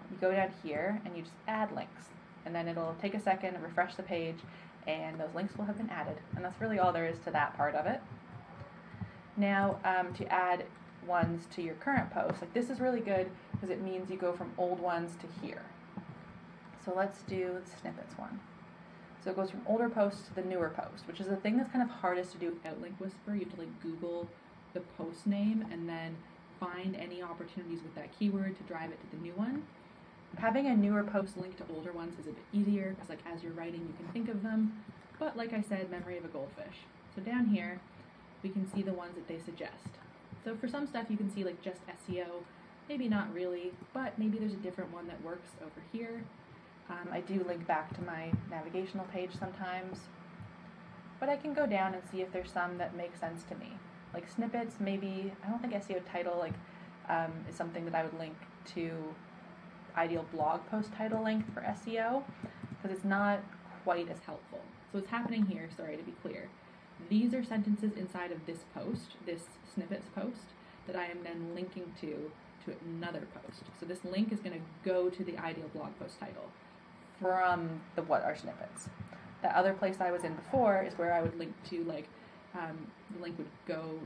you 0.09 0.19
go 0.21 0.31
down 0.31 0.53
here 0.63 1.03
and 1.05 1.17
you 1.17 1.25
just 1.25 1.35
add 1.49 1.75
links. 1.75 2.11
And 2.47 2.55
then 2.55 2.69
it'll 2.69 2.95
take 3.01 3.15
a 3.15 3.21
second, 3.21 3.61
refresh 3.63 3.95
the 3.95 4.03
page, 4.03 4.37
and 4.87 5.19
those 5.19 5.35
links 5.35 5.57
will 5.57 5.65
have 5.65 5.77
been 5.77 5.91
added. 5.91 6.17
And 6.37 6.45
that's 6.45 6.61
really 6.61 6.79
all 6.79 6.93
there 6.93 7.07
is 7.07 7.19
to 7.21 7.31
that 7.31 7.57
part 7.57 7.75
of 7.75 7.87
it. 7.87 8.01
Now, 9.37 9.79
um, 9.85 10.15
to 10.15 10.33
add 10.33 10.65
ones 11.07 11.47
to 11.55 11.63
your 11.63 11.75
current 11.75 12.11
post, 12.11 12.41
like 12.41 12.55
this 12.55 12.71
is 12.71 12.81
really 12.81 13.01
good 13.01 13.31
because 13.53 13.71
it 13.71 13.83
means 13.83 14.11
you 14.11 14.17
go 14.17 14.33
from 14.33 14.53
old 14.59 14.81
ones 14.81 15.17
to 15.21 15.47
here. 15.47 15.63
So 16.85 16.93
let's 16.95 17.23
do 17.23 17.61
the 17.65 17.81
snippets 17.81 18.17
one. 18.19 18.41
So 19.23 19.31
it 19.31 19.37
goes 19.37 19.51
from 19.51 19.63
older 19.67 19.89
posts 19.89 20.29
to 20.29 20.35
the 20.35 20.43
newer 20.43 20.69
post, 20.69 21.07
which 21.07 21.19
is 21.19 21.29
the 21.29 21.37
thing 21.37 21.57
that's 21.57 21.73
kind 21.73 21.83
of 21.83 21.89
hardest 21.89 22.33
to 22.33 22.39
do 22.39 22.51
without 22.51 22.81
Link 22.83 22.95
Whisper. 23.01 23.35
You 23.35 23.41
have 23.45 23.55
to 23.55 23.61
like 23.61 23.83
Google 23.83 24.29
the 24.75 24.81
post 24.81 25.27
name 25.27 25.65
and 25.73 25.89
then 25.89 26.17
find 26.61 26.95
any 26.97 27.23
opportunities 27.23 27.83
with 27.83 27.95
that 27.95 28.17
keyword 28.19 28.57
to 28.59 28.63
drive 28.65 28.91
it 28.91 29.01
to 29.01 29.17
the 29.17 29.23
new 29.23 29.33
one. 29.33 29.63
Having 30.39 30.67
a 30.67 30.77
newer 30.77 31.03
post 31.03 31.37
linked 31.37 31.59
to 31.59 31.65
older 31.75 31.93
ones 31.93 32.19
is 32.19 32.27
a 32.27 32.31
bit 32.31 32.45
easier 32.53 32.91
because 32.91 33.09
like 33.09 33.21
as 33.33 33.43
you're 33.43 33.53
writing 33.53 33.81
you 33.81 33.95
can 33.97 34.13
think 34.13 34.29
of 34.29 34.43
them. 34.43 34.85
But 35.19 35.37
like 35.37 35.53
I 35.53 35.63
said, 35.63 35.91
memory 35.91 36.19
of 36.19 36.25
a 36.25 36.29
goldfish. 36.29 36.85
So 37.15 37.23
down 37.23 37.47
here 37.47 37.81
we 38.43 38.51
can 38.51 38.71
see 38.73 38.83
the 38.83 38.93
ones 38.93 39.15
that 39.15 39.29
they 39.29 39.39
suggest. 39.39 39.99
So 40.45 40.57
for 40.57 40.69
some 40.69 40.87
stuff 40.87 41.07
you 41.09 41.17
can 41.17 41.33
see 41.35 41.45
like 41.45 41.63
just 41.63 41.81
SEO, 41.87 42.27
maybe 42.89 43.09
not 43.09 43.33
really, 43.33 43.73
but 43.93 44.19
maybe 44.19 44.39
there's 44.39 44.53
a 44.53 44.57
different 44.57 44.93
one 44.93 45.07
that 45.07 45.23
works 45.23 45.51
over 45.63 45.83
here. 45.93 46.25
Um, 46.91 47.09
I 47.11 47.21
do 47.21 47.43
link 47.45 47.67
back 47.67 47.95
to 47.95 48.03
my 48.03 48.31
navigational 48.51 49.07
page 49.07 49.31
sometimes, 49.39 49.99
but 51.19 51.29
I 51.29 51.37
can 51.37 51.55
go 51.55 51.67
down 51.67 51.95
and 51.95 52.03
see 52.11 52.21
if 52.21 52.31
there's 52.33 52.51
some 52.51 52.77
that 52.79 52.95
make 52.97 53.17
sense 53.17 53.43
to 53.45 53.55
me. 53.55 53.73
Like 54.13 54.29
snippets, 54.29 54.77
maybe, 54.81 55.33
I 55.45 55.49
don't 55.49 55.61
think 55.61 55.73
SEO 55.73 56.03
title 56.13 56.37
like 56.39 56.53
um, 57.09 57.33
is 57.49 57.57
something 57.57 57.85
that 57.87 57.95
I 57.95 58.03
would 58.03 58.19
link 58.19 58.35
to 58.75 58.91
ideal 59.97 60.25
blog 60.33 60.61
post 60.71 60.93
title 60.93 61.23
length 61.23 61.53
for 61.53 61.61
SEO 61.61 62.23
because 62.71 62.97
it's 62.97 63.05
not 63.05 63.41
quite 63.85 64.09
as 64.11 64.19
helpful. 64.21 64.61
So 64.93 64.99
what's 64.99 65.11
happening 65.11 65.47
here, 65.47 65.69
sorry 65.77 65.97
to 65.97 66.03
be 66.03 66.15
clear, 66.23 66.49
these 67.09 67.35
are 67.35 67.45
sentences 67.45 67.93
inside 67.97 68.33
of 68.33 68.47
this 68.47 68.65
post, 68.75 69.17
this 69.27 69.43
snippets 69.73 70.07
post, 70.15 70.53
that 70.87 70.97
I 70.97 71.07
am 71.07 71.23
then 71.23 71.55
linking 71.55 71.93
to 72.01 72.31
to 72.65 72.75
another 72.97 73.27
post. 73.35 73.63
So 73.79 73.85
this 73.85 74.05
link 74.05 74.33
is 74.33 74.41
going 74.41 74.55
to 74.55 74.65
go 74.85 75.11
to 75.11 75.23
the 75.23 75.37
ideal 75.39 75.69
blog 75.75 75.91
post 75.99 76.19
title 76.19 76.47
from 77.21 77.81
the 77.95 78.03
what 78.03 78.25
are 78.25 78.37
snippets. 78.37 78.89
The 79.43 79.57
other 79.57 79.75
place 79.75 79.97
I 80.01 80.11
was 80.11 80.25
in 80.25 80.35
before 80.35 80.83
is 80.83 80.97
where 80.97 81.13
I 81.13 81.21
would 81.21 81.39
link 81.39 81.53
to 81.71 81.85
like 81.85 82.09
um, 82.55 82.87
the 83.15 83.23
link 83.23 83.37
would 83.37 83.49
go 83.67 83.99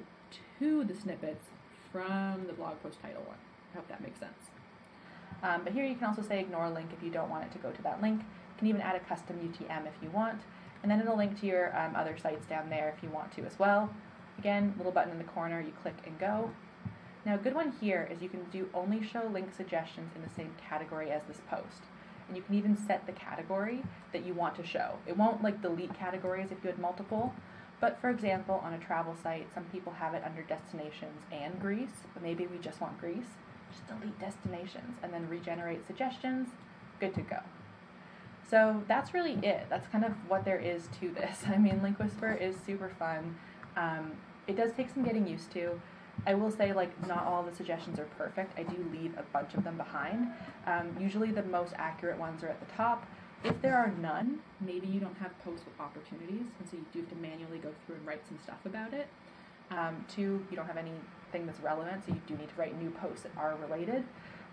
to 0.59 0.85
the 0.85 0.95
snippets 0.95 1.45
from 1.93 2.47
the 2.47 2.53
blog 2.53 2.83
post 2.83 3.01
title 3.01 3.23
one. 3.23 3.39
I 3.73 3.77
hope 3.77 3.89
that 3.89 4.03
makes 4.03 4.19
sense. 4.19 4.51
Um, 5.43 5.63
but 5.65 5.73
here 5.73 5.85
you 5.85 5.95
can 5.95 6.05
also 6.05 6.23
say 6.23 6.41
ignore 6.41 6.69
link 6.71 6.91
if 6.97 7.03
you 7.03 7.11
don't 7.11 7.31
want 7.31 7.45
it 7.45 7.53
to 7.53 7.59
go 7.59 7.71
to 7.71 7.83
that 7.83 8.03
link. 8.03 8.21
You 8.21 8.59
can 8.59 8.69
even 8.69 8.81
add 8.81 8.97
a 8.97 9.01
custom 9.01 9.37
UTM 9.37 9.87
if 9.87 9.95
you 10.03 10.11
want, 10.11 10.43
and 10.83 10.91
then 10.91 11.01
it'll 11.01 11.17
link 11.17 11.39
to 11.41 11.47
your 11.47 11.77
um, 11.79 11.95
other 11.95 12.17
sites 12.19 12.47
down 12.47 12.71
there 12.71 12.93
if 12.97 13.03
you 13.03 13.11
want 13.11 13.33
to 13.37 13.45
as 13.45 13.59
well. 13.59 13.91
Again, 14.39 14.75
little 14.77 14.93
button 14.93 15.13
in 15.13 15.19
the 15.19 15.25
corner, 15.25 15.61
you 15.61 15.73
click 15.83 15.97
and 16.07 16.19
go. 16.19 16.51
Now 17.25 17.35
a 17.35 17.39
good 17.39 17.55
one 17.55 17.73
here 17.81 18.09
is 18.11 18.23
you 18.23 18.29
can 18.29 18.45
do 18.51 18.69
only 18.73 19.03
show 19.03 19.29
link 19.33 19.55
suggestions 19.55 20.13
in 20.17 20.23
the 20.23 20.31
same 20.35 20.55
category 20.69 21.11
as 21.11 21.23
this 21.29 21.41
post 21.49 21.83
and 22.29 22.37
you 22.37 22.43
can 22.43 22.55
even 22.55 22.77
set 22.77 23.07
the 23.07 23.13
category 23.13 23.83
that 24.13 24.25
you 24.25 24.35
want 24.35 24.55
to 24.57 24.65
show. 24.65 24.97
It 25.07 25.17
won't 25.17 25.43
like 25.43 25.63
delete 25.63 25.95
categories 25.95 26.51
if 26.51 26.59
you 26.63 26.71
had 26.71 26.79
multiple, 26.79 27.35
but 27.81 27.99
for 28.01 28.11
example, 28.11 28.61
on 28.63 28.75
a 28.75 28.79
travel 28.79 29.17
site, 29.23 29.53
some 29.53 29.65
people 29.65 29.93
have 29.95 30.15
it 30.15 30.23
under 30.25 30.43
destinations 30.43 31.23
and 31.33 31.59
Greece, 31.61 32.05
but 32.13 32.23
maybe 32.23 32.47
we 32.47 32.59
just 32.59 32.81
want 32.81 33.01
Greece. 33.01 33.37
Just 33.71 33.87
delete 33.87 34.19
destinations 34.19 34.97
and 35.03 35.13
then 35.13 35.29
regenerate 35.29 35.87
suggestions. 35.87 36.49
Good 37.01 37.15
to 37.15 37.23
go. 37.23 37.39
So 38.51 38.83
that's 38.89 39.13
really 39.13 39.35
it. 39.43 39.67
That's 39.69 39.87
kind 39.89 40.05
of 40.05 40.13
what 40.27 40.45
there 40.45 40.59
is 40.59 40.89
to 41.01 41.11
this. 41.11 41.43
I 41.47 41.59
mean, 41.59 41.83
Link 41.83 41.99
Whisper 41.99 42.33
is 42.33 42.57
super 42.65 42.91
fun. 42.99 43.37
Um, 43.77 44.13
it 44.47 44.57
does 44.57 44.73
take 44.73 44.89
some 44.93 45.05
getting 45.05 45.27
used 45.27 45.51
to. 45.53 45.81
I 46.27 46.35
will 46.35 46.51
say, 46.51 46.73
like, 46.73 47.07
not 47.07 47.25
all 47.25 47.45
the 47.45 47.55
suggestions 47.55 47.99
are 47.99 48.09
perfect. 48.17 48.59
I 48.59 48.65
do 48.65 48.77
leave 48.93 49.13
a 49.17 49.23
bunch 49.33 49.55
of 49.55 49.63
them 49.63 49.77
behind. 49.77 50.29
Um, 50.67 50.97
usually, 50.99 51.31
the 51.31 51.45
most 51.45 51.75
accurate 51.77 52.19
ones 52.19 52.43
are 52.43 52.49
at 52.49 52.59
the 52.59 52.75
top. 52.75 53.07
If 53.45 53.61
there 53.63 53.77
are 53.77 53.93
none, 54.01 54.41
maybe 54.61 54.89
you 54.89 54.99
don't 54.99 55.17
have 55.19 55.39
posts 55.45 55.65
with 55.65 55.79
opportunities, 55.79 56.47
and 56.59 56.69
so 56.69 56.77
you 56.77 56.85
do 56.93 57.01
have 57.01 57.09
to 57.11 57.15
manually 57.17 57.59
go 57.59 57.71
through 57.87 57.97
and 57.97 58.07
write 58.07 58.27
some 58.27 58.39
stuff 58.43 58.59
about 58.65 58.93
it. 58.93 59.07
Um, 59.71 60.05
two, 60.09 60.45
you 60.51 60.57
don't 60.57 60.67
have 60.67 60.77
anything 60.77 61.47
that's 61.47 61.61
relevant, 61.61 62.05
so 62.07 62.13
you 62.13 62.21
do 62.27 62.37
need 62.37 62.49
to 62.49 62.55
write 62.57 62.81
new 62.81 62.91
posts 62.91 63.23
that 63.23 63.33
are 63.37 63.57
related. 63.57 64.05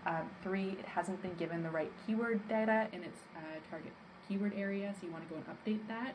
Um, 0.06 0.30
three, 0.42 0.76
it 0.78 0.84
hasn't 0.84 1.20
been 1.22 1.34
given 1.34 1.62
the 1.62 1.70
right 1.70 1.90
keyword 2.06 2.46
data 2.48 2.88
in 2.92 3.02
its 3.02 3.18
uh, 3.36 3.40
target 3.70 3.92
keyword 4.28 4.52
area, 4.56 4.94
so 4.98 5.06
you 5.06 5.12
want 5.12 5.28
to 5.28 5.34
go 5.34 5.40
and 5.40 5.46
update 5.46 5.86
that. 5.88 6.14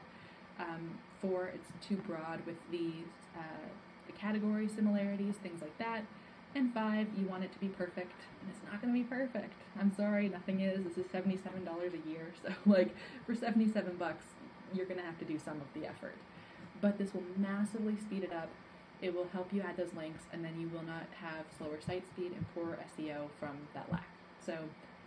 Um, 0.60 0.98
four, 1.22 1.52
it's 1.54 1.72
too 1.86 1.96
broad 1.96 2.46
with 2.46 2.58
the 2.72 2.92
uh, 3.38 3.68
the 4.08 4.14
category 4.14 4.68
similarities, 4.68 5.36
things 5.42 5.62
like 5.62 5.78
that. 5.78 6.04
And 6.54 6.74
five, 6.74 7.08
you 7.18 7.26
want 7.28 7.46
it 7.46 7.54
to 7.54 7.60
be 7.60 7.70
perfect, 7.70 8.12
and 8.42 8.50
it's 8.50 8.60
not 8.70 8.82
going 8.82 8.94
to 8.94 9.00
be 9.00 9.06
perfect. 9.06 9.54
I'm 9.80 9.94
sorry, 9.96 10.28
nothing 10.28 10.60
is. 10.60 10.84
This 10.84 10.98
is 10.98 11.06
$77 11.06 11.40
a 11.46 12.10
year, 12.10 12.34
so 12.44 12.54
like 12.66 12.94
for 13.26 13.36
77 13.36 13.96
bucks, 13.96 14.26
you're 14.74 14.86
going 14.86 15.00
to 15.00 15.06
have 15.06 15.18
to 15.20 15.26
do 15.26 15.40
some 15.40 15.62
of 15.62 15.68
the 15.74 15.88
effort. 15.88 16.16
But 16.82 16.98
this 16.98 17.14
will 17.14 17.24
massively 17.38 17.96
speed 17.98 18.24
it 18.24 18.34
up. 18.34 18.50
It 19.02 19.16
will 19.16 19.28
help 19.34 19.52
you 19.52 19.62
add 19.62 19.78
those 19.78 19.94
links, 19.98 20.24
and 20.32 20.46
then 20.46 20.60
you 20.60 20.70
will 20.70 20.84
not 20.84 21.08
have 21.20 21.46
slower 21.58 21.82
site 21.86 22.08
speed 22.08 22.34
and 22.34 22.46
poor 22.54 22.78
SEO 22.94 23.30
from 23.40 23.58
that 23.74 23.92
lack. 23.92 24.08
So 24.46 24.58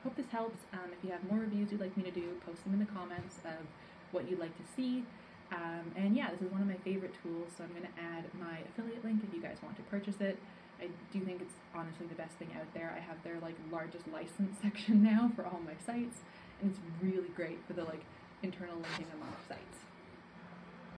hope 0.02 0.16
this 0.16 0.26
helps. 0.30 0.59
Um, 0.72 0.90
if 0.92 1.04
you 1.04 1.11
have 1.11 1.22
more 1.30 1.40
reviews 1.40 1.70
you'd 1.70 1.80
like 1.80 1.96
me 1.96 2.02
to 2.02 2.11
do, 2.11 2.35
post 2.44 2.64
them 2.64 2.74
in 2.74 2.80
the 2.80 2.90
comments 2.90 3.37
of 3.44 3.62
what 4.11 4.28
you'd 4.28 4.40
like 4.40 4.57
to 4.57 4.64
see. 4.74 5.04
Um, 5.52 5.92
and 5.96 6.16
yeah, 6.16 6.30
this 6.30 6.42
is 6.42 6.50
one 6.50 6.61
of 6.61 6.66
my 6.66 6.78
favorite 6.83 7.14
tools, 7.22 7.48
so 7.57 7.64
I'm 7.64 7.70
going 7.70 7.87
to 7.87 8.00
add 8.00 8.24
my 8.40 8.59
affiliate 8.72 9.04
link 9.04 9.22
if 9.22 9.33
you 9.33 9.40
guys 9.40 9.59
want 9.62 9.76
to 9.76 9.83
purchase 9.83 10.16
it. 10.20 10.38
I 10.80 10.88
do 11.12 11.20
think 11.24 11.40
it's 11.40 11.54
honestly 11.74 12.07
the 12.07 12.16
best 12.16 12.35
thing 12.35 12.50
out 12.59 12.66
there. 12.74 12.92
I 12.96 13.00
have 13.00 13.22
their 13.22 13.38
like 13.40 13.54
largest 13.70 14.09
license 14.12 14.59
section 14.62 15.02
now 15.02 15.30
for 15.37 15.44
all 15.44 15.61
my 15.64 15.78
sites, 15.87 16.18
and 16.61 16.70
it's 16.70 16.80
really 17.02 17.30
great 17.37 17.59
for 17.66 17.74
the 17.74 17.85
like 17.85 18.02
internal 18.42 18.74
linking 18.74 19.07
among 19.14 19.33
sites. 19.48 19.84